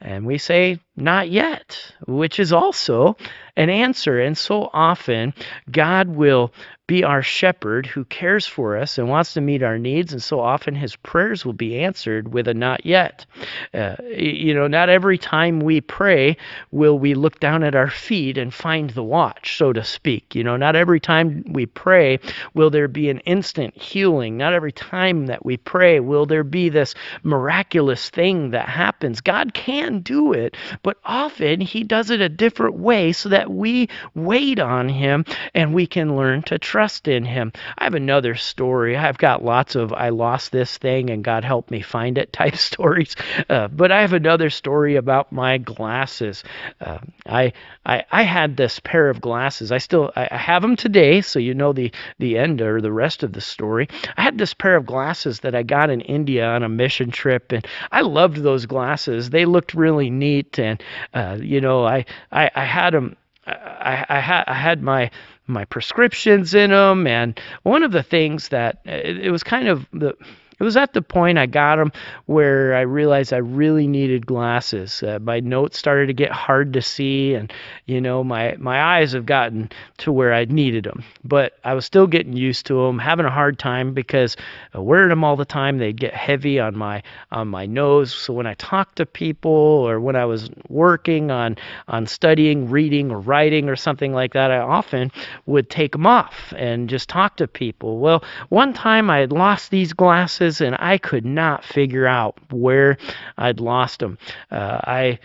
and 0.00 0.26
we 0.26 0.38
say, 0.38 0.78
not 0.94 1.30
yet, 1.30 1.92
which 2.06 2.38
is 2.38 2.52
also 2.52 3.16
an 3.56 3.70
answer. 3.70 4.20
And 4.20 4.36
so 4.36 4.68
often, 4.72 5.32
God 5.70 6.08
will 6.08 6.52
be 6.86 7.02
our 7.02 7.22
shepherd 7.22 7.84
who 7.84 8.04
cares 8.04 8.46
for 8.46 8.76
us 8.76 8.96
and 8.96 9.08
wants 9.08 9.34
to 9.34 9.40
meet 9.40 9.62
our 9.62 9.78
needs. 9.78 10.12
And 10.12 10.22
so 10.22 10.38
often 10.38 10.74
his 10.74 10.94
prayers 10.94 11.44
will 11.44 11.52
be 11.52 11.80
answered 11.80 12.32
with 12.32 12.46
a 12.46 12.54
not 12.54 12.86
yet. 12.86 13.26
Uh, 13.74 13.96
you 14.08 14.54
know, 14.54 14.68
not 14.68 14.88
every 14.88 15.18
time 15.18 15.58
we 15.58 15.80
pray 15.80 16.36
will 16.70 16.96
we 16.98 17.14
look 17.14 17.40
down 17.40 17.64
at 17.64 17.74
our 17.74 17.90
feet 17.90 18.38
and 18.38 18.54
find 18.54 18.90
the 18.90 19.02
watch, 19.02 19.56
so 19.56 19.72
to 19.72 19.82
speak. 19.82 20.34
You 20.36 20.44
know, 20.44 20.56
not 20.56 20.76
every 20.76 21.00
time 21.00 21.44
we 21.48 21.66
pray 21.66 22.20
will 22.54 22.70
there 22.70 22.88
be 22.88 23.10
an 23.10 23.18
instant 23.20 23.76
healing. 23.76 24.36
Not 24.36 24.52
every 24.52 24.72
time 24.72 25.26
that 25.26 25.44
we 25.44 25.56
pray 25.56 25.98
will 25.98 26.26
there 26.26 26.44
be 26.44 26.68
this 26.68 26.94
miraculous 27.24 28.10
thing 28.10 28.50
that 28.50 28.68
happens. 28.68 29.20
God 29.20 29.54
can 29.54 30.00
do 30.00 30.32
it, 30.32 30.56
but 30.84 30.98
often 31.04 31.60
he 31.60 31.82
does 31.82 32.10
it 32.10 32.20
a 32.20 32.28
different 32.28 32.76
way 32.76 33.12
so 33.12 33.28
that 33.30 33.50
we 33.50 33.88
wait 34.14 34.60
on 34.60 34.88
him 34.88 35.24
and 35.52 35.74
we 35.74 35.88
can 35.88 36.16
learn 36.16 36.42
to 36.42 36.58
trust 36.60 36.75
trust 36.76 37.08
in 37.08 37.24
him. 37.24 37.50
I 37.78 37.84
have 37.84 37.94
another 37.94 38.34
story. 38.34 38.98
I've 38.98 39.16
got 39.16 39.42
lots 39.42 39.76
of 39.76 39.94
I 39.94 40.10
lost 40.10 40.52
this 40.52 40.76
thing 40.76 41.08
and 41.08 41.24
God 41.24 41.42
helped 41.42 41.70
me 41.70 41.80
find 41.80 42.18
it 42.18 42.32
type 42.34 42.56
stories. 42.56 43.16
Uh, 43.48 43.68
but 43.68 43.90
I 43.90 44.02
have 44.02 44.12
another 44.12 44.50
story 44.50 44.96
about 44.96 45.32
my 45.32 45.56
glasses. 45.56 46.44
Uh, 46.78 46.98
I, 47.24 47.54
I 47.86 48.04
I 48.12 48.24
had 48.24 48.58
this 48.58 48.78
pair 48.78 49.08
of 49.08 49.22
glasses. 49.22 49.72
I 49.72 49.78
still 49.78 50.12
I 50.14 50.36
have 50.36 50.60
them 50.60 50.76
today, 50.76 51.22
so 51.22 51.38
you 51.38 51.54
know 51.54 51.72
the 51.72 51.90
the 52.18 52.36
end 52.36 52.60
or 52.60 52.82
the 52.82 52.92
rest 52.92 53.22
of 53.22 53.32
the 53.32 53.40
story. 53.40 53.88
I 54.18 54.20
had 54.20 54.36
this 54.36 54.52
pair 54.52 54.76
of 54.76 54.84
glasses 54.84 55.40
that 55.40 55.54
I 55.54 55.62
got 55.62 55.88
in 55.88 56.02
India 56.02 56.46
on 56.46 56.62
a 56.62 56.68
mission 56.68 57.10
trip, 57.10 57.52
and 57.52 57.66
I 57.90 58.02
loved 58.02 58.36
those 58.36 58.66
glasses. 58.66 59.30
They 59.30 59.46
looked 59.46 59.72
really 59.72 60.10
neat, 60.10 60.58
and 60.58 60.82
uh, 61.14 61.38
you 61.40 61.62
know 61.62 61.86
I 61.86 62.04
I, 62.30 62.50
I 62.54 62.64
had 62.64 62.92
them. 62.92 63.16
I, 63.46 64.04
I, 64.08 64.18
had 64.18 64.44
I 64.48 64.54
had 64.54 64.82
my 64.82 65.08
my 65.46 65.64
prescriptions 65.64 66.54
in 66.54 66.70
them. 66.70 67.06
And 67.06 67.38
one 67.62 67.82
of 67.82 67.92
the 67.92 68.02
things 68.02 68.48
that 68.48 68.80
uh, 68.86 68.92
it, 68.92 69.26
it 69.26 69.30
was 69.30 69.42
kind 69.42 69.68
of 69.68 69.86
the 69.92 70.14
it 70.58 70.64
was 70.64 70.76
at 70.76 70.94
the 70.94 71.02
point 71.02 71.38
I 71.38 71.46
got 71.46 71.76
them 71.76 71.92
where 72.24 72.74
I 72.74 72.80
realized 72.82 73.32
I 73.32 73.38
really 73.38 73.86
needed 73.86 74.26
glasses. 74.26 75.02
Uh, 75.02 75.18
my 75.20 75.40
notes 75.40 75.78
started 75.78 76.06
to 76.06 76.14
get 76.14 76.32
hard 76.32 76.72
to 76.74 76.82
see, 76.82 77.34
and 77.34 77.52
you 77.84 78.00
know 78.00 78.24
my 78.24 78.56
my 78.58 78.80
eyes 78.80 79.12
have 79.12 79.26
gotten 79.26 79.70
to 79.98 80.12
where 80.12 80.32
I 80.32 80.46
needed 80.46 80.84
them. 80.84 81.04
But 81.24 81.58
I 81.62 81.74
was 81.74 81.84
still 81.84 82.06
getting 82.06 82.32
used 82.32 82.66
to 82.66 82.86
them, 82.86 82.98
having 82.98 83.26
a 83.26 83.30
hard 83.30 83.58
time 83.58 83.92
because 83.92 84.36
uh, 84.74 84.80
wearing 84.80 85.10
them 85.10 85.24
all 85.24 85.36
the 85.36 85.44
time 85.44 85.76
they'd 85.76 86.00
get 86.00 86.14
heavy 86.14 86.58
on 86.58 86.76
my 86.76 87.02
on 87.30 87.48
my 87.48 87.66
nose. 87.66 88.14
So 88.14 88.32
when 88.32 88.46
I 88.46 88.54
talked 88.54 88.96
to 88.96 89.06
people 89.06 89.50
or 89.50 90.00
when 90.00 90.16
I 90.16 90.24
was 90.24 90.48
working 90.68 91.30
on 91.30 91.56
on 91.88 92.06
studying, 92.06 92.70
reading, 92.70 93.10
or 93.10 93.20
writing 93.20 93.68
or 93.68 93.76
something 93.76 94.14
like 94.14 94.32
that, 94.32 94.50
I 94.50 94.58
often 94.58 95.12
would 95.44 95.68
take 95.68 95.92
them 95.92 96.06
off 96.06 96.54
and 96.56 96.88
just 96.88 97.10
talk 97.10 97.36
to 97.36 97.46
people. 97.46 97.98
Well, 97.98 98.24
one 98.48 98.72
time 98.72 99.10
I 99.10 99.18
had 99.18 99.32
lost 99.32 99.70
these 99.70 99.92
glasses 99.92 100.45
and 100.60 100.76
I 100.78 100.98
could 100.98 101.24
not 101.24 101.64
figure 101.64 102.06
out 102.06 102.38
where 102.50 102.98
I'd 103.36 103.60
lost 103.60 104.00
them. 104.00 104.18
Uh, 104.50 104.80
I 104.84 105.18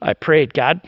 I 0.00 0.14
prayed, 0.14 0.54
God, 0.54 0.80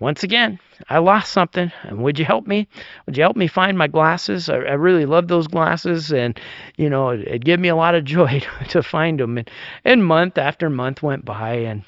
once 0.00 0.24
again, 0.24 0.58
I 0.88 0.98
lost 0.98 1.32
something, 1.32 1.70
and 1.84 1.98
would 1.98 2.18
you 2.18 2.24
help 2.24 2.46
me? 2.46 2.66
Would 3.06 3.16
you 3.16 3.22
help 3.22 3.36
me 3.36 3.46
find 3.46 3.78
my 3.78 3.86
glasses? 3.86 4.48
I, 4.48 4.56
I 4.56 4.74
really 4.74 5.06
love 5.06 5.28
those 5.28 5.46
glasses, 5.46 6.12
and 6.12 6.38
you 6.76 6.90
know, 6.90 7.10
it, 7.10 7.44
gave 7.44 7.60
me 7.60 7.68
a 7.68 7.76
lot 7.76 7.94
of 7.94 8.04
joy 8.04 8.42
to 8.70 8.82
find 8.82 9.20
them. 9.20 9.38
And, 9.38 9.50
and 9.84 10.04
month 10.04 10.36
after 10.36 10.68
month 10.68 11.02
went 11.02 11.24
by, 11.24 11.54
and 11.54 11.84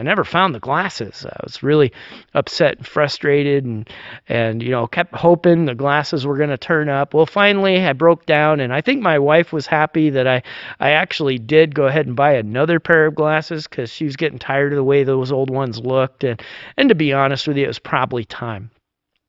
I 0.00 0.02
never 0.02 0.24
found 0.24 0.54
the 0.54 0.60
glasses. 0.60 1.26
I 1.26 1.36
was 1.42 1.62
really 1.62 1.92
upset 2.32 2.78
and 2.78 2.86
frustrated 2.86 3.66
and 3.66 3.86
and 4.30 4.62
you 4.62 4.70
know 4.70 4.86
kept 4.86 5.14
hoping 5.14 5.66
the 5.66 5.74
glasses 5.74 6.26
were 6.26 6.38
going 6.38 6.48
to 6.48 6.56
turn 6.56 6.88
up. 6.88 7.12
Well, 7.12 7.26
finally 7.26 7.84
I 7.84 7.92
broke 7.92 8.24
down 8.24 8.60
and 8.60 8.72
I 8.72 8.80
think 8.80 9.02
my 9.02 9.18
wife 9.18 9.52
was 9.52 9.66
happy 9.66 10.08
that 10.08 10.26
I 10.26 10.42
I 10.80 10.92
actually 10.92 11.36
did 11.36 11.74
go 11.74 11.86
ahead 11.86 12.06
and 12.06 12.16
buy 12.16 12.32
another 12.32 12.80
pair 12.80 13.04
of 13.04 13.14
glasses 13.14 13.66
cuz 13.66 13.92
she 13.92 14.06
was 14.06 14.16
getting 14.16 14.38
tired 14.38 14.72
of 14.72 14.76
the 14.76 14.84
way 14.84 15.04
those 15.04 15.30
old 15.30 15.50
ones 15.50 15.78
looked 15.78 16.24
and 16.24 16.42
and 16.78 16.88
to 16.88 16.94
be 16.94 17.12
honest 17.12 17.46
with 17.46 17.58
you 17.58 17.64
it 17.64 17.68
was 17.68 17.78
probably 17.78 18.24
time. 18.24 18.70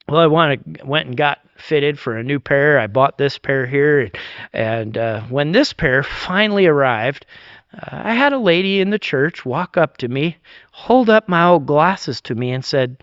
Well, 0.08 0.20
I 0.20 0.28
wanted, 0.28 0.82
went 0.84 1.08
and 1.08 1.16
got 1.16 1.40
fitted 1.56 1.98
for 1.98 2.18
a 2.18 2.24
new 2.24 2.40
pair. 2.40 2.80
I 2.80 2.88
bought 2.88 3.18
this 3.18 3.38
pair 3.38 3.66
here, 3.66 4.02
and, 4.02 4.18
and 4.52 4.98
uh, 4.98 5.22
when 5.30 5.54
this 5.54 5.72
pair 5.72 6.04
finally 6.04 6.66
arrived, 6.66 7.26
I 7.74 8.14
had 8.14 8.34
a 8.34 8.38
lady 8.38 8.82
in 8.82 8.90
the 8.90 9.00
church 9.00 9.46
walk 9.46 9.78
up 9.78 9.98
to 9.98 10.08
me, 10.08 10.38
hold 10.72 11.10
up 11.10 11.30
my 11.30 11.46
old 11.46 11.66
glasses 11.66 12.20
to 12.22 12.36
me, 12.36 12.52
and 12.52 12.66
said, 12.66 12.98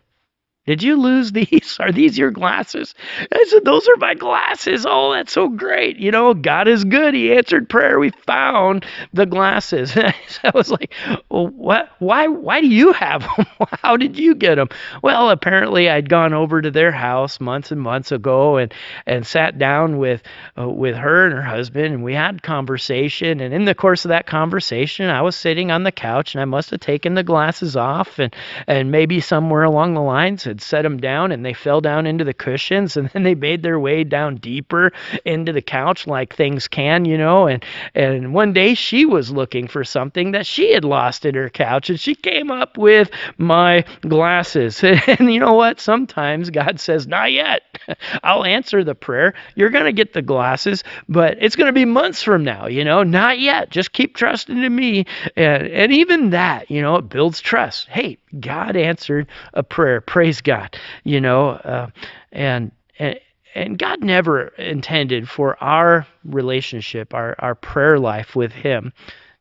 did 0.69 0.83
you 0.83 1.01
lose 1.01 1.33
these? 1.33 1.79
Are 1.81 1.91
these 1.91 2.19
your 2.19 2.31
glasses? 2.31 2.95
I 3.33 3.45
said, 3.49 3.65
Those 3.65 3.89
are 3.89 3.97
my 3.97 4.13
glasses. 4.13 4.85
Oh, 4.87 5.15
that's 5.15 5.33
so 5.33 5.49
great. 5.49 5.97
You 5.97 6.11
know, 6.11 6.35
God 6.35 6.69
is 6.69 6.85
good. 6.85 7.15
He 7.15 7.33
answered 7.33 7.71
prayer. 7.71 7.99
We 7.99 8.11
found 8.11 8.85
the 9.15 9.25
glasses. 9.25 9.97
I 9.97 10.51
was 10.53 10.71
like, 10.71 10.93
well, 11.31 11.47
what? 11.47 11.89
Why? 12.01 12.29
Why 12.29 12.61
do 12.61 12.67
you 12.67 12.93
have 12.93 13.23
them? 13.23 13.47
How 13.83 13.97
did 13.97 14.19
you 14.19 14.35
get 14.35 14.57
them? 14.57 14.69
Well, 15.03 15.31
apparently 15.31 15.89
I'd 15.89 16.11
gone 16.11 16.35
over 16.35 16.61
to 16.61 16.71
their 16.71 16.93
house 16.93 17.41
months 17.41 17.73
and 17.73 17.81
months 17.81 18.13
ago 18.13 18.59
and 18.59 18.75
and 19.07 19.27
sat 19.27 19.59
down 19.59 19.97
with 19.97 20.23
uh, 20.59 20.69
with 20.69 20.97
her 20.97 21.25
and 21.25 21.35
her 21.35 21.41
husband, 21.41 21.95
and 21.95 22.05
we 22.05 22.13
had 22.13 22.43
conversation. 22.43 23.41
And 23.41 23.55
in 23.55 23.65
the 23.65 23.75
course 23.75 24.05
of 24.05 24.11
that 24.11 24.27
conversation, 24.27 25.09
I 25.09 25.23
was 25.23 25.35
sitting 25.35 25.71
on 25.71 25.85
the 25.85 25.93
couch, 25.93 26.35
and 26.35 26.43
I 26.43 26.45
must 26.45 26.73
have 26.73 26.81
taken 26.81 27.15
the 27.15 27.23
glasses 27.23 27.75
off, 27.75 28.19
and 28.19 28.37
and 28.67 28.91
maybe 28.91 29.21
somewhere 29.21 29.63
along 29.63 29.95
the 29.95 30.03
lines 30.03 30.47
set 30.61 30.83
them 30.83 30.99
down 30.99 31.33
and 31.33 31.45
they 31.45 31.53
fell 31.53 31.81
down 31.81 32.07
into 32.07 32.25
the 32.25 32.35
cushions 32.35 32.97
and 32.97 33.09
then 33.15 33.23
they 33.23 33.35
made 33.35 33.63
their 33.63 33.79
way 33.79 34.05
down 34.05 34.37
deeper 34.37 34.93
into 35.25 35.53
the 35.53 35.63
couch 35.63 36.07
like 36.07 36.35
things 36.35 36.69
can, 36.69 37.05
you 37.05 37.19
know. 37.19 37.47
And 37.47 37.65
and 37.95 38.35
one 38.35 38.53
day 38.53 38.75
she 38.75 39.07
was 39.07 39.31
looking 39.31 39.69
for 39.69 39.85
something 39.85 40.33
that 40.33 40.47
she 40.47 40.73
had 40.73 40.85
lost 40.85 41.25
in 41.25 41.35
her 41.35 41.49
couch 41.51 41.91
and 41.91 41.99
she 42.01 42.15
came 42.15 42.51
up 42.51 42.79
with 42.79 43.11
my 43.39 43.85
glasses. 44.03 44.83
And 45.09 45.33
you 45.33 45.41
know 45.41 45.55
what? 45.55 45.81
Sometimes 45.81 46.51
God 46.51 46.81
says, 46.81 47.07
"Not 47.07 47.33
yet. 47.33 47.63
I'll 48.23 48.45
answer 48.45 48.85
the 48.85 48.95
prayer. 48.95 49.35
You're 49.55 49.71
going 49.71 49.85
to 49.85 49.93
get 49.93 50.13
the 50.13 50.23
glasses, 50.23 50.85
but 51.09 51.39
it's 51.41 51.57
going 51.57 51.69
to 51.69 51.73
be 51.73 51.85
months 51.85 52.23
from 52.23 52.45
now, 52.45 52.67
you 52.67 52.85
know. 52.85 53.03
Not 53.03 53.39
yet. 53.39 53.71
Just 53.71 53.93
keep 53.93 54.17
trusting 54.17 54.63
in 54.63 54.75
me." 54.75 55.07
And 55.37 55.67
and 55.67 55.93
even 55.93 56.31
that, 56.31 56.71
you 56.71 56.83
know, 56.83 56.97
it 56.97 57.09
builds 57.09 57.41
trust. 57.41 57.89
Hey, 57.89 58.19
God 58.39 58.77
answered 58.77 59.27
a 59.55 59.63
prayer. 59.63 60.01
Praise 60.01 60.41
God. 60.41 60.48
God, 60.49 60.79
you 61.05 61.21
know, 61.21 61.51
uh, 61.51 61.91
and 62.33 62.73
and 62.99 63.21
and 63.55 63.79
God 63.79 64.03
never 64.03 64.49
intended 64.57 65.29
for 65.29 65.63
our 65.63 66.07
relationship, 66.25 67.13
our 67.13 67.37
our 67.39 67.55
prayer 67.55 67.99
life 67.99 68.35
with 68.35 68.53
Him, 68.53 68.95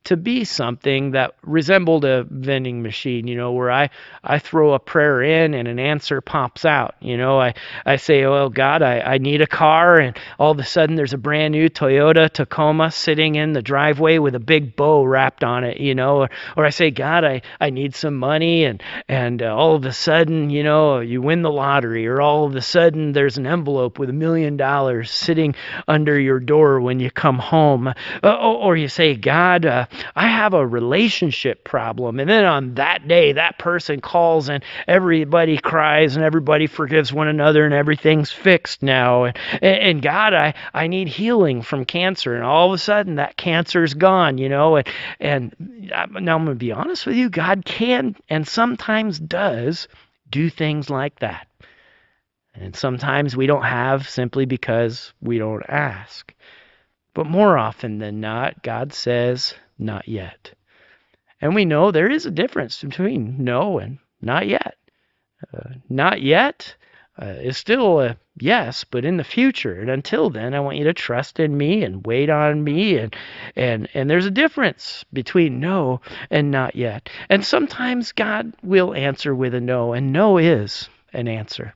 to 0.08 0.16
be 0.16 0.46
something 0.46 1.12
that 1.12 1.36
resembled 1.44 2.06
a 2.06 2.24
vending 2.30 2.82
machine, 2.82 3.28
you 3.28 3.36
know, 3.36 3.52
where 3.52 3.70
I, 3.70 3.90
I 4.24 4.40
throw 4.40 4.74
a 4.74 4.80
prayer 4.80 5.22
in 5.22 5.54
and 5.54 5.68
an 5.68 5.80
answer 5.80 6.22
pops 6.22 6.64
out. 6.64 6.96
You 7.02 7.18
know, 7.18 7.42
I, 7.42 7.56
I 7.86 7.98
say, 7.98 8.24
Oh 8.24 8.48
God, 8.48 8.82
I, 8.82 9.02
I 9.02 9.18
need 9.18 9.42
a 9.42 9.48
car 9.48 10.00
and 10.00 10.18
all 10.40 10.52
of 10.52 10.60
a 10.60 10.64
sudden 10.64 10.96
there's 10.96 11.12
a 11.12 11.18
brand 11.18 11.52
new 11.52 11.68
Toyota 11.70 12.32
Tacoma 12.32 12.90
sitting 12.90 13.36
in 13.36 13.52
the 13.52 13.62
driveway 13.62 14.18
with 14.18 14.34
a 14.34 14.40
big 14.40 14.78
bow 14.78 15.04
wrapped 15.04 15.44
on 15.44 15.66
it, 15.66 15.78
you 15.78 15.94
know, 15.94 16.22
or, 16.22 16.30
or 16.56 16.66
I 16.66 16.70
say, 16.70 16.90
God, 16.90 17.26
I, 17.26 17.42
I 17.60 17.70
need 17.70 17.94
some 17.94 18.16
money 18.16 18.64
and, 18.64 18.82
and 19.10 19.44
uh, 19.44 19.54
all 19.54 19.76
of 19.76 19.84
a 19.84 19.92
sudden, 19.92 20.50
you 20.50 20.64
know, 20.64 21.02
you 21.02 21.22
win 21.22 21.42
the 21.42 21.52
lottery 21.52 22.08
or 22.08 22.22
all 22.22 22.46
of 22.46 22.56
a 22.56 22.62
sudden 22.62 23.12
there's 23.12 23.38
an 23.38 23.46
envelope 23.46 24.00
with 24.00 24.10
a 24.10 24.14
million 24.14 24.56
dollars 24.56 25.12
sitting 25.12 25.54
under 25.86 26.18
your 26.18 26.40
door 26.40 26.80
when 26.80 27.02
you 27.02 27.12
come 27.12 27.40
home. 27.40 27.88
Uh, 27.88 27.94
or, 28.24 28.68
or 28.68 28.78
you 28.78 28.88
say, 28.88 29.14
God, 29.14 29.66
uh, 29.66 29.86
I 30.16 30.28
have 30.28 30.54
a 30.54 30.66
relationship 30.66 31.64
problem. 31.64 32.20
And 32.20 32.30
then 32.30 32.46
on 32.46 32.76
that 32.76 33.08
day, 33.08 33.34
that 33.34 33.60
person 33.60 34.02
calls 34.02 34.50
and 34.50 34.64
everybody 34.88 35.58
cries 35.58 36.16
and 36.16 36.26
everybody 36.26 36.68
forgives 36.68 37.14
one 37.14 37.28
another 37.28 37.66
and 37.66 37.74
everything's 37.74 38.32
fixed 38.32 38.84
now. 38.84 39.26
And, 39.26 39.38
and 39.62 40.02
God, 40.02 40.34
I, 40.34 40.54
I 40.74 40.88
need 40.88 41.08
healing 41.08 41.62
from 41.62 41.86
cancer. 41.86 42.36
And 42.36 42.44
all 42.44 42.68
of 42.68 42.74
a 42.74 42.78
sudden, 42.78 43.16
that 43.16 43.38
cancer's 43.38 43.94
gone, 43.94 44.38
you 44.38 44.50
know. 44.50 44.78
And, 44.78 44.88
and 45.20 45.56
now 45.60 46.36
I'm 46.36 46.46
going 46.46 46.46
to 46.48 46.56
be 46.56 46.72
honest 46.72 47.06
with 47.06 47.16
you 47.16 47.30
God 47.30 47.66
can 47.66 48.16
and 48.30 48.48
sometimes 48.48 49.20
does 49.20 49.88
do 50.30 50.50
things 50.50 50.90
like 50.90 51.20
that. 51.20 51.48
And 52.54 52.76
sometimes 52.76 53.38
we 53.38 53.46
don't 53.46 53.64
have 53.64 54.10
simply 54.10 54.46
because 54.46 55.14
we 55.22 55.38
don't 55.38 55.64
ask. 55.70 56.34
But 57.14 57.28
more 57.28 57.58
often 57.58 58.00
than 58.00 58.20
not, 58.20 58.64
God 58.64 58.94
says, 58.94 59.54
not 59.78 60.08
yet. 60.08 60.54
And 61.42 61.54
we 61.54 61.66
know 61.66 61.92
there 61.92 62.10
is 62.10 62.26
a 62.26 62.32
difference 62.32 62.82
between 62.82 63.44
no 63.44 63.80
and 63.80 64.00
not 64.22 64.48
yet. 64.48 64.76
Uh, 65.54 65.70
not 65.88 66.22
yet 66.22 66.76
uh, 67.22 67.26
is 67.26 67.58
still 67.58 68.02
a 68.02 68.18
yes, 68.40 68.84
but 68.84 69.06
in 69.06 69.18
the 69.18 69.24
future. 69.24 69.80
And 69.80 69.90
until 69.90 70.30
then, 70.30 70.54
I 70.54 70.60
want 70.60 70.78
you 70.78 70.84
to 70.86 70.94
trust 70.94 71.40
in 71.40 71.58
me 71.58 71.84
and 71.84 72.06
wait 72.06 72.30
on 72.30 72.64
me. 72.64 72.98
And 72.98 73.16
and 73.56 73.88
and 73.94 74.10
there's 74.10 74.26
a 74.26 74.32
difference 74.32 75.06
between 75.14 75.60
no 75.60 76.02
and 76.30 76.52
not 76.52 76.76
yet. 76.76 77.10
And 77.30 77.46
sometimes 77.46 78.12
God 78.12 78.54
will 78.64 78.94
answer 78.94 79.34
with 79.34 79.54
a 79.54 79.62
no, 79.62 79.94
and 79.94 80.12
no 80.12 80.38
is 80.38 80.90
an 81.14 81.28
answer. 81.28 81.74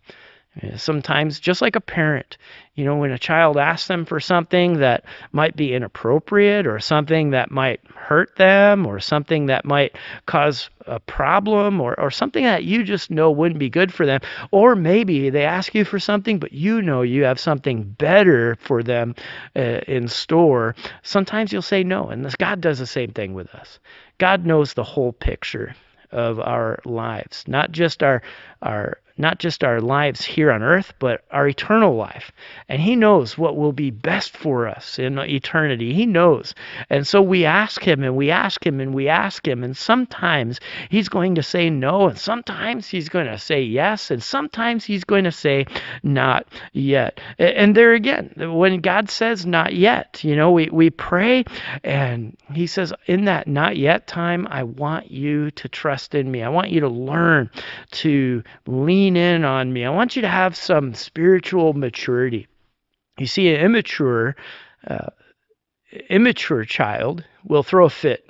Sometimes, 0.75 1.39
just 1.39 1.61
like 1.61 1.77
a 1.77 1.81
parent, 1.81 2.37
you 2.75 2.83
know, 2.83 2.97
when 2.97 3.11
a 3.11 3.17
child 3.17 3.57
asks 3.57 3.87
them 3.87 4.03
for 4.03 4.19
something 4.19 4.79
that 4.79 5.05
might 5.31 5.55
be 5.55 5.73
inappropriate 5.73 6.67
or 6.67 6.77
something 6.77 7.29
that 7.29 7.51
might 7.51 7.79
hurt 7.95 8.35
them 8.35 8.85
or 8.85 8.99
something 8.99 9.45
that 9.45 9.63
might 9.63 9.95
cause 10.25 10.69
a 10.87 10.99
problem 10.99 11.79
or, 11.79 11.97
or 11.97 12.11
something 12.11 12.43
that 12.43 12.65
you 12.65 12.83
just 12.83 13.09
know 13.09 13.31
wouldn't 13.31 13.59
be 13.59 13.69
good 13.69 13.93
for 13.93 14.05
them, 14.05 14.19
or 14.51 14.75
maybe 14.75 15.29
they 15.29 15.45
ask 15.45 15.73
you 15.73 15.85
for 15.85 15.99
something, 15.99 16.37
but 16.37 16.51
you 16.51 16.81
know 16.81 17.01
you 17.01 17.23
have 17.23 17.39
something 17.39 17.83
better 17.83 18.57
for 18.59 18.83
them 18.83 19.15
uh, 19.55 19.79
in 19.87 20.09
store, 20.09 20.75
sometimes 21.01 21.53
you'll 21.53 21.61
say 21.61 21.81
no. 21.81 22.09
And 22.09 22.25
this, 22.25 22.35
God 22.35 22.59
does 22.59 22.77
the 22.77 22.85
same 22.85 23.11
thing 23.13 23.33
with 23.33 23.55
us. 23.55 23.79
God 24.17 24.45
knows 24.45 24.73
the 24.73 24.83
whole 24.83 25.13
picture 25.13 25.73
of 26.11 26.41
our 26.41 26.79
lives, 26.83 27.45
not 27.47 27.71
just 27.71 28.03
our 28.03 28.21
our 28.61 28.97
not 29.21 29.39
just 29.39 29.63
our 29.63 29.79
lives 29.79 30.25
here 30.25 30.51
on 30.51 30.63
earth, 30.63 30.93
but 30.99 31.23
our 31.31 31.47
eternal 31.47 31.95
life. 31.95 32.31
And 32.67 32.81
He 32.81 32.95
knows 32.95 33.37
what 33.37 33.55
will 33.55 33.71
be 33.71 33.91
best 33.91 34.35
for 34.35 34.67
us 34.67 34.99
in 34.99 35.17
eternity. 35.19 35.93
He 35.93 36.05
knows. 36.05 36.55
And 36.89 37.05
so 37.07 37.21
we 37.21 37.45
ask 37.45 37.81
Him 37.81 38.03
and 38.03 38.15
we 38.15 38.31
ask 38.31 38.65
Him 38.65 38.79
and 38.79 38.93
we 38.93 39.07
ask 39.07 39.47
Him. 39.47 39.63
And 39.63 39.77
sometimes 39.77 40.59
He's 40.89 41.07
going 41.07 41.35
to 41.35 41.43
say 41.43 41.69
no, 41.69 42.07
and 42.09 42.17
sometimes 42.17 42.87
He's 42.87 43.09
going 43.09 43.27
to 43.27 43.37
say 43.37 43.61
yes, 43.61 44.11
and 44.11 44.21
sometimes 44.21 44.83
He's 44.83 45.03
going 45.03 45.23
to 45.25 45.31
say 45.31 45.65
not 46.03 46.47
yet. 46.73 47.21
And 47.37 47.75
there 47.75 47.93
again, 47.93 48.33
when 48.37 48.81
God 48.81 49.09
says 49.09 49.45
not 49.45 49.73
yet, 49.75 50.23
you 50.23 50.35
know, 50.35 50.51
we, 50.51 50.69
we 50.69 50.89
pray 50.89 51.45
and 51.83 52.35
He 52.53 52.67
says, 52.67 52.91
in 53.05 53.25
that 53.25 53.47
not 53.47 53.77
yet 53.77 54.07
time, 54.07 54.47
I 54.49 54.63
want 54.63 55.11
you 55.11 55.51
to 55.51 55.69
trust 55.69 56.15
in 56.15 56.31
me. 56.31 56.41
I 56.41 56.49
want 56.49 56.71
you 56.71 56.79
to 56.81 56.89
learn 56.89 57.49
to 57.91 58.43
lean 58.65 59.10
lean 59.13 59.23
in 59.23 59.45
on 59.45 59.71
me. 59.71 59.85
I 59.85 59.89
want 59.89 60.15
you 60.15 60.21
to 60.23 60.27
have 60.27 60.55
some 60.55 60.93
spiritual 60.93 61.73
maturity. 61.73 62.47
You 63.17 63.25
see, 63.25 63.53
an 63.53 63.61
immature, 63.61 64.35
uh, 64.87 65.09
immature 66.09 66.65
child 66.65 67.23
will 67.43 67.63
throw 67.63 67.85
a 67.85 67.89
fit 67.89 68.27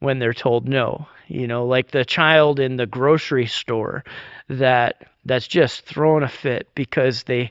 when 0.00 0.18
they're 0.18 0.34
told 0.34 0.68
no. 0.68 1.06
You 1.28 1.46
know, 1.46 1.66
like 1.66 1.90
the 1.90 2.04
child 2.04 2.60
in 2.60 2.76
the 2.76 2.86
grocery 2.86 3.46
store 3.46 4.04
that 4.48 5.06
that's 5.24 5.48
just 5.48 5.84
throwing 5.84 6.22
a 6.22 6.28
fit 6.28 6.68
because 6.74 7.24
they 7.24 7.50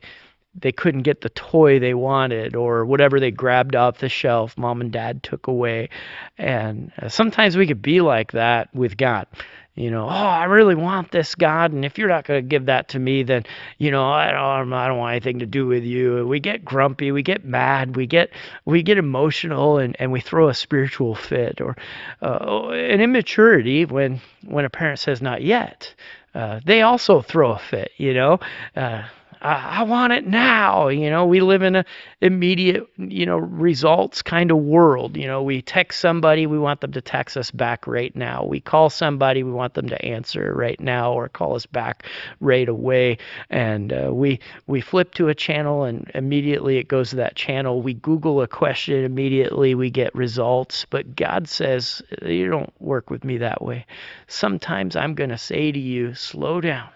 they 0.58 0.72
couldn't 0.72 1.02
get 1.02 1.20
the 1.20 1.30
toy 1.30 1.80
they 1.80 1.94
wanted 1.94 2.56
or 2.56 2.86
whatever 2.86 3.20
they 3.20 3.32
grabbed 3.32 3.76
off 3.76 3.98
the 3.98 4.08
shelf 4.08 4.58
mom 4.58 4.80
and 4.80 4.94
dad 4.94 5.22
took 5.22 5.48
away 5.48 5.90
and 6.38 6.94
uh, 7.02 7.10
sometimes 7.10 7.58
we 7.58 7.68
could 7.68 7.82
be 7.82 8.00
like 8.00 8.32
that 8.32 8.74
with 8.74 8.96
god 8.96 9.28
you 9.76 9.92
know, 9.92 10.06
oh, 10.06 10.08
I 10.08 10.46
really 10.46 10.76
want 10.76 11.12
this 11.12 11.36
God, 11.36 11.74
and 11.74 11.84
if 11.84 11.98
you're 11.98 12.08
not 12.08 12.26
going 12.26 12.42
to 12.42 12.48
give 12.48 12.68
that 12.68 12.90
to 12.90 13.00
me, 13.00 13.24
then 13.24 13.44
you 13.78 13.92
know, 13.92 14.10
I 14.10 14.32
don't, 14.32 14.72
I 14.72 14.88
don't 14.88 14.98
want 14.98 15.12
anything 15.12 15.40
to 15.40 15.46
do 15.46 15.68
with 15.68 15.84
you. 15.84 16.26
We 16.26 16.40
get 16.40 16.64
grumpy, 16.64 17.12
we 17.12 17.24
get 17.24 17.44
mad, 17.44 17.96
we 17.96 18.08
get, 18.08 18.30
we 18.64 18.84
get 18.84 18.98
emotional, 18.98 19.78
and, 19.78 19.96
and 20.00 20.12
we 20.12 20.22
throw 20.22 20.48
a 20.48 20.54
spiritual 20.54 21.14
fit 21.14 21.60
or 21.60 21.76
uh, 22.22 22.70
an 22.70 23.02
immaturity 23.02 23.86
when 23.86 24.22
when 24.46 24.66
a 24.66 24.70
parent 24.70 25.00
says 25.00 25.22
not 25.22 25.42
yet. 25.42 25.94
Uh, 26.34 26.60
they 26.66 26.82
also 26.82 27.22
throw 27.22 27.52
a 27.52 27.60
fit, 27.60 27.92
you 27.98 28.14
know. 28.14 28.40
Uh, 28.76 29.04
I, 29.46 29.80
I 29.80 29.84
want 29.84 30.12
it 30.14 30.26
now. 30.26 30.88
You 30.88 31.10
know, 31.10 31.26
we 31.28 31.40
live 31.40 31.62
in 31.62 31.76
a 31.76 31.86
immediate, 32.20 32.88
you 32.98 33.26
know, 33.26 33.38
results 33.38 34.24
kind 34.24 34.50
of 34.50 34.58
world. 34.58 35.16
You 35.16 35.28
know, 35.28 35.44
we 35.44 35.62
text 35.62 36.02
somebody, 36.02 36.48
we 36.48 36.58
want 36.58 36.82
them 36.82 36.92
to 36.94 37.02
text 37.02 37.38
us 37.38 37.52
back 37.52 37.86
right 37.86 38.16
now. 38.16 38.44
We 38.44 38.60
call 38.60 38.90
somebody, 38.90 39.44
we 39.44 39.52
want 39.52 39.76
them 39.76 39.88
to 39.90 40.04
answer 40.04 40.54
right 40.56 40.80
now 40.80 41.14
or 41.14 41.30
call 41.30 41.56
us 41.56 41.68
back 41.68 42.06
right 42.40 42.68
away. 42.68 43.20
And 43.50 43.94
uh, 43.94 44.10
we 44.12 44.40
we 44.66 44.82
flip 44.82 45.14
to 45.16 45.28
a 45.28 45.36
channel 45.36 45.84
and 45.84 46.10
immediately 46.16 46.78
it 46.78 46.88
goes 46.88 47.12
to 47.12 47.18
that 47.18 47.36
channel. 47.36 47.82
We 47.84 47.94
Google 47.94 48.42
a 48.42 48.48
question, 48.48 49.04
immediately 49.04 49.76
we 49.76 49.92
get 49.92 50.16
results. 50.16 50.86
But 50.90 51.16
God 51.16 51.48
says, 51.48 52.02
you 52.24 52.50
don't 52.50 52.74
work 52.82 53.12
with 53.12 53.24
me 53.24 53.38
that 53.38 53.62
way. 53.62 53.86
Sometimes 54.28 54.96
I'm 54.96 55.14
going 55.14 55.30
to 55.30 55.38
say 55.38 55.72
to 55.72 55.80
you, 55.80 56.16
slow 56.16 56.62
down 56.62 56.90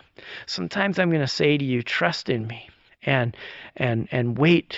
Sometimes 0.45 0.99
I'm 0.99 1.09
going 1.09 1.21
to 1.21 1.27
say 1.27 1.57
to 1.57 1.65
you, 1.65 1.81
trust 1.83 2.29
in 2.29 2.47
me 2.47 2.69
and 3.03 3.35
and 3.77 4.07
and 4.11 4.37
wait 4.37 4.77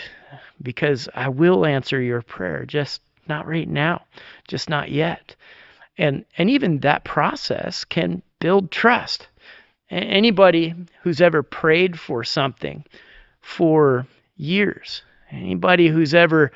because 0.61 1.09
I 1.13 1.29
will 1.29 1.65
answer 1.65 2.01
your 2.01 2.21
prayer. 2.21 2.65
Just 2.65 3.01
not 3.27 3.47
right 3.47 3.67
now, 3.67 4.03
just 4.47 4.69
not 4.69 4.91
yet. 4.91 5.35
And 5.97 6.25
and 6.37 6.49
even 6.49 6.79
that 6.79 7.03
process 7.03 7.85
can 7.85 8.21
build 8.39 8.71
trust. 8.71 9.27
Anybody 9.89 10.73
who's 11.01 11.19
ever 11.19 11.43
prayed 11.43 11.99
for 11.99 12.23
something 12.23 12.85
for 13.41 14.07
years, 14.37 15.01
anybody 15.31 15.87
who's 15.87 16.13
ever 16.13 16.51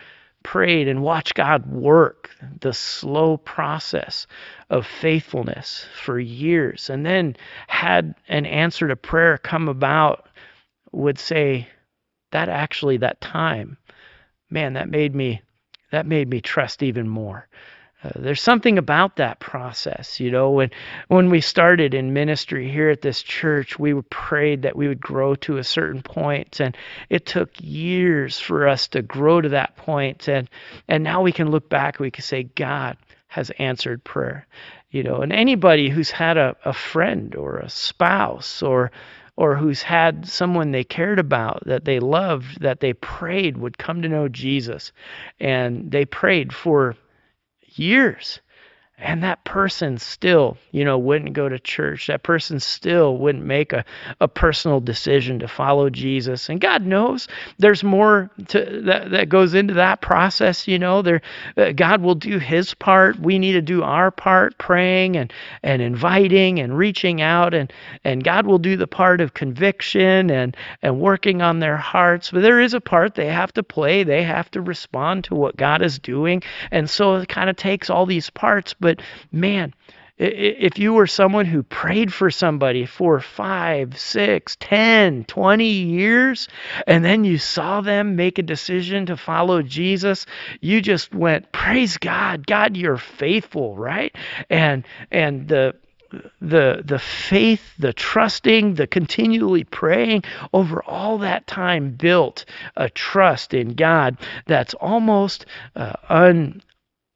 prayed 0.45 0.87
and 0.87 1.01
watched 1.01 1.33
God 1.33 1.65
work 1.65 2.29
the 2.61 2.71
slow 2.71 3.35
process 3.37 4.27
of 4.69 4.85
faithfulness 4.85 5.87
for 6.03 6.19
years 6.19 6.87
and 6.91 7.03
then 7.03 7.35
had 7.67 8.13
an 8.27 8.45
answer 8.45 8.87
to 8.87 8.95
prayer 8.95 9.39
come 9.39 9.67
about 9.67 10.27
would 10.91 11.17
say 11.17 11.67
that 12.31 12.47
actually 12.47 12.97
that 12.97 13.19
time 13.21 13.75
man 14.51 14.73
that 14.73 14.87
made 14.87 15.15
me 15.15 15.41
that 15.91 16.05
made 16.05 16.29
me 16.29 16.41
trust 16.41 16.83
even 16.83 17.09
more 17.09 17.47
uh, 18.03 18.09
there's 18.17 18.41
something 18.41 18.77
about 18.77 19.15
that 19.15 19.39
process, 19.39 20.19
you 20.19 20.29
know. 20.29 20.51
When 20.51 20.69
when 21.07 21.29
we 21.29 21.41
started 21.41 21.93
in 21.93 22.13
ministry 22.13 22.69
here 22.69 22.89
at 22.89 23.01
this 23.01 23.23
church, 23.23 23.79
we 23.79 23.93
prayed 24.09 24.63
that 24.63 24.75
we 24.75 24.87
would 24.87 24.99
grow 24.99 25.35
to 25.35 25.57
a 25.57 25.63
certain 25.63 26.01
point, 26.01 26.59
and 26.59 26.75
it 27.09 27.25
took 27.25 27.51
years 27.59 28.39
for 28.39 28.67
us 28.67 28.87
to 28.89 29.01
grow 29.01 29.41
to 29.41 29.49
that 29.49 29.77
point. 29.77 30.27
And 30.27 30.49
and 30.87 31.03
now 31.03 31.21
we 31.21 31.31
can 31.31 31.49
look 31.51 31.69
back, 31.69 31.99
we 31.99 32.11
can 32.11 32.23
say 32.23 32.43
God 32.43 32.97
has 33.27 33.49
answered 33.59 34.03
prayer, 34.03 34.45
you 34.91 35.01
know. 35.01 35.21
And 35.21 35.31
anybody 35.33 35.89
who's 35.89 36.11
had 36.11 36.37
a, 36.37 36.55
a 36.65 36.73
friend 36.73 37.33
or 37.35 37.57
a 37.57 37.69
spouse 37.69 38.61
or 38.61 38.91
or 39.37 39.55
who's 39.55 39.81
had 39.81 40.27
someone 40.27 40.71
they 40.71 40.83
cared 40.83 41.19
about 41.19 41.63
that 41.65 41.85
they 41.85 41.99
loved 41.99 42.61
that 42.61 42.81
they 42.81 42.93
prayed 42.93 43.57
would 43.57 43.77
come 43.77 44.01
to 44.01 44.09
know 44.09 44.27
Jesus 44.27 44.91
and 45.39 45.91
they 45.91 46.05
prayed 46.05 46.53
for 46.53 46.95
years 47.77 48.39
and 48.97 49.23
that 49.23 49.43
person 49.43 49.97
still 49.97 50.57
you 50.71 50.85
know 50.85 50.97
wouldn't 50.97 51.33
go 51.33 51.49
to 51.49 51.59
church. 51.59 52.07
That 52.07 52.23
person 52.23 52.59
still 52.59 53.17
wouldn't 53.17 53.43
make 53.43 53.73
a, 53.73 53.83
a 54.21 54.27
personal 54.27 54.79
decision 54.79 55.39
to 55.39 55.47
follow 55.47 55.89
jesus. 55.89 56.47
And 56.49 56.61
god 56.61 56.85
knows 56.85 57.27
there's 57.57 57.83
more 57.83 58.29
to 58.47 58.81
that, 58.85 59.11
that 59.11 59.29
goes 59.29 59.53
into 59.53 59.73
that 59.75 60.01
process 60.01 60.67
you 60.67 60.79
know. 60.79 61.01
There 61.01 61.21
uh, 61.57 61.71
god 61.73 62.01
will 62.01 62.15
do 62.15 62.39
his 62.39 62.73
part. 62.73 63.19
We 63.19 63.37
need 63.37 63.53
to 63.53 63.61
do 63.61 63.83
our 63.83 64.11
part 64.11 64.57
praying 64.57 65.17
and 65.17 65.31
and 65.61 65.81
inviting 65.81 66.59
and 66.59 66.77
reaching 66.77 67.21
out. 67.21 67.53
And 67.53 67.71
and 68.05 68.23
god 68.23 68.45
will 68.45 68.59
do 68.59 68.77
the 68.77 68.87
part 68.87 69.19
of 69.19 69.33
conviction 69.33 70.29
and 70.29 70.55
and 70.81 71.01
working 71.01 71.41
on 71.41 71.59
their 71.59 71.77
hearts. 71.77 72.31
But 72.31 72.43
there 72.43 72.61
is 72.61 72.73
a 72.73 72.81
part 72.81 73.15
they 73.15 73.27
have 73.27 73.53
to 73.53 73.63
play. 73.63 74.03
They 74.03 74.23
have 74.23 74.49
to 74.51 74.61
respond 74.61 75.25
to 75.25 75.35
what 75.35 75.57
god 75.57 75.81
is 75.81 75.99
doing. 75.99 76.43
And 76.71 76.89
so 76.89 77.15
it 77.15 77.27
kind 77.27 77.49
of 77.49 77.57
takes 77.57 77.89
all 77.89 78.05
these 78.05 78.29
parts 78.29 78.73
but 78.85 79.01
man, 79.31 79.73
if 80.19 80.77
you 80.77 80.93
were 80.93 81.07
someone 81.07 81.47
who 81.47 81.63
prayed 81.63 82.13
for 82.13 82.29
somebody 82.29 82.85
for 82.85 83.19
five, 83.19 83.97
six, 83.97 84.55
ten, 84.59 85.23
twenty 85.25 85.71
years, 85.71 86.47
and 86.85 87.03
then 87.03 87.23
you 87.23 87.39
saw 87.39 87.81
them 87.81 88.15
make 88.15 88.37
a 88.37 88.43
decision 88.43 89.07
to 89.07 89.17
follow 89.17 89.63
Jesus, 89.63 90.27
you 90.61 90.81
just 90.81 91.11
went, 91.15 91.51
Praise 91.51 91.97
God, 91.97 92.45
God, 92.45 92.77
you're 92.77 92.97
faithful, 92.97 93.75
right? 93.75 94.15
And 94.51 94.85
and 95.09 95.47
the 95.47 95.73
the 96.39 96.83
the 96.85 96.99
faith, 96.99 97.73
the 97.79 97.91
trusting, 97.91 98.75
the 98.75 98.85
continually 98.85 99.63
praying 99.63 100.23
over 100.53 100.83
all 100.83 101.17
that 101.17 101.47
time 101.47 101.91
built 101.91 102.45
a 102.77 102.87
trust 102.89 103.55
in 103.55 103.73
God 103.73 104.17
that's 104.45 104.75
almost 104.75 105.47
uh, 105.75 105.93
un 106.07 106.61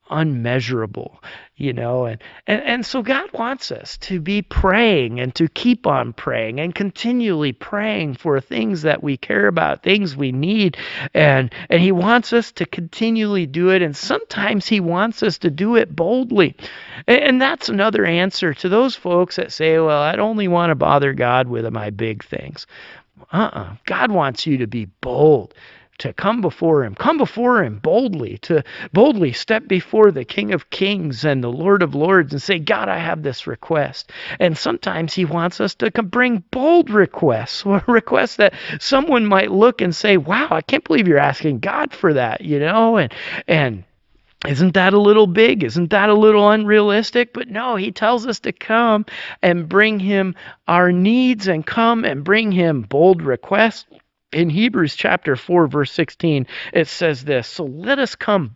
unmeasurable 0.10 1.22
you 1.56 1.74
know 1.74 2.06
and, 2.06 2.22
and 2.48 2.64
and 2.64 2.86
so 2.86 3.02
god 3.02 3.32
wants 3.34 3.72
us 3.72 3.98
to 3.98 4.20
be 4.20 4.42
praying 4.42 5.20
and 5.20 5.36
to 5.36 5.48
keep 5.48 5.86
on 5.86 6.14
praying 6.14 6.60
and 6.60 6.74
continually 6.74 7.52
praying 7.52 8.14
for 8.14 8.40
things 8.40 8.84
that 8.84 9.04
we 9.04 9.18
care 9.18 9.48
about 9.48 9.84
things 9.84 10.16
we 10.16 10.32
need 10.32 10.78
and 11.14 11.54
and 11.70 11.82
he 11.82 11.92
wants 11.92 12.34
us 12.34 12.52
to 12.52 12.66
continually 12.66 13.46
do 13.46 13.70
it 13.70 13.82
and 13.82 13.96
sometimes 13.96 14.68
he 14.68 14.80
wants 14.80 15.22
us 15.22 15.38
to 15.40 15.50
do 15.50 15.76
it 15.76 15.96
boldly. 15.96 16.56
And, 17.08 17.22
and 17.22 17.42
that's 17.42 17.70
another 17.70 18.06
answer 18.06 18.54
to 18.56 18.70
those 18.70 18.96
folks 18.96 19.36
that 19.36 19.52
say 19.52 19.78
well 19.80 20.02
i 20.02 20.16
only 20.16 20.48
want 20.48 20.72
to 20.72 20.76
bother 20.76 21.14
god 21.14 21.48
with 21.48 21.72
my 21.72 21.90
big 21.90 22.24
things. 22.24 22.66
Uh-uh. 23.32 23.76
God 23.86 24.12
wants 24.12 24.48
you 24.48 24.58
to 24.60 24.68
be 24.68 24.86
bold 24.86 25.54
to 26.00 26.14
come 26.14 26.42
before 26.42 26.84
him 26.84 26.96
come 26.96 27.18
before 27.18 27.64
him 27.64 27.78
boldly 27.78 28.38
to 28.40 28.64
boldly 28.92 29.32
step 29.32 29.68
before 29.68 30.12
the 30.12 30.26
king 30.26 30.54
of 30.54 30.70
kings 30.70 31.24
and 31.24 31.44
the 31.44 31.52
lord 31.52 31.84
of 31.84 31.94
lords 31.94 32.34
and 32.34 32.42
say 32.42 32.58
god 32.58 32.90
i 32.90 32.98
have 32.98 33.22
this 33.22 33.46
request 33.46 34.12
and 34.40 34.58
sometimes 34.58 35.14
he 35.14 35.26
wants 35.26 35.62
us 35.62 35.76
to 35.76 35.92
bring 36.04 36.44
bold 36.52 36.90
requests 36.90 37.66
requests 37.88 38.38
that 38.38 38.54
someone 38.80 39.26
might 39.26 39.52
look 39.52 39.82
and 39.82 39.96
say 39.96 40.18
wow 40.18 40.48
i 40.52 40.62
can't 40.62 40.84
believe 40.84 41.08
you're 41.08 41.18
asking 41.20 41.60
god 41.60 41.94
for 41.94 42.14
that 42.14 42.42
you 42.42 42.60
know 42.60 42.98
and 42.98 43.14
and 43.48 43.84
isn't 44.48 44.76
that 44.76 44.94
a 44.94 45.00
little 45.00 45.28
big? 45.28 45.66
Isn't 45.66 45.90
that 45.90 46.08
a 46.08 46.14
little 46.14 46.50
unrealistic? 46.50 47.34
But 47.34 47.50
no, 47.50 47.76
he 47.76 47.92
tells 47.92 48.26
us 48.26 48.40
to 48.42 48.54
come 48.54 49.06
and 49.42 49.68
bring 49.68 50.00
him 50.00 50.36
our 50.66 50.94
needs 50.94 51.50
and 51.50 51.66
come 51.66 52.06
and 52.06 52.24
bring 52.24 52.54
him 52.54 52.84
bold 52.84 53.22
requests 53.22 53.86
in 54.32 54.50
Hebrews 54.50 54.96
chapter 54.96 55.36
4, 55.36 55.68
verse 55.68 55.92
16, 55.92 56.48
it 56.74 56.88
says 56.88 57.24
this 57.24 57.48
So 57.48 57.66
let 57.66 58.00
us 58.00 58.16
come 58.16 58.56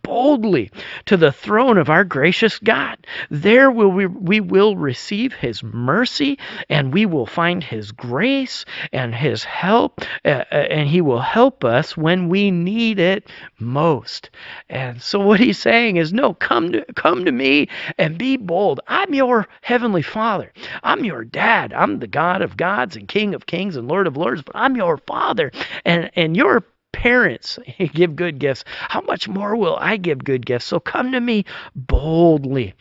to 1.05 1.17
the 1.17 1.32
throne 1.32 1.78
of 1.78 1.89
our 1.89 2.03
gracious 2.03 2.57
God. 2.59 2.97
There 3.30 3.69
will 3.69 3.89
we, 3.89 4.05
we 4.05 4.39
will 4.39 4.78
receive 4.78 5.34
his 5.34 5.61
mercy 5.61 6.39
and 6.69 6.93
we 6.93 7.05
will 7.05 7.26
find 7.26 7.63
his 7.63 7.91
grace 7.91 8.63
and 8.93 9.13
his 9.13 9.43
help, 9.43 10.01
uh, 10.24 10.45
uh, 10.51 10.55
and 10.55 10.88
he 10.88 11.01
will 11.01 11.19
help 11.19 11.65
us 11.65 11.97
when 11.97 12.30
we 12.30 12.51
need 12.51 12.99
it 12.99 13.30
most. 13.59 14.30
And 14.69 15.01
so 15.01 15.19
what 15.19 15.39
he's 15.39 15.59
saying 15.59 15.97
is, 15.97 16.13
No, 16.13 16.34
come 16.34 16.71
to, 16.71 16.86
come 16.95 17.26
to 17.26 17.32
me 17.32 17.67
and 17.97 18.17
be 18.17 18.38
bold. 18.38 18.80
I'm 18.88 19.13
your 19.13 19.47
heavenly 19.61 20.03
Father. 20.03 20.53
I'm 20.84 21.03
your 21.03 21.26
dad. 21.26 21.74
I'm 21.74 21.99
the 21.99 22.07
God 22.07 22.41
of 22.41 22.55
gods 22.55 22.95
and 22.95 23.07
King 23.07 23.36
of 23.36 23.45
kings 23.45 23.76
and 23.76 23.88
Lord 23.88 24.07
of 24.07 24.15
lords, 24.15 24.41
but 24.41 24.55
I'm 24.55 24.76
your 24.76 24.97
Father 24.97 25.51
and 25.84 26.09
and 26.15 26.38
your 26.38 26.63
parents 27.04 27.60
give 27.93 28.16
good 28.16 28.39
gifts. 28.39 28.64
How 28.68 29.01
much 29.01 29.28
more 29.28 29.58
will 29.58 29.76
i 29.76 29.97
give 29.97 30.24
good 30.24 30.45
gifts? 30.45 30.66
So 30.66 30.80
come 30.80 31.12
to 31.12 31.20
me 31.20 31.43
boldly. 31.76 32.74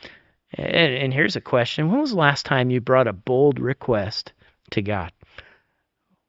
And, 0.55 0.95
and 0.95 1.13
here's 1.13 1.35
a 1.35 1.41
question. 1.41 1.91
When 1.91 2.01
was 2.01 2.11
the 2.11 2.19
last 2.19 2.47
time 2.47 2.71
you 2.71 2.81
brought 2.81 3.09
a 3.09 3.13
bold 3.13 3.59
request 3.59 4.33
to 4.71 4.81
god? 4.81 5.13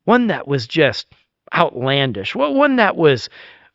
One 0.06 0.28
that 0.28 0.48
was 0.48 0.66
just 0.66 1.06
outlandish. 1.54 2.34
Well 2.36 2.56
one 2.56 2.78
that 2.78 2.96
was 2.96 3.30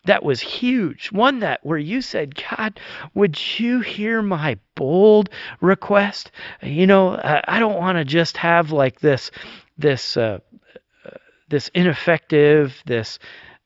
that 0.05 0.25
was 0.25 0.41
huge. 0.41 1.13
One 1.13 1.39
that 1.41 1.65
where 1.65 1.79
you 1.79 2.03
said 2.03 2.35
god 2.51 2.81
would 3.15 3.39
you 3.61 3.81
hear 3.83 4.21
my 4.21 4.59
bold 4.75 5.31
request? 5.61 6.33
You 6.61 6.89
know 6.89 7.21
i 7.23 7.61
don't 7.61 7.79
want 7.79 7.99
to 7.99 8.05
just 8.05 8.37
have 8.37 8.73
like 8.73 8.99
this 8.99 9.31
this 9.77 10.17
uh, 10.17 10.41
this 11.49 11.71
ineffective, 11.75 12.83
this 12.85 13.19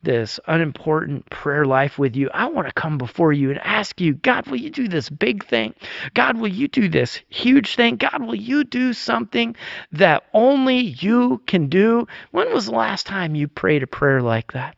this 0.03 0.41
unimportant 0.47 1.29
prayer 1.31 1.65
life 1.65 1.99
with 1.99 2.17
you, 2.17 2.29
I 2.33 2.47
want 2.47 2.67
to 2.69 2.75
come 2.75 2.99
before 2.99 3.33
you 3.33 3.51
and 3.51 3.59
ask 3.61 4.01
you, 4.01 4.15
God, 4.15 4.47
will 4.49 4.59
you 4.59 4.71
do 4.71 4.89
this 4.89 5.09
big 5.09 5.45
thing? 5.45 5.75
God, 6.15 6.39
will 6.39 6.49
you 6.49 6.69
do 6.69 6.89
this 6.89 7.21
huge 7.29 7.77
thing? 7.77 7.97
God, 7.97 8.23
will 8.23 8.35
you 8.35 8.65
do 8.65 8.93
something 8.93 9.57
that 9.93 10.25
only 10.33 10.79
you 10.79 11.41
can 11.47 11.69
do? 11.69 12.07
When 12.33 12.53
was 12.53 12.67
the 12.67 12.73
last 12.73 13.07
time 13.07 13.35
you 13.35 13.49
prayed 13.49 13.83
a 13.83 13.87
prayer 13.87 14.21
like 14.21 14.53
that? 14.53 14.77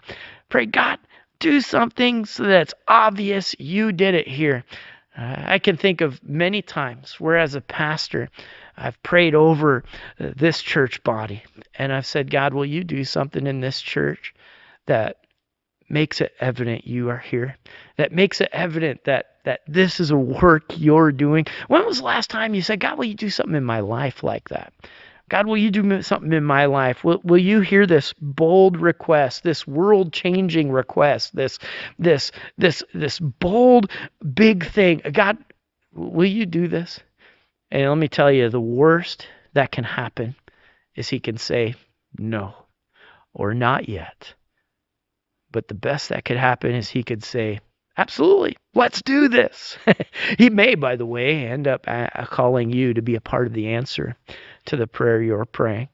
Pray, 0.48 0.66
God, 0.66 0.98
do 1.38 1.60
something 1.60 2.24
so 2.24 2.44
that 2.44 2.62
it's 2.62 2.74
obvious 2.86 3.54
you 3.58 3.92
did 3.92 4.14
it 4.14 4.28
here. 4.28 4.64
Uh, 5.16 5.36
I 5.38 5.58
can 5.58 5.76
think 5.76 6.00
of 6.00 6.22
many 6.28 6.60
times 6.60 7.20
where, 7.20 7.38
as 7.38 7.54
a 7.54 7.60
pastor, 7.60 8.28
I've 8.76 9.00
prayed 9.02 9.34
over 9.34 9.84
uh, 10.18 10.30
this 10.36 10.60
church 10.60 11.02
body 11.04 11.42
and 11.76 11.92
I've 11.92 12.06
said, 12.06 12.30
God, 12.30 12.54
will 12.54 12.66
you 12.66 12.82
do 12.82 13.04
something 13.04 13.46
in 13.46 13.60
this 13.60 13.80
church 13.80 14.34
that 14.86 15.16
makes 15.88 16.20
it 16.20 16.32
evident 16.40 16.86
you 16.86 17.10
are 17.10 17.18
here? 17.18 17.56
That 17.96 18.12
makes 18.12 18.40
it 18.40 18.48
evident 18.52 19.04
that 19.04 19.26
that 19.44 19.60
this 19.66 20.00
is 20.00 20.10
a 20.10 20.16
work 20.16 20.72
you're 20.76 21.12
doing. 21.12 21.46
When 21.68 21.84
was 21.84 21.98
the 21.98 22.04
last 22.04 22.30
time 22.30 22.54
you 22.54 22.62
said, 22.62 22.80
God, 22.80 22.96
will 22.96 23.04
you 23.04 23.14
do 23.14 23.30
something 23.30 23.54
in 23.54 23.64
my 23.64 23.80
life 23.80 24.22
like 24.22 24.48
that? 24.48 24.72
God, 25.30 25.46
will 25.46 25.56
you 25.56 25.70
do 25.70 26.02
something 26.02 26.32
in 26.32 26.44
my 26.44 26.66
life? 26.66 27.02
Will, 27.02 27.20
will 27.24 27.38
you 27.38 27.60
hear 27.60 27.86
this 27.86 28.12
bold 28.20 28.76
request, 28.76 29.42
this 29.42 29.66
world 29.66 30.12
changing 30.12 30.70
request, 30.70 31.34
this, 31.34 31.58
this, 31.98 32.30
this, 32.58 32.82
this 32.92 33.20
bold, 33.20 33.90
big 34.34 34.66
thing? 34.66 35.00
God, 35.12 35.38
will 35.92 36.28
you 36.28 36.44
do 36.44 36.68
this? 36.68 37.00
And 37.70 37.88
let 37.88 37.98
me 37.98 38.08
tell 38.08 38.30
you, 38.30 38.50
the 38.50 38.60
worst 38.60 39.26
that 39.54 39.72
can 39.72 39.84
happen 39.84 40.36
is 40.94 41.08
he 41.08 41.20
can 41.20 41.38
say 41.38 41.74
no 42.18 42.54
or 43.32 43.54
not 43.54 43.88
yet. 43.88 44.34
But 45.54 45.68
the 45.68 45.74
best 45.74 46.08
that 46.08 46.24
could 46.24 46.36
happen 46.36 46.74
is 46.74 46.88
he 46.88 47.04
could 47.04 47.22
say, 47.22 47.60
Absolutely. 47.96 48.56
Let's 48.74 49.00
do 49.02 49.28
this. 49.28 49.78
he 50.36 50.50
may, 50.50 50.74
by 50.74 50.96
the 50.96 51.06
way, 51.06 51.46
end 51.46 51.68
up 51.68 51.84
uh, 51.86 52.08
calling 52.26 52.72
you 52.72 52.92
to 52.92 53.00
be 53.00 53.14
a 53.14 53.20
part 53.20 53.46
of 53.46 53.52
the 53.52 53.68
answer 53.68 54.16
to 54.64 54.76
the 54.76 54.88
prayer 54.88 55.22
you're 55.22 55.44
praying. 55.44 55.88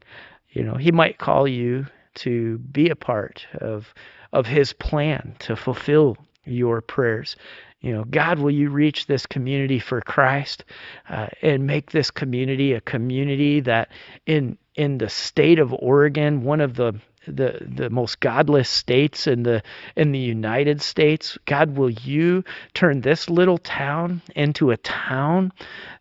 You 0.49 0.63
know, 0.63 0.77
he 0.77 0.93
might 0.93 1.19
call 1.19 1.47
you 1.47 1.85
to 2.15 2.57
be 2.57 2.89
a 2.89 2.97
part 2.97 3.47
of 3.61 3.93
of 4.33 4.47
his 4.47 4.73
plan 4.73 5.37
to 5.41 5.57
fulfill 5.57 6.17
your 6.47 6.81
prayers. 6.81 7.37
You 7.83 7.93
know, 7.93 8.05
God, 8.05 8.39
will 8.39 8.51
you 8.51 8.71
reach 8.71 9.07
this 9.07 9.27
community 9.27 9.79
for 9.79 10.01
Christ 10.01 10.65
uh, 11.11 11.29
and 11.43 11.67
make 11.67 11.91
this 11.91 12.11
community 12.11 12.73
a 12.73 12.81
community 12.81 13.61
that 13.61 13.91
in 14.25 14.57
in 14.75 14.97
the 14.97 15.11
state 15.11 15.59
of 15.59 15.75
Oregon, 15.75 16.45
one 16.45 16.63
of 16.63 16.77
the 16.77 16.95
the 17.27 17.59
the 17.61 17.91
most 17.91 18.21
godless 18.21 18.69
states 18.69 19.27
in 19.27 19.43
the 19.43 19.63
in 19.97 20.13
the 20.13 20.19
United 20.19 20.81
States. 20.81 21.39
God, 21.47 21.77
will 21.77 21.91
you 21.91 22.45
turn 22.75 23.01
this 23.01 23.29
little 23.29 23.59
town 23.59 24.23
into 24.35 24.71
a 24.71 24.77
town 24.77 25.53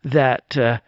that 0.04 0.58
uh, 0.58 0.80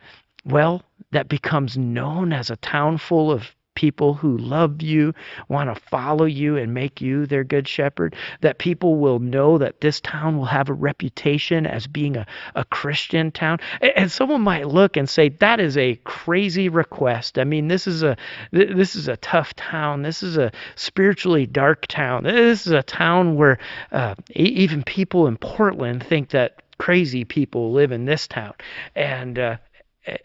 well 0.45 0.83
that 1.11 1.27
becomes 1.27 1.77
known 1.77 2.33
as 2.33 2.49
a 2.49 2.55
town 2.57 2.97
full 2.97 3.31
of 3.31 3.53
people 3.75 4.13
who 4.13 4.37
love 4.37 4.81
you, 4.81 5.13
want 5.47 5.73
to 5.73 5.81
follow 5.81 6.25
you, 6.25 6.57
and 6.57 6.73
make 6.73 7.01
you 7.01 7.25
their 7.25 7.43
good 7.43 7.67
shepherd. 7.67 8.15
That 8.41 8.57
people 8.57 8.97
will 8.97 9.19
know 9.19 9.57
that 9.57 9.81
this 9.81 10.01
town 10.01 10.37
will 10.37 10.45
have 10.45 10.69
a 10.69 10.73
reputation 10.73 11.65
as 11.65 11.87
being 11.87 12.17
a, 12.17 12.25
a 12.55 12.65
Christian 12.65 13.31
town. 13.31 13.59
And, 13.81 13.91
and 13.95 14.11
someone 14.11 14.41
might 14.41 14.67
look 14.67 14.97
and 14.97 15.09
say, 15.09 15.29
that 15.29 15.59
is 15.59 15.77
a 15.77 15.95
crazy 16.03 16.69
request. 16.69 17.37
I 17.37 17.43
mean, 17.43 17.67
this 17.67 17.87
is 17.87 18.03
a 18.03 18.17
this 18.51 18.95
is 18.95 19.07
a 19.07 19.17
tough 19.17 19.53
town. 19.55 20.01
This 20.01 20.23
is 20.23 20.37
a 20.37 20.51
spiritually 20.75 21.45
dark 21.45 21.87
town. 21.87 22.23
This 22.23 22.65
is 22.65 22.73
a 22.73 22.83
town 22.83 23.35
where 23.35 23.57
uh, 23.91 24.15
even 24.35 24.83
people 24.83 25.27
in 25.27 25.37
Portland 25.37 26.03
think 26.03 26.29
that 26.29 26.61
crazy 26.77 27.23
people 27.23 27.71
live 27.71 27.91
in 27.91 28.05
this 28.05 28.27
town. 28.27 28.53
And 28.95 29.37
uh, 29.37 29.57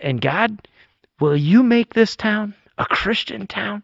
and 0.01 0.21
God, 0.21 0.67
will 1.21 1.37
you 1.37 1.63
make 1.63 1.95
this 1.95 2.17
town 2.17 2.55
a 2.79 2.85
Christian 2.87 3.47
town? 3.47 3.83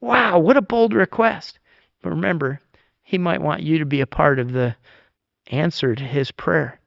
Wow, 0.00 0.38
what 0.38 0.56
a 0.56 0.62
bold 0.62 0.94
request. 0.94 1.58
But 2.02 2.10
remember, 2.10 2.60
he 3.02 3.18
might 3.18 3.42
want 3.42 3.62
you 3.62 3.78
to 3.78 3.86
be 3.86 4.00
a 4.00 4.06
part 4.06 4.38
of 4.38 4.52
the 4.52 4.76
answer 5.48 5.94
to 5.94 6.04
his 6.04 6.30
prayer. 6.30 6.80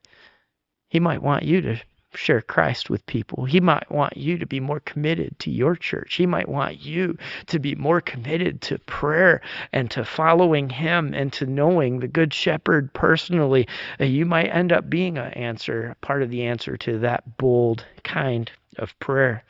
He 0.87 0.99
might 0.99 1.21
want 1.21 1.43
you 1.43 1.61
to 1.61 1.81
share 2.15 2.41
Christ 2.41 2.89
with 2.89 3.05
people. 3.05 3.45
He 3.45 3.59
might 3.59 3.91
want 3.91 4.17
you 4.17 4.37
to 4.37 4.45
be 4.45 4.59
more 4.59 4.79
committed 4.79 5.37
to 5.39 5.51
your 5.51 5.75
church. 5.75 6.15
He 6.15 6.25
might 6.25 6.47
want 6.47 6.79
you 6.79 7.17
to 7.47 7.59
be 7.59 7.75
more 7.75 8.01
committed 8.01 8.61
to 8.61 8.79
prayer 8.79 9.41
and 9.71 9.89
to 9.91 10.05
following 10.05 10.69
him 10.69 11.13
and 11.13 11.33
to 11.33 11.45
knowing 11.45 11.99
the 11.99 12.07
good 12.07 12.33
shepherd 12.33 12.93
personally. 12.93 13.67
Uh, 13.99 14.05
you 14.05 14.25
might 14.25 14.47
end 14.47 14.71
up 14.71 14.89
being 14.89 15.17
an 15.17 15.33
answer, 15.33 15.95
part 16.01 16.21
of 16.21 16.29
the 16.29 16.43
answer 16.43 16.77
to 16.77 16.99
that 16.99 17.37
bold 17.37 17.85
kind 18.03 18.51
of 18.77 18.97
prayer. 18.99 19.43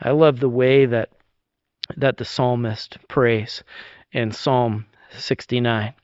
I 0.00 0.10
love 0.10 0.40
the 0.40 0.48
way 0.48 0.86
that 0.86 1.10
that 1.96 2.16
the 2.16 2.24
psalmist 2.24 2.98
prays 3.08 3.62
in 4.12 4.32
Psalm 4.32 4.86
69. 5.16 5.94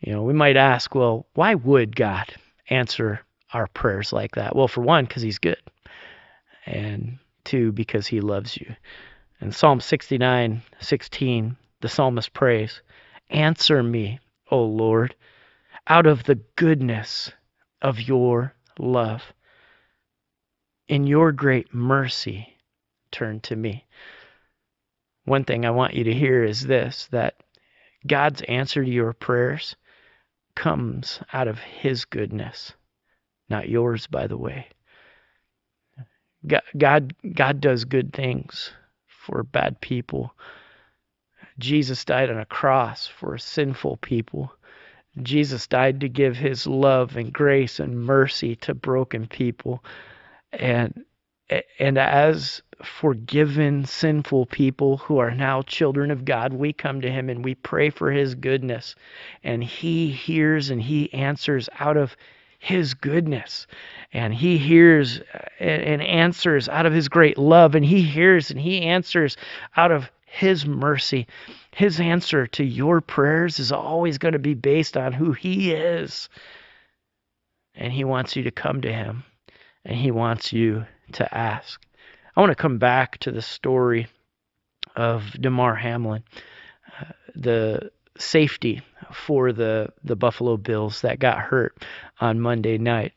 You 0.00 0.12
know, 0.12 0.22
we 0.22 0.32
might 0.32 0.56
ask, 0.56 0.94
well, 0.94 1.26
why 1.34 1.54
would 1.54 1.94
God 1.94 2.32
answer 2.68 3.20
our 3.52 3.66
prayers 3.66 4.12
like 4.12 4.36
that? 4.36 4.56
Well, 4.56 4.68
for 4.68 4.80
one, 4.82 5.04
because 5.04 5.22
he's 5.22 5.38
good. 5.38 5.58
And 6.66 7.18
two, 7.44 7.72
because 7.72 8.06
he 8.06 8.20
loves 8.20 8.56
you. 8.56 8.74
In 9.40 9.52
Psalm 9.52 9.80
69, 9.80 10.62
16, 10.80 11.56
the 11.80 11.88
psalmist 11.88 12.32
prays, 12.32 12.82
Answer 13.30 13.82
me, 13.82 14.20
O 14.50 14.62
Lord, 14.64 15.14
out 15.86 16.06
of 16.06 16.24
the 16.24 16.40
goodness 16.56 17.32
of 17.82 18.00
your 18.00 18.54
love. 18.78 19.32
In 20.88 21.06
your 21.06 21.32
great 21.32 21.72
mercy, 21.72 22.56
turn 23.10 23.40
to 23.40 23.56
me 23.56 23.86
one 25.24 25.44
thing 25.44 25.64
I 25.64 25.70
want 25.70 25.94
you 25.94 26.04
to 26.04 26.14
hear 26.14 26.44
is 26.44 26.66
this 26.66 27.08
that 27.10 27.34
God's 28.06 28.42
answer 28.42 28.84
to 28.84 28.90
your 28.90 29.12
prayers 29.12 29.76
comes 30.54 31.20
out 31.32 31.48
of 31.48 31.58
His 31.58 32.04
goodness, 32.04 32.72
not 33.48 33.68
yours, 33.68 34.06
by 34.06 34.26
the 34.26 34.38
way. 34.38 34.68
God, 36.76 37.14
God, 37.34 37.60
does 37.60 37.84
good 37.84 38.12
things 38.12 38.72
for 39.06 39.42
bad 39.42 39.80
people. 39.80 40.34
Jesus 41.58 42.04
died 42.04 42.30
on 42.30 42.38
a 42.38 42.46
cross 42.46 43.06
for 43.06 43.36
sinful 43.36 43.98
people. 43.98 44.52
Jesus 45.22 45.66
died 45.66 46.00
to 46.00 46.08
give 46.08 46.36
his 46.36 46.66
love 46.66 47.16
and 47.16 47.32
grace 47.32 47.80
and 47.80 48.00
mercy 48.00 48.56
to 48.56 48.74
broken 48.74 49.26
people. 49.26 49.84
And 50.52 51.04
and 51.78 51.98
as 51.98 52.62
forgiven, 52.82 53.84
sinful 53.84 54.46
people 54.46 54.98
who 54.98 55.18
are 55.18 55.30
now 55.30 55.62
children 55.62 56.10
of 56.10 56.24
God, 56.24 56.52
we 56.52 56.72
come 56.72 57.00
to 57.00 57.10
Him 57.10 57.28
and 57.28 57.44
we 57.44 57.54
pray 57.54 57.90
for 57.90 58.10
His 58.10 58.34
goodness. 58.34 58.94
And 59.42 59.62
He 59.62 60.10
hears 60.10 60.70
and 60.70 60.82
He 60.82 61.12
answers 61.12 61.68
out 61.78 61.96
of 61.96 62.16
His 62.58 62.94
goodness. 62.94 63.66
And 64.12 64.34
He 64.34 64.58
hears 64.58 65.20
uh, 65.20 65.62
and 65.62 66.02
answers 66.02 66.68
out 66.68 66.86
of 66.86 66.92
His 66.92 67.08
great 67.08 67.38
love. 67.38 67.74
And 67.74 67.84
He 67.84 68.02
hears 68.02 68.50
and 68.50 68.60
He 68.60 68.82
answers 68.82 69.36
out 69.76 69.92
of 69.92 70.10
His 70.24 70.66
mercy. 70.66 71.26
His 71.72 72.00
answer 72.00 72.46
to 72.48 72.64
your 72.64 73.00
prayers 73.00 73.58
is 73.58 73.72
always 73.72 74.18
going 74.18 74.32
to 74.32 74.38
be 74.38 74.54
based 74.54 74.96
on 74.96 75.12
who 75.12 75.32
He 75.32 75.72
is. 75.72 76.28
And 77.74 77.92
He 77.92 78.04
wants 78.04 78.36
you 78.36 78.42
to 78.44 78.50
come 78.50 78.80
to 78.82 78.92
Him. 78.92 79.24
And 79.84 79.96
He 79.96 80.10
wants 80.10 80.52
you 80.52 80.84
to 81.12 81.34
ask. 81.34 81.80
I 82.40 82.42
want 82.42 82.52
to 82.52 82.62
come 82.62 82.78
back 82.78 83.18
to 83.18 83.32
the 83.32 83.42
story 83.42 84.06
of 84.96 85.30
Damar 85.38 85.74
Hamlin, 85.74 86.24
uh, 86.98 87.12
the 87.34 87.90
safety 88.16 88.80
for 89.12 89.52
the 89.52 89.92
the 90.04 90.16
Buffalo 90.16 90.56
Bills 90.56 91.02
that 91.02 91.18
got 91.18 91.36
hurt 91.36 91.76
on 92.18 92.40
Monday 92.40 92.78
night. 92.78 93.12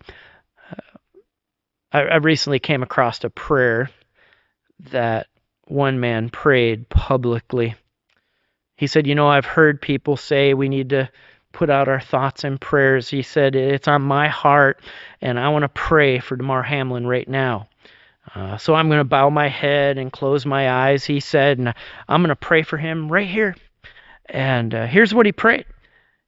Uh, 0.70 0.98
I, 1.94 2.02
I 2.02 2.16
recently 2.18 2.60
came 2.60 2.84
across 2.84 3.24
a 3.24 3.30
prayer 3.30 3.90
that 4.92 5.28
one 5.68 6.02
man 6.02 6.30
prayed 6.30 6.90
publicly. 6.90 7.76
He 8.76 8.88
said, 8.88 9.08
"You 9.08 9.16
know, 9.16 9.30
I've 9.30 9.46
heard 9.46 9.82
people 9.82 10.18
say 10.18 10.54
we 10.54 10.68
need 10.68 10.90
to." 10.90 11.10
put 11.54 11.70
out 11.70 11.88
our 11.88 12.02
thoughts 12.02 12.44
and 12.44 12.60
prayers. 12.60 13.08
He 13.10 13.22
said, 13.22 13.56
It's 13.56 13.88
on 13.88 14.02
my 14.02 14.28
heart, 14.28 14.82
and 15.22 15.40
I 15.40 15.50
want 15.50 15.62
to 15.62 15.70
pray 15.70 16.18
for 16.18 16.36
Damar 16.36 16.64
Hamlin 16.64 17.06
right 17.06 17.30
now. 17.30 17.68
Uh, 18.34 18.58
so 18.58 18.74
I'm 18.74 18.88
going 18.88 19.00
to 19.00 19.04
bow 19.04 19.30
my 19.30 19.50
head 19.50 19.98
and 19.98 20.12
close 20.12 20.46
my 20.46 20.70
eyes, 20.70 21.06
he 21.06 21.20
said, 21.20 21.60
and 21.60 21.74
I'm 22.08 22.22
going 22.22 22.30
to 22.30 22.36
pray 22.36 22.64
for 22.64 22.78
him 22.78 23.12
right 23.12 23.28
here. 23.28 23.56
And 24.26 24.74
uh, 24.74 24.88
here's 24.88 25.14
what 25.14 25.26
he 25.26 25.32
prayed 25.32 25.66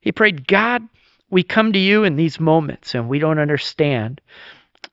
He 0.02 0.12
prayed, 0.12 0.48
God, 0.48 0.84
we 1.30 1.44
come 1.44 1.74
to 1.74 1.80
you 1.80 2.04
in 2.04 2.16
these 2.16 2.40
moments 2.40 2.96
and 2.96 3.10
we 3.10 3.20
don't 3.20 3.40
understand. 3.40 4.22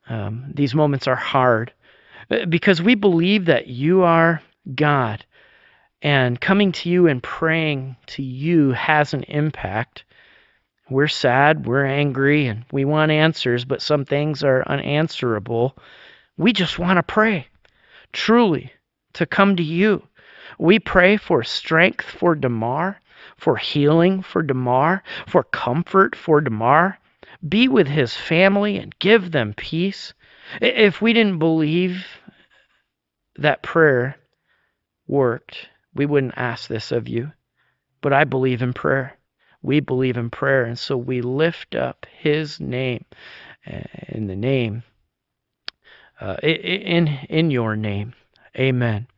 Um, 0.08 0.50
these 0.54 0.74
moments 0.74 1.06
are 1.06 1.16
hard 1.16 1.72
uh, 2.30 2.46
because 2.46 2.80
we 2.80 2.94
believe 2.94 3.46
that 3.46 3.66
you 3.66 4.02
are 4.02 4.42
God. 4.74 5.24
And 6.00 6.40
coming 6.40 6.72
to 6.72 6.88
you 6.88 7.06
and 7.06 7.22
praying 7.22 7.96
to 8.08 8.22
you 8.22 8.72
has 8.72 9.14
an 9.14 9.22
impact. 9.24 10.04
We're 10.90 11.08
sad, 11.08 11.66
we're 11.66 11.86
angry, 11.86 12.46
and 12.46 12.64
we 12.72 12.84
want 12.84 13.12
answers, 13.12 13.64
but 13.64 13.80
some 13.80 14.04
things 14.04 14.42
are 14.42 14.64
unanswerable. 14.66 15.76
We 16.42 16.52
just 16.52 16.76
want 16.76 16.96
to 16.96 17.04
pray, 17.04 17.46
truly, 18.12 18.72
to 19.12 19.26
come 19.26 19.54
to 19.54 19.62
you. 19.62 20.08
We 20.58 20.80
pray 20.80 21.16
for 21.16 21.44
strength 21.44 22.04
for 22.04 22.34
Damar, 22.34 23.00
for 23.36 23.56
healing 23.56 24.22
for 24.22 24.42
Damar, 24.42 25.04
for 25.28 25.44
comfort 25.44 26.16
for 26.16 26.40
Damar. 26.40 26.98
Be 27.48 27.68
with 27.68 27.86
his 27.86 28.16
family 28.16 28.76
and 28.76 28.98
give 28.98 29.30
them 29.30 29.54
peace. 29.54 30.14
If 30.60 31.00
we 31.00 31.12
didn't 31.12 31.38
believe 31.38 32.04
that 33.36 33.62
prayer 33.62 34.16
worked, 35.06 35.68
we 35.94 36.06
wouldn't 36.06 36.34
ask 36.36 36.68
this 36.68 36.90
of 36.90 37.06
you. 37.06 37.30
But 38.00 38.12
I 38.12 38.24
believe 38.24 38.62
in 38.62 38.72
prayer. 38.72 39.16
We 39.62 39.78
believe 39.78 40.16
in 40.16 40.28
prayer, 40.28 40.64
and 40.64 40.76
so 40.76 40.96
we 40.96 41.22
lift 41.22 41.76
up 41.76 42.04
his 42.18 42.58
name 42.58 43.04
eh, 43.64 43.84
in 44.08 44.26
the 44.26 44.34
name 44.34 44.82
uh, 46.22 46.36
in 46.42 47.08
in 47.28 47.50
your 47.50 47.76
name. 47.76 48.14
Amen. 48.56 49.08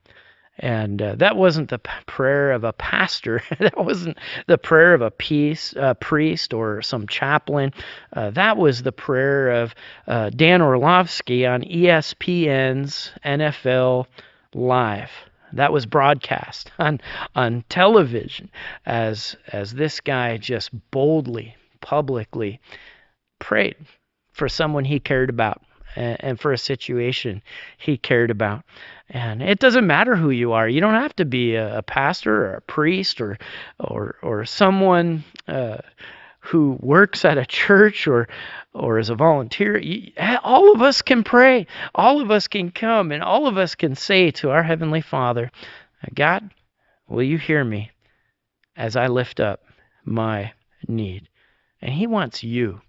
And 0.58 1.02
uh, 1.02 1.16
that 1.16 1.36
wasn't 1.36 1.68
the 1.68 1.80
prayer 2.06 2.52
of 2.52 2.64
a 2.64 2.72
pastor. 2.72 3.42
that 3.58 3.76
wasn't 3.76 4.18
the 4.46 4.56
prayer 4.56 4.94
of 4.94 5.02
a 5.02 5.10
peace, 5.10 5.74
uh, 5.76 5.94
priest 5.94 6.54
or 6.54 6.80
some 6.80 7.06
chaplain. 7.08 7.72
Uh, 8.12 8.30
that 8.30 8.56
was 8.56 8.82
the 8.82 8.92
prayer 8.92 9.50
of 9.50 9.74
uh, 10.06 10.30
Dan 10.30 10.62
Orlovsky 10.62 11.44
on 11.44 11.62
ESPN's 11.62 13.10
NFL 13.24 14.06
Live. 14.54 15.10
That 15.52 15.72
was 15.72 15.86
broadcast 15.86 16.70
on 16.78 17.00
on 17.34 17.64
television 17.68 18.50
as 18.86 19.36
as 19.48 19.72
this 19.72 20.00
guy 20.00 20.38
just 20.38 20.70
boldly, 20.90 21.56
publicly 21.80 22.60
prayed 23.40 23.76
for 24.32 24.48
someone 24.48 24.84
he 24.84 25.00
cared 25.00 25.30
about 25.30 25.60
and, 25.96 26.40
for 26.40 26.52
a 26.52 26.58
situation 26.58 27.42
he 27.78 27.96
cared 27.96 28.30
about. 28.30 28.64
And 29.08 29.42
it 29.42 29.58
doesn't 29.58 29.86
matter 29.86 30.16
who 30.16 30.30
you 30.30 30.52
are. 30.52 30.68
You 30.68 30.80
don't 30.80 30.94
have 30.94 31.14
to 31.16 31.24
be 31.24 31.54
a, 31.56 31.82
pastor 31.82 32.46
or 32.46 32.54
a 32.54 32.60
priest 32.62 33.20
or 33.20 33.38
or 33.78 34.16
or 34.22 34.44
someone 34.44 35.24
uh, 35.46 35.78
who 36.40 36.78
works 36.80 37.24
at 37.24 37.38
a 37.38 37.46
church 37.46 38.06
or 38.06 38.28
or 38.72 38.98
as 38.98 39.10
a 39.10 39.14
volunteer. 39.14 39.80
All 40.42 40.74
of 40.74 40.82
us 40.82 41.02
can 41.02 41.22
pray. 41.22 41.66
All 41.94 42.20
of 42.20 42.30
us 42.30 42.48
can 42.48 42.70
come, 42.70 43.12
and 43.12 43.22
all 43.22 43.46
of 43.46 43.58
us 43.58 43.74
can 43.74 43.94
say 43.94 44.30
to 44.32 44.50
our 44.50 44.62
heavenly 44.62 45.00
Father, 45.00 45.50
God, 46.12 46.50
will 47.08 47.22
you 47.22 47.38
hear 47.38 47.64
me 47.64 47.90
as 48.76 48.96
I 48.96 49.06
lift 49.06 49.38
up 49.38 49.62
my 50.04 50.52
need? 50.88 51.28
And 51.80 51.92
He 51.92 52.06
wants 52.06 52.42
you 52.42 52.80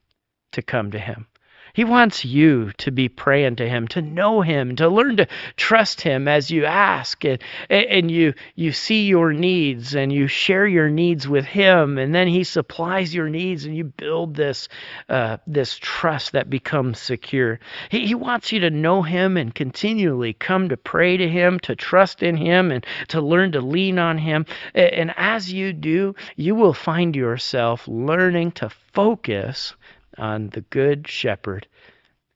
to 0.53 0.61
come 0.61 0.91
to 0.91 0.99
Him. 0.99 1.27
He 1.75 1.83
wants 1.83 2.23
you 2.23 2.71
to 2.77 2.89
be 2.89 3.09
praying 3.09 3.57
to 3.57 3.67
him, 3.67 3.89
to 3.89 4.01
know 4.01 4.39
him, 4.39 4.77
to 4.77 4.87
learn 4.87 5.17
to 5.17 5.27
trust 5.57 5.99
him 5.99 6.25
as 6.25 6.49
you 6.49 6.63
ask 6.63 7.25
and, 7.25 7.43
and 7.69 8.09
you 8.09 8.33
you 8.55 8.71
see 8.71 9.07
your 9.07 9.33
needs 9.33 9.93
and 9.93 10.09
you 10.09 10.27
share 10.27 10.65
your 10.65 10.89
needs 10.89 11.27
with 11.27 11.43
him 11.43 11.97
and 11.97 12.15
then 12.15 12.29
he 12.29 12.45
supplies 12.45 13.13
your 13.13 13.27
needs 13.27 13.65
and 13.65 13.75
you 13.75 13.83
build 13.83 14.35
this 14.35 14.69
uh, 15.09 15.35
this 15.45 15.77
trust 15.77 16.31
that 16.31 16.49
becomes 16.49 16.97
secure. 16.97 17.59
He, 17.89 18.07
he 18.07 18.15
wants 18.15 18.53
you 18.53 18.61
to 18.61 18.69
know 18.69 19.01
him 19.01 19.35
and 19.35 19.53
continually 19.53 20.31
come 20.31 20.69
to 20.69 20.77
pray 20.77 21.17
to 21.17 21.27
him, 21.27 21.59
to 21.59 21.75
trust 21.75 22.23
in 22.23 22.37
him 22.37 22.71
and 22.71 22.85
to 23.09 23.19
learn 23.19 23.51
to 23.51 23.59
lean 23.59 23.99
on 23.99 24.17
him. 24.17 24.45
And 24.73 25.13
as 25.17 25.51
you 25.51 25.73
do, 25.73 26.15
you 26.37 26.55
will 26.55 26.73
find 26.73 27.17
yourself 27.17 27.85
learning 27.85 28.53
to 28.53 28.69
focus 28.69 29.75
on 30.17 30.49
the 30.49 30.61
Good 30.61 31.07
Shepherd 31.07 31.67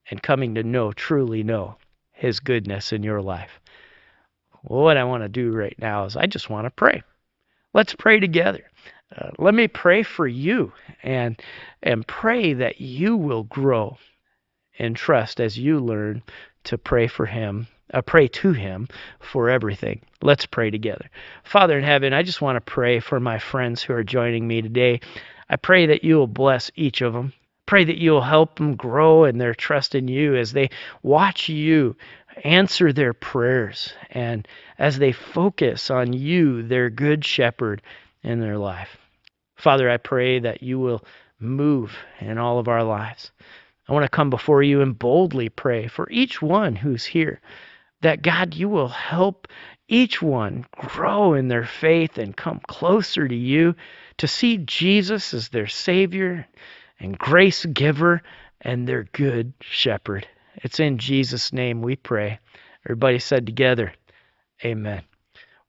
and 0.09 0.21
coming 0.21 0.55
to 0.55 0.63
know, 0.63 0.91
truly 0.91 1.43
know, 1.43 1.77
His 2.11 2.39
goodness 2.39 2.91
in 2.91 3.03
your 3.03 3.21
life. 3.21 3.59
What 4.63 4.97
I 4.97 5.03
want 5.05 5.23
to 5.23 5.29
do 5.29 5.51
right 5.51 5.75
now 5.79 6.05
is 6.05 6.15
I 6.15 6.25
just 6.25 6.49
want 6.49 6.65
to 6.65 6.71
pray. 6.71 7.03
Let's 7.73 7.93
pray 7.93 8.19
together. 8.19 8.69
Uh, 9.15 9.29
let 9.39 9.55
me 9.55 9.67
pray 9.67 10.03
for 10.03 10.27
you 10.27 10.71
and 11.01 11.41
and 11.81 12.05
pray 12.05 12.53
that 12.53 12.79
you 12.79 13.17
will 13.17 13.43
grow 13.43 13.97
in 14.75 14.93
trust 14.93 15.39
as 15.39 15.57
you 15.57 15.79
learn 15.79 16.21
to 16.65 16.77
pray 16.77 17.07
for 17.07 17.25
him 17.25 17.67
uh, 17.91 18.01
pray 18.01 18.27
to 18.27 18.51
him 18.51 18.87
for 19.19 19.49
everything 19.49 19.99
let's 20.21 20.45
pray 20.45 20.69
together 20.69 21.09
father 21.43 21.75
in 21.79 21.83
heaven 21.83 22.13
i 22.13 22.21
just 22.21 22.41
want 22.41 22.55
to 22.55 22.71
pray 22.71 22.99
for 22.99 23.19
my 23.19 23.39
friends 23.39 23.81
who 23.81 23.93
are 23.93 24.03
joining 24.03 24.47
me 24.47 24.61
today 24.61 24.99
i 25.49 25.55
pray 25.55 25.87
that 25.87 26.03
you 26.03 26.15
will 26.15 26.27
bless 26.27 26.69
each 26.75 27.01
of 27.01 27.11
them 27.13 27.33
Pray 27.69 27.83
that 27.83 27.99
you'll 27.99 28.21
help 28.21 28.55
them 28.55 28.75
grow 28.75 29.25
in 29.25 29.37
their 29.37 29.53
trust 29.53 29.93
in 29.93 30.07
you 30.07 30.35
as 30.35 30.53
they 30.53 30.71
watch 31.03 31.49
you 31.49 31.95
answer 32.43 32.91
their 32.91 33.13
prayers 33.13 33.93
and 34.09 34.47
as 34.79 34.97
they 34.97 35.11
focus 35.11 35.91
on 35.91 36.11
you, 36.11 36.63
their 36.63 36.89
good 36.89 37.23
shepherd, 37.23 37.83
in 38.23 38.39
their 38.39 38.57
life. 38.57 38.97
Father, 39.55 39.87
I 39.87 39.97
pray 39.97 40.39
that 40.39 40.63
you 40.63 40.79
will 40.79 41.05
move 41.39 41.95
in 42.19 42.39
all 42.39 42.57
of 42.57 42.67
our 42.67 42.83
lives. 42.83 43.31
I 43.87 43.93
want 43.93 44.03
to 44.03 44.09
come 44.09 44.31
before 44.31 44.63
you 44.63 44.81
and 44.81 44.97
boldly 44.97 45.49
pray 45.49 45.85
for 45.85 46.09
each 46.09 46.41
one 46.41 46.75
who's 46.75 47.05
here 47.05 47.39
that 48.01 48.23
God, 48.23 48.55
you 48.55 48.67
will 48.67 48.87
help 48.87 49.47
each 49.87 50.23
one 50.23 50.65
grow 50.75 51.35
in 51.35 51.49
their 51.49 51.65
faith 51.65 52.17
and 52.17 52.35
come 52.35 52.61
closer 52.67 53.27
to 53.27 53.35
you, 53.35 53.75
to 54.17 54.27
see 54.27 54.57
Jesus 54.57 55.35
as 55.35 55.49
their 55.49 55.67
Savior, 55.67 56.47
and 56.99 57.17
grace 57.17 57.65
giver 57.65 58.21
and 58.61 58.87
their 58.87 59.03
good 59.03 59.53
shepherd. 59.61 60.27
It's 60.55 60.79
in 60.79 60.97
Jesus' 60.97 61.53
name 61.53 61.81
we 61.81 61.95
pray. 61.95 62.39
Everybody 62.85 63.19
said 63.19 63.45
together, 63.45 63.93
Amen. 64.63 65.03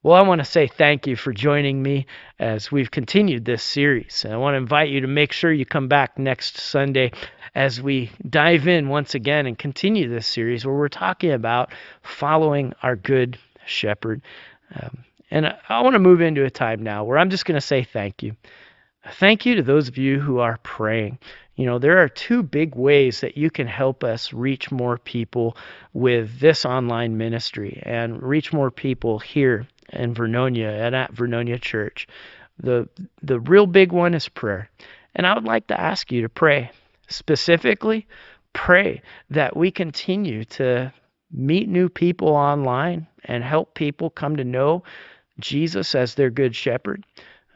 Well, 0.03 0.15
I 0.15 0.27
want 0.27 0.39
to 0.39 0.45
say 0.45 0.65
thank 0.65 1.05
you 1.05 1.15
for 1.15 1.31
joining 1.31 1.81
me 1.81 2.07
as 2.39 2.71
we've 2.71 2.89
continued 2.89 3.45
this 3.45 3.61
series. 3.61 4.25
And 4.25 4.33
I 4.33 4.37
want 4.37 4.53
to 4.55 4.57
invite 4.57 4.89
you 4.89 5.01
to 5.01 5.07
make 5.07 5.31
sure 5.31 5.51
you 5.51 5.65
come 5.65 5.87
back 5.87 6.17
next 6.17 6.57
Sunday 6.57 7.11
as 7.53 7.79
we 7.79 8.09
dive 8.27 8.67
in 8.67 8.89
once 8.89 9.13
again 9.13 9.45
and 9.45 9.57
continue 9.57 10.09
this 10.09 10.25
series 10.25 10.65
where 10.65 10.75
we're 10.75 10.87
talking 10.87 11.31
about 11.31 11.71
following 12.01 12.73
our 12.81 12.95
good 12.95 13.37
shepherd. 13.65 14.23
Um, 14.73 15.05
and 15.29 15.55
I 15.69 15.81
want 15.81 15.93
to 15.93 15.99
move 15.99 16.19
into 16.19 16.45
a 16.45 16.49
time 16.49 16.81
now 16.81 17.03
where 17.03 17.19
I'm 17.19 17.29
just 17.29 17.45
going 17.45 17.59
to 17.59 17.65
say 17.65 17.83
thank 17.83 18.23
you. 18.23 18.35
Thank 19.09 19.45
you 19.45 19.55
to 19.55 19.63
those 19.63 19.87
of 19.87 19.97
you 19.97 20.19
who 20.19 20.39
are 20.39 20.57
praying. 20.61 21.17
You 21.55 21.65
know, 21.65 21.79
there 21.79 22.03
are 22.03 22.09
two 22.09 22.43
big 22.43 22.75
ways 22.75 23.21
that 23.21 23.37
you 23.37 23.49
can 23.49 23.67
help 23.67 24.03
us 24.03 24.31
reach 24.31 24.71
more 24.71 24.97
people 24.97 25.57
with 25.93 26.39
this 26.39 26.65
online 26.65 27.17
ministry 27.17 27.81
and 27.83 28.21
reach 28.21 28.53
more 28.53 28.69
people 28.71 29.19
here 29.19 29.67
in 29.91 30.13
Vernonia 30.13 30.85
and 30.85 30.95
at 30.95 31.13
Vernonia 31.13 31.59
Church. 31.59 32.07
The 32.59 32.87
the 33.23 33.39
real 33.39 33.65
big 33.65 33.91
one 33.91 34.13
is 34.13 34.29
prayer. 34.29 34.69
And 35.15 35.25
I 35.25 35.33
would 35.33 35.45
like 35.45 35.67
to 35.67 35.79
ask 35.79 36.11
you 36.11 36.21
to 36.21 36.29
pray. 36.29 36.71
Specifically, 37.09 38.07
pray 38.53 39.01
that 39.29 39.57
we 39.57 39.71
continue 39.71 40.45
to 40.45 40.93
meet 41.31 41.67
new 41.67 41.89
people 41.89 42.29
online 42.29 43.07
and 43.25 43.43
help 43.43 43.73
people 43.73 44.09
come 44.09 44.37
to 44.37 44.43
know 44.43 44.83
Jesus 45.39 45.95
as 45.95 46.15
their 46.15 46.29
good 46.29 46.55
shepherd. 46.55 47.03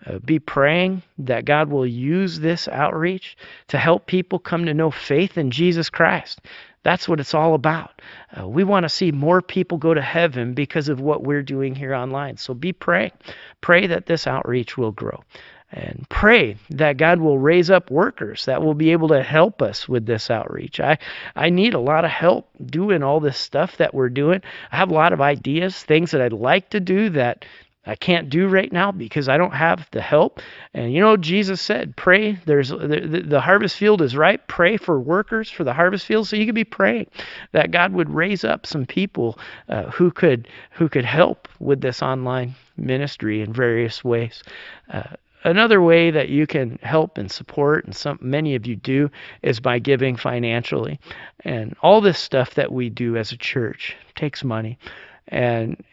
Uh, 0.05 0.19
be 0.19 0.39
praying 0.39 1.01
that 1.17 1.45
God 1.45 1.69
will 1.69 1.85
use 1.85 2.39
this 2.39 2.67
outreach 2.67 3.37
to 3.69 3.77
help 3.77 4.05
people 4.05 4.39
come 4.39 4.65
to 4.65 4.73
know 4.73 4.91
faith 4.91 5.37
in 5.37 5.51
Jesus 5.51 5.89
Christ. 5.89 6.41
That's 6.83 7.09
what 7.09 7.19
it's 7.19 7.33
all 7.33 7.55
about. 7.55 7.99
Uh, 8.39 8.47
we 8.47 8.63
want 8.63 8.83
to 8.83 8.89
see 8.89 9.11
more 9.11 9.41
people 9.41 9.79
go 9.79 9.95
to 9.95 10.01
heaven 10.01 10.53
because 10.53 10.87
of 10.87 11.01
what 11.01 11.23
we're 11.23 11.41
doing 11.41 11.73
here 11.73 11.95
online. 11.95 12.37
So 12.37 12.53
be 12.53 12.73
praying. 12.73 13.11
Pray 13.59 13.87
that 13.87 14.05
this 14.05 14.27
outreach 14.27 14.77
will 14.77 14.91
grow. 14.91 15.23
And 15.71 16.05
pray 16.09 16.57
that 16.69 16.97
God 16.97 17.19
will 17.19 17.39
raise 17.39 17.71
up 17.71 17.89
workers 17.89 18.45
that 18.45 18.61
will 18.61 18.75
be 18.75 18.91
able 18.91 19.07
to 19.07 19.23
help 19.23 19.63
us 19.63 19.89
with 19.89 20.05
this 20.05 20.29
outreach. 20.29 20.79
I, 20.79 20.99
I 21.35 21.49
need 21.49 21.73
a 21.73 21.79
lot 21.79 22.05
of 22.05 22.11
help 22.11 22.49
doing 22.63 23.01
all 23.01 23.19
this 23.19 23.37
stuff 23.37 23.77
that 23.77 23.93
we're 23.93 24.09
doing. 24.09 24.41
I 24.71 24.77
have 24.77 24.91
a 24.91 24.93
lot 24.93 25.11
of 25.11 25.21
ideas, 25.21 25.81
things 25.81 26.11
that 26.11 26.21
I'd 26.21 26.33
like 26.33 26.69
to 26.69 26.79
do 26.79 27.09
that 27.09 27.45
I 27.85 27.95
can't 27.95 28.29
do 28.29 28.47
right 28.47 28.71
now 28.71 28.91
because 28.91 29.29
I 29.29 29.37
don't 29.37 29.53
have 29.53 29.87
the 29.91 30.01
help. 30.01 30.41
And 30.73 30.91
you 30.93 30.99
know, 30.99 31.17
Jesus 31.17 31.61
said, 31.61 31.95
pray. 31.95 32.33
There's 32.45 32.69
the, 32.69 33.23
the, 33.25 33.41
harvest 33.41 33.77
field 33.77 34.01
is 34.01 34.15
ripe. 34.15 34.47
Pray 34.47 34.77
for 34.77 34.99
workers 34.99 35.51
for 35.51 35.63
the 35.63 35.73
harvest 35.73 36.05
field. 36.05 36.27
So 36.27 36.35
you 36.35 36.45
could 36.45 36.55
be 36.55 36.63
praying 36.63 37.07
that 37.51 37.71
God 37.71 37.93
would 37.93 38.09
raise 38.09 38.43
up 38.43 38.65
some 38.65 38.85
people 38.85 39.37
uh, 39.69 39.83
who 39.91 40.09
could 40.11 40.47
who 40.71 40.89
could 40.89 41.05
help 41.05 41.47
with 41.59 41.81
this 41.81 42.01
online 42.01 42.55
ministry 42.77 43.41
in 43.41 43.53
various 43.53 44.03
ways. 44.03 44.43
Uh, 44.91 45.03
another 45.43 45.81
way 45.81 46.09
that 46.09 46.29
you 46.29 46.47
can 46.47 46.79
help 46.81 47.17
and 47.19 47.31
support, 47.31 47.85
and 47.85 47.95
some 47.95 48.17
many 48.19 48.55
of 48.55 48.65
you 48.65 48.75
do, 48.75 49.11
is 49.43 49.59
by 49.59 49.77
giving 49.77 50.15
financially. 50.15 50.99
And 51.41 51.75
all 51.81 52.01
this 52.01 52.19
stuff 52.19 52.55
that 52.55 52.71
we 52.71 52.89
do 52.89 53.15
as 53.15 53.31
a 53.31 53.37
church 53.37 53.95
takes 54.15 54.43
money, 54.43 54.79
and 55.27 55.83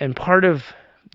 and 0.00 0.16
part 0.16 0.44
of 0.44 0.64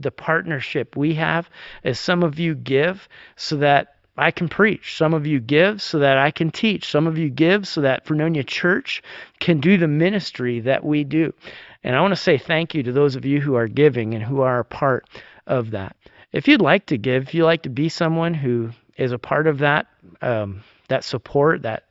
the 0.02 0.12
partnership 0.12 0.96
we 0.96 1.16
have 1.16 1.50
is 1.84 2.00
some 2.00 2.24
of 2.24 2.40
you 2.40 2.56
give 2.56 3.08
so 3.36 3.58
that 3.58 3.96
I 4.18 4.32
can 4.32 4.48
preach. 4.48 4.96
Some 4.96 5.14
of 5.14 5.28
you 5.28 5.40
give 5.40 5.82
so 5.82 6.00
that 6.00 6.18
I 6.18 6.32
can 6.32 6.50
teach. 6.50 6.90
Some 6.90 7.06
of 7.08 7.18
you 7.18 7.30
give 7.30 7.68
so 7.68 7.82
that 7.82 8.06
Vernonia 8.06 8.46
Church 8.46 9.04
can 9.40 9.60
do 9.60 9.78
the 9.78 9.88
ministry 9.88 10.62
that 10.62 10.86
we 10.86 11.04
do. 11.04 11.34
And 11.84 11.96
I 11.96 12.02
want 12.02 12.14
to 12.14 12.22
say 12.22 12.38
thank 12.38 12.74
you 12.74 12.84
to 12.84 12.92
those 12.92 13.16
of 13.16 13.26
you 13.26 13.42
who 13.42 13.56
are 13.56 13.68
giving 13.68 14.14
and 14.14 14.24
who 14.24 14.42
are 14.42 14.60
a 14.60 14.66
part 14.66 15.06
of 15.46 15.72
that. 15.72 15.96
If 16.32 16.48
you'd 16.48 16.62
like 16.62 16.88
to 16.88 16.98
give, 16.98 17.24
if 17.24 17.34
you'd 17.34 17.46
like 17.46 17.64
to 17.64 17.70
be 17.70 17.90
someone 17.90 18.34
who 18.34 18.72
is 18.98 19.12
a 19.12 19.20
part 19.20 19.48
of 19.48 19.60
that, 19.60 19.88
um, 20.22 20.64
that 20.88 21.04
support, 21.04 21.64
that 21.64 21.84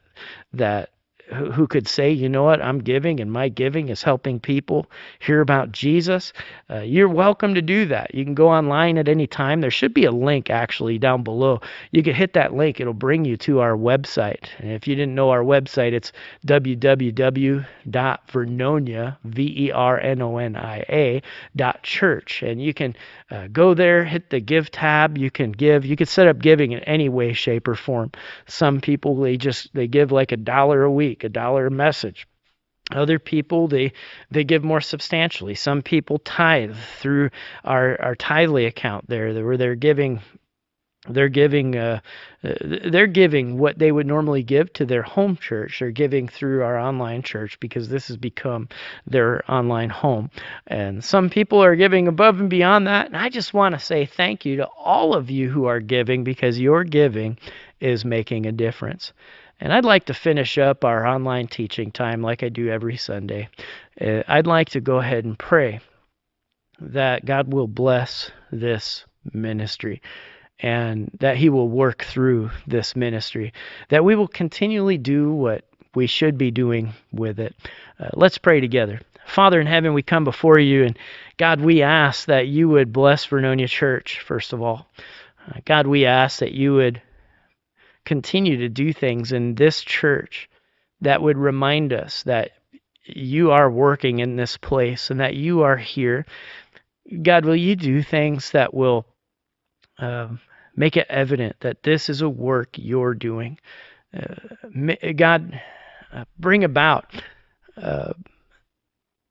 that 0.54 0.90
who 1.32 1.66
could 1.66 1.88
say, 1.88 2.10
you 2.10 2.28
know 2.28 2.44
what, 2.44 2.60
I'm 2.62 2.78
giving 2.80 3.18
and 3.18 3.32
my 3.32 3.48
giving 3.48 3.88
is 3.88 4.02
helping 4.02 4.38
people 4.38 4.90
hear 5.20 5.40
about 5.40 5.72
Jesus, 5.72 6.34
uh, 6.68 6.80
you're 6.80 7.08
welcome 7.08 7.54
to 7.54 7.62
do 7.62 7.86
that. 7.86 8.14
You 8.14 8.24
can 8.24 8.34
go 8.34 8.50
online 8.50 8.98
at 8.98 9.08
any 9.08 9.26
time. 9.26 9.62
There 9.62 9.70
should 9.70 9.94
be 9.94 10.04
a 10.04 10.12
link 10.12 10.50
actually 10.50 10.98
down 10.98 11.22
below. 11.22 11.62
You 11.92 12.02
can 12.02 12.14
hit 12.14 12.34
that 12.34 12.52
link, 12.52 12.78
it'll 12.78 12.92
bring 12.92 13.24
you 13.24 13.38
to 13.38 13.60
our 13.60 13.74
website. 13.74 14.48
And 14.58 14.72
if 14.72 14.86
you 14.86 14.94
didn't 14.94 15.14
know 15.14 15.30
our 15.30 15.42
website, 15.42 15.92
it's 15.92 16.12
www.vernonia, 16.46 17.66
V 19.24 19.54
E 19.56 19.70
R 19.72 19.98
N 19.98 20.20
O 20.20 20.36
N 20.36 20.56
I 20.56 20.84
A, 20.88 21.22
dot 21.56 21.82
church. 21.82 22.42
And 22.42 22.60
you 22.62 22.74
can 22.74 22.94
uh, 23.30 23.48
go 23.48 23.72
there, 23.72 24.04
hit 24.04 24.28
the 24.28 24.40
give 24.40 24.70
tab. 24.70 25.16
You 25.16 25.30
can 25.30 25.52
give. 25.52 25.86
You 25.86 25.96
can 25.96 26.06
set 26.06 26.28
up 26.28 26.38
giving 26.38 26.72
in 26.72 26.80
any 26.80 27.08
way, 27.08 27.32
shape, 27.32 27.66
or 27.66 27.74
form. 27.74 28.12
Some 28.46 28.82
people, 28.82 29.16
they 29.16 29.38
just, 29.38 29.72
they 29.72 29.86
give 29.86 30.12
like 30.12 30.32
a 30.32 30.36
dollar 30.36 30.82
a 30.82 30.92
week 30.92 31.13
week, 31.14 31.24
a 31.24 31.28
dollar 31.28 31.66
a 31.66 31.70
message. 31.70 32.26
Other 32.90 33.18
people 33.18 33.68
they 33.68 33.92
they 34.30 34.44
give 34.44 34.62
more 34.62 34.80
substantially. 34.80 35.54
Some 35.54 35.80
people 35.80 36.18
tithe 36.18 36.76
through 37.00 37.30
our 37.64 38.00
our 38.00 38.16
tithely 38.16 38.66
account 38.66 39.08
there, 39.08 39.32
where 39.44 39.56
they're 39.56 39.74
giving 39.74 40.20
they're 41.08 41.28
giving 41.28 41.76
uh, 41.76 42.00
they're 42.42 43.06
giving 43.06 43.58
what 43.58 43.78
they 43.78 43.92
would 43.92 44.06
normally 44.06 44.42
give 44.42 44.72
to 44.72 44.86
their 44.86 45.02
home 45.02 45.36
church 45.36 45.78
they're 45.78 45.90
giving 45.90 46.28
through 46.28 46.62
our 46.62 46.78
online 46.78 47.22
church 47.22 47.60
because 47.60 47.88
this 47.88 48.08
has 48.08 48.16
become 48.16 48.68
their 49.06 49.42
online 49.50 49.90
home 49.90 50.30
and 50.66 51.04
some 51.04 51.28
people 51.28 51.62
are 51.62 51.76
giving 51.76 52.08
above 52.08 52.40
and 52.40 52.48
beyond 52.48 52.86
that 52.86 53.06
and 53.06 53.16
i 53.18 53.28
just 53.28 53.52
want 53.52 53.74
to 53.74 53.78
say 53.78 54.06
thank 54.06 54.46
you 54.46 54.56
to 54.56 54.66
all 54.66 55.14
of 55.14 55.30
you 55.30 55.50
who 55.50 55.66
are 55.66 55.80
giving 55.80 56.24
because 56.24 56.58
your 56.58 56.84
giving 56.84 57.36
is 57.80 58.04
making 58.04 58.46
a 58.46 58.52
difference 58.52 59.12
and 59.60 59.72
I'd 59.72 59.84
like 59.84 60.06
to 60.06 60.14
finish 60.14 60.58
up 60.58 60.84
our 60.84 61.06
online 61.06 61.46
teaching 61.46 61.90
time 61.90 62.22
like 62.22 62.42
I 62.42 62.48
do 62.48 62.68
every 62.68 62.96
Sunday. 62.96 63.48
Uh, 64.00 64.22
I'd 64.26 64.46
like 64.46 64.70
to 64.70 64.80
go 64.80 64.98
ahead 64.98 65.24
and 65.24 65.38
pray 65.38 65.80
that 66.80 67.24
God 67.24 67.52
will 67.52 67.68
bless 67.68 68.30
this 68.50 69.04
ministry 69.32 70.02
and 70.58 71.10
that 71.20 71.36
He 71.36 71.48
will 71.48 71.68
work 71.68 72.04
through 72.04 72.50
this 72.66 72.96
ministry, 72.96 73.52
that 73.88 74.04
we 74.04 74.14
will 74.14 74.28
continually 74.28 74.98
do 74.98 75.32
what 75.32 75.64
we 75.94 76.06
should 76.06 76.36
be 76.38 76.50
doing 76.50 76.92
with 77.12 77.38
it. 77.38 77.54
Uh, 77.98 78.08
let's 78.14 78.38
pray 78.38 78.60
together. 78.60 79.00
Father 79.26 79.60
in 79.60 79.66
heaven, 79.66 79.94
we 79.94 80.02
come 80.02 80.24
before 80.24 80.58
you, 80.58 80.84
and 80.84 80.98
God, 81.38 81.60
we 81.60 81.82
ask 81.82 82.26
that 82.26 82.46
you 82.46 82.68
would 82.68 82.92
bless 82.92 83.26
Vernonia 83.26 83.68
Church, 83.68 84.20
first 84.20 84.52
of 84.52 84.60
all. 84.60 84.86
Uh, 85.48 85.60
God, 85.64 85.86
we 85.86 86.04
ask 86.04 86.40
that 86.40 86.52
you 86.52 86.74
would 86.74 87.00
continue 88.04 88.58
to 88.58 88.68
do 88.68 88.92
things 88.92 89.32
in 89.32 89.54
this 89.54 89.82
church 89.82 90.48
that 91.00 91.22
would 91.22 91.38
remind 91.38 91.92
us 91.92 92.22
that 92.24 92.52
you 93.04 93.50
are 93.50 93.70
working 93.70 94.20
in 94.20 94.36
this 94.36 94.56
place 94.56 95.10
and 95.10 95.20
that 95.20 95.34
you 95.34 95.62
are 95.62 95.76
here. 95.76 96.26
God, 97.22 97.44
will 97.44 97.56
you 97.56 97.76
do 97.76 98.02
things 98.02 98.52
that 98.52 98.72
will 98.72 99.04
um, 99.98 100.40
make 100.74 100.96
it 100.96 101.06
evident 101.10 101.56
that 101.60 101.82
this 101.82 102.08
is 102.08 102.22
a 102.22 102.28
work 102.28 102.70
you're 102.76 103.14
doing? 103.14 103.58
Uh, 104.16 105.12
God, 105.16 105.60
uh, 106.12 106.24
bring 106.38 106.64
about 106.64 107.06
uh, 107.76 108.14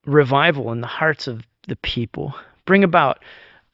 revival 0.06 0.72
in 0.72 0.82
the 0.82 0.88
hearts 0.88 1.28
of 1.28 1.44
the 1.68 1.78
people. 1.78 2.36
Bring 2.66 2.84
about 2.84 3.24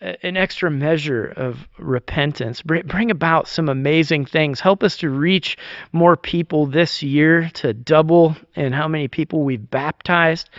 an 0.02 0.38
extra 0.38 0.72
measure 0.72 1.26
of 1.26 1.68
repentance. 1.78 2.62
Bring 2.62 3.12
about 3.12 3.48
some 3.48 3.68
amazing 3.68 4.26
things. 4.26 4.60
Help 4.60 4.84
us 4.84 4.98
to 4.98 5.10
reach 5.10 5.58
more 5.92 6.16
people 6.16 6.68
this 6.68 7.04
year 7.04 7.50
to 7.56 7.74
double 7.74 8.36
in 8.56 8.72
how 8.72 8.88
many 8.88 9.08
people 9.08 9.44
we've 9.44 9.70
baptized. 9.70 10.50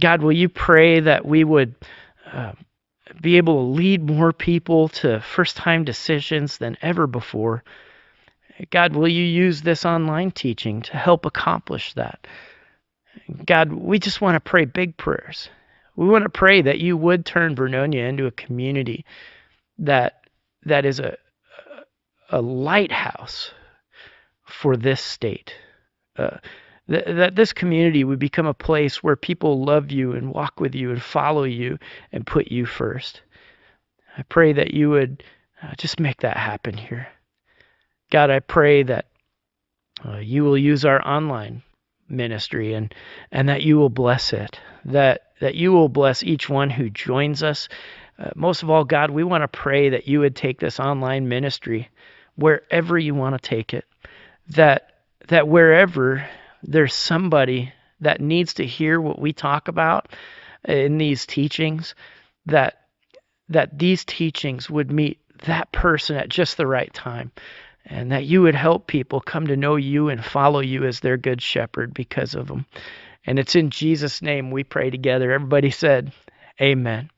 God, 0.00 0.22
will 0.22 0.32
you 0.32 0.48
pray 0.48 1.00
that 1.00 1.24
we 1.24 1.44
would 1.44 1.74
uh, 2.32 2.52
be 3.20 3.36
able 3.36 3.62
to 3.62 3.80
lead 3.80 4.02
more 4.02 4.32
people 4.32 4.88
to 4.88 5.20
first 5.20 5.56
time 5.56 5.84
decisions 5.84 6.58
than 6.58 6.76
ever 6.82 7.06
before? 7.06 7.62
God, 8.70 8.94
will 8.94 9.08
you 9.08 9.24
use 9.24 9.62
this 9.62 9.84
online 9.84 10.32
teaching 10.32 10.82
to 10.82 10.96
help 10.96 11.24
accomplish 11.24 11.94
that? 11.94 12.26
God, 13.44 13.72
we 13.72 14.00
just 14.00 14.20
want 14.20 14.34
to 14.34 14.40
pray 14.40 14.64
big 14.64 14.96
prayers. 14.96 15.50
We 15.98 16.06
want 16.06 16.22
to 16.22 16.30
pray 16.30 16.62
that 16.62 16.78
you 16.78 16.96
would 16.96 17.26
turn 17.26 17.56
Vernonia 17.56 18.08
into 18.08 18.26
a 18.26 18.30
community 18.30 19.04
that 19.78 20.20
that 20.62 20.84
is 20.84 21.00
a 21.00 21.16
a 22.30 22.40
lighthouse 22.40 23.50
for 24.44 24.76
this 24.76 25.00
state. 25.00 25.56
Uh, 26.16 26.36
th- 26.88 27.04
that 27.04 27.34
this 27.34 27.52
community 27.52 28.04
would 28.04 28.20
become 28.20 28.46
a 28.46 28.54
place 28.54 29.02
where 29.02 29.16
people 29.16 29.64
love 29.64 29.90
you 29.90 30.12
and 30.12 30.32
walk 30.32 30.60
with 30.60 30.72
you 30.72 30.92
and 30.92 31.02
follow 31.02 31.42
you 31.42 31.78
and 32.12 32.24
put 32.24 32.46
you 32.46 32.64
first. 32.64 33.22
I 34.16 34.22
pray 34.22 34.52
that 34.52 34.72
you 34.72 34.90
would 34.90 35.24
uh, 35.60 35.74
just 35.78 35.98
make 35.98 36.20
that 36.20 36.36
happen 36.36 36.76
here. 36.76 37.08
God, 38.12 38.30
I 38.30 38.38
pray 38.38 38.84
that 38.84 39.06
uh, 40.04 40.18
you 40.18 40.44
will 40.44 40.58
use 40.58 40.84
our 40.84 41.04
online 41.04 41.64
ministry 42.08 42.74
and 42.74 42.94
and 43.32 43.48
that 43.48 43.62
you 43.62 43.78
will 43.78 43.90
bless 43.90 44.32
it. 44.32 44.60
That 44.84 45.22
that 45.40 45.54
you 45.54 45.72
will 45.72 45.88
bless 45.88 46.22
each 46.22 46.48
one 46.48 46.70
who 46.70 46.90
joins 46.90 47.42
us. 47.42 47.68
Uh, 48.18 48.30
most 48.34 48.62
of 48.62 48.70
all, 48.70 48.84
God, 48.84 49.10
we 49.10 49.24
want 49.24 49.42
to 49.42 49.48
pray 49.48 49.90
that 49.90 50.08
you 50.08 50.20
would 50.20 50.34
take 50.34 50.58
this 50.58 50.80
online 50.80 51.28
ministry 51.28 51.88
wherever 52.36 52.98
you 52.98 53.14
want 53.14 53.40
to 53.40 53.48
take 53.48 53.74
it. 53.74 53.84
That 54.50 54.92
that 55.28 55.46
wherever 55.46 56.26
there's 56.62 56.94
somebody 56.94 57.72
that 58.00 58.20
needs 58.20 58.54
to 58.54 58.66
hear 58.66 59.00
what 59.00 59.18
we 59.18 59.32
talk 59.32 59.68
about 59.68 60.08
in 60.64 60.98
these 60.98 61.26
teachings, 61.26 61.94
that 62.46 62.80
that 63.48 63.78
these 63.78 64.04
teachings 64.04 64.68
would 64.68 64.90
meet 64.90 65.18
that 65.44 65.70
person 65.72 66.16
at 66.16 66.28
just 66.28 66.56
the 66.56 66.66
right 66.66 66.92
time 66.92 67.30
and 67.84 68.12
that 68.12 68.24
you 68.24 68.42
would 68.42 68.54
help 68.54 68.86
people 68.86 69.20
come 69.20 69.46
to 69.46 69.56
know 69.56 69.76
you 69.76 70.08
and 70.08 70.24
follow 70.24 70.60
you 70.60 70.84
as 70.84 71.00
their 71.00 71.16
good 71.16 71.40
shepherd 71.40 71.94
because 71.94 72.34
of 72.34 72.48
them. 72.48 72.66
And 73.26 73.38
it's 73.38 73.56
in 73.56 73.70
Jesus' 73.70 74.22
name 74.22 74.50
we 74.50 74.64
pray 74.64 74.90
together. 74.90 75.32
Everybody 75.32 75.70
said, 75.70 76.12
Amen. 76.60 77.10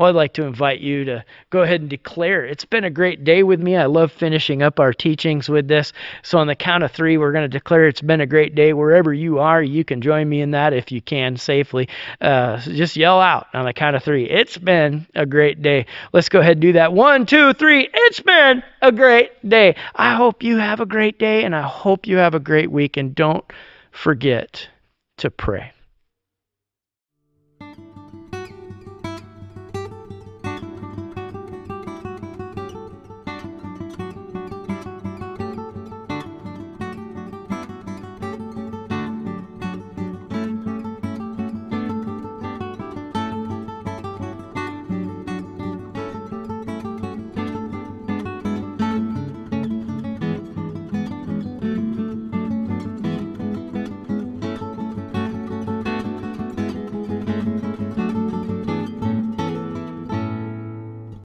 Well, 0.00 0.08
I'd 0.08 0.14
like 0.14 0.32
to 0.34 0.44
invite 0.44 0.80
you 0.80 1.04
to 1.04 1.26
go 1.50 1.60
ahead 1.60 1.82
and 1.82 1.90
declare. 1.90 2.46
It's 2.46 2.64
been 2.64 2.84
a 2.84 2.90
great 2.90 3.22
day 3.22 3.42
with 3.42 3.60
me. 3.60 3.76
I 3.76 3.84
love 3.84 4.10
finishing 4.10 4.62
up 4.62 4.80
our 4.80 4.94
teachings 4.94 5.46
with 5.46 5.68
this. 5.68 5.92
So, 6.22 6.38
on 6.38 6.46
the 6.46 6.54
count 6.54 6.84
of 6.84 6.92
three, 6.92 7.18
we're 7.18 7.32
going 7.32 7.44
to 7.44 7.48
declare 7.48 7.86
it's 7.86 8.00
been 8.00 8.22
a 8.22 8.26
great 8.26 8.54
day. 8.54 8.72
Wherever 8.72 9.12
you 9.12 9.40
are, 9.40 9.62
you 9.62 9.84
can 9.84 10.00
join 10.00 10.26
me 10.26 10.40
in 10.40 10.52
that 10.52 10.72
if 10.72 10.90
you 10.90 11.02
can 11.02 11.36
safely. 11.36 11.90
Uh, 12.18 12.58
so 12.60 12.72
just 12.72 12.96
yell 12.96 13.20
out 13.20 13.48
on 13.52 13.66
the 13.66 13.74
count 13.74 13.94
of 13.94 14.02
three. 14.02 14.24
It's 14.24 14.56
been 14.56 15.06
a 15.14 15.26
great 15.26 15.60
day. 15.60 15.84
Let's 16.14 16.30
go 16.30 16.40
ahead 16.40 16.52
and 16.52 16.62
do 16.62 16.72
that. 16.72 16.94
One, 16.94 17.26
two, 17.26 17.52
three. 17.52 17.86
It's 17.92 18.20
been 18.20 18.62
a 18.80 18.92
great 18.92 19.46
day. 19.46 19.76
I 19.94 20.14
hope 20.14 20.42
you 20.42 20.56
have 20.56 20.80
a 20.80 20.86
great 20.86 21.18
day, 21.18 21.44
and 21.44 21.54
I 21.54 21.60
hope 21.60 22.06
you 22.06 22.16
have 22.16 22.34
a 22.34 22.40
great 22.40 22.70
week. 22.70 22.96
And 22.96 23.14
don't 23.14 23.44
forget 23.90 24.66
to 25.20 25.30
pray. 25.30 25.72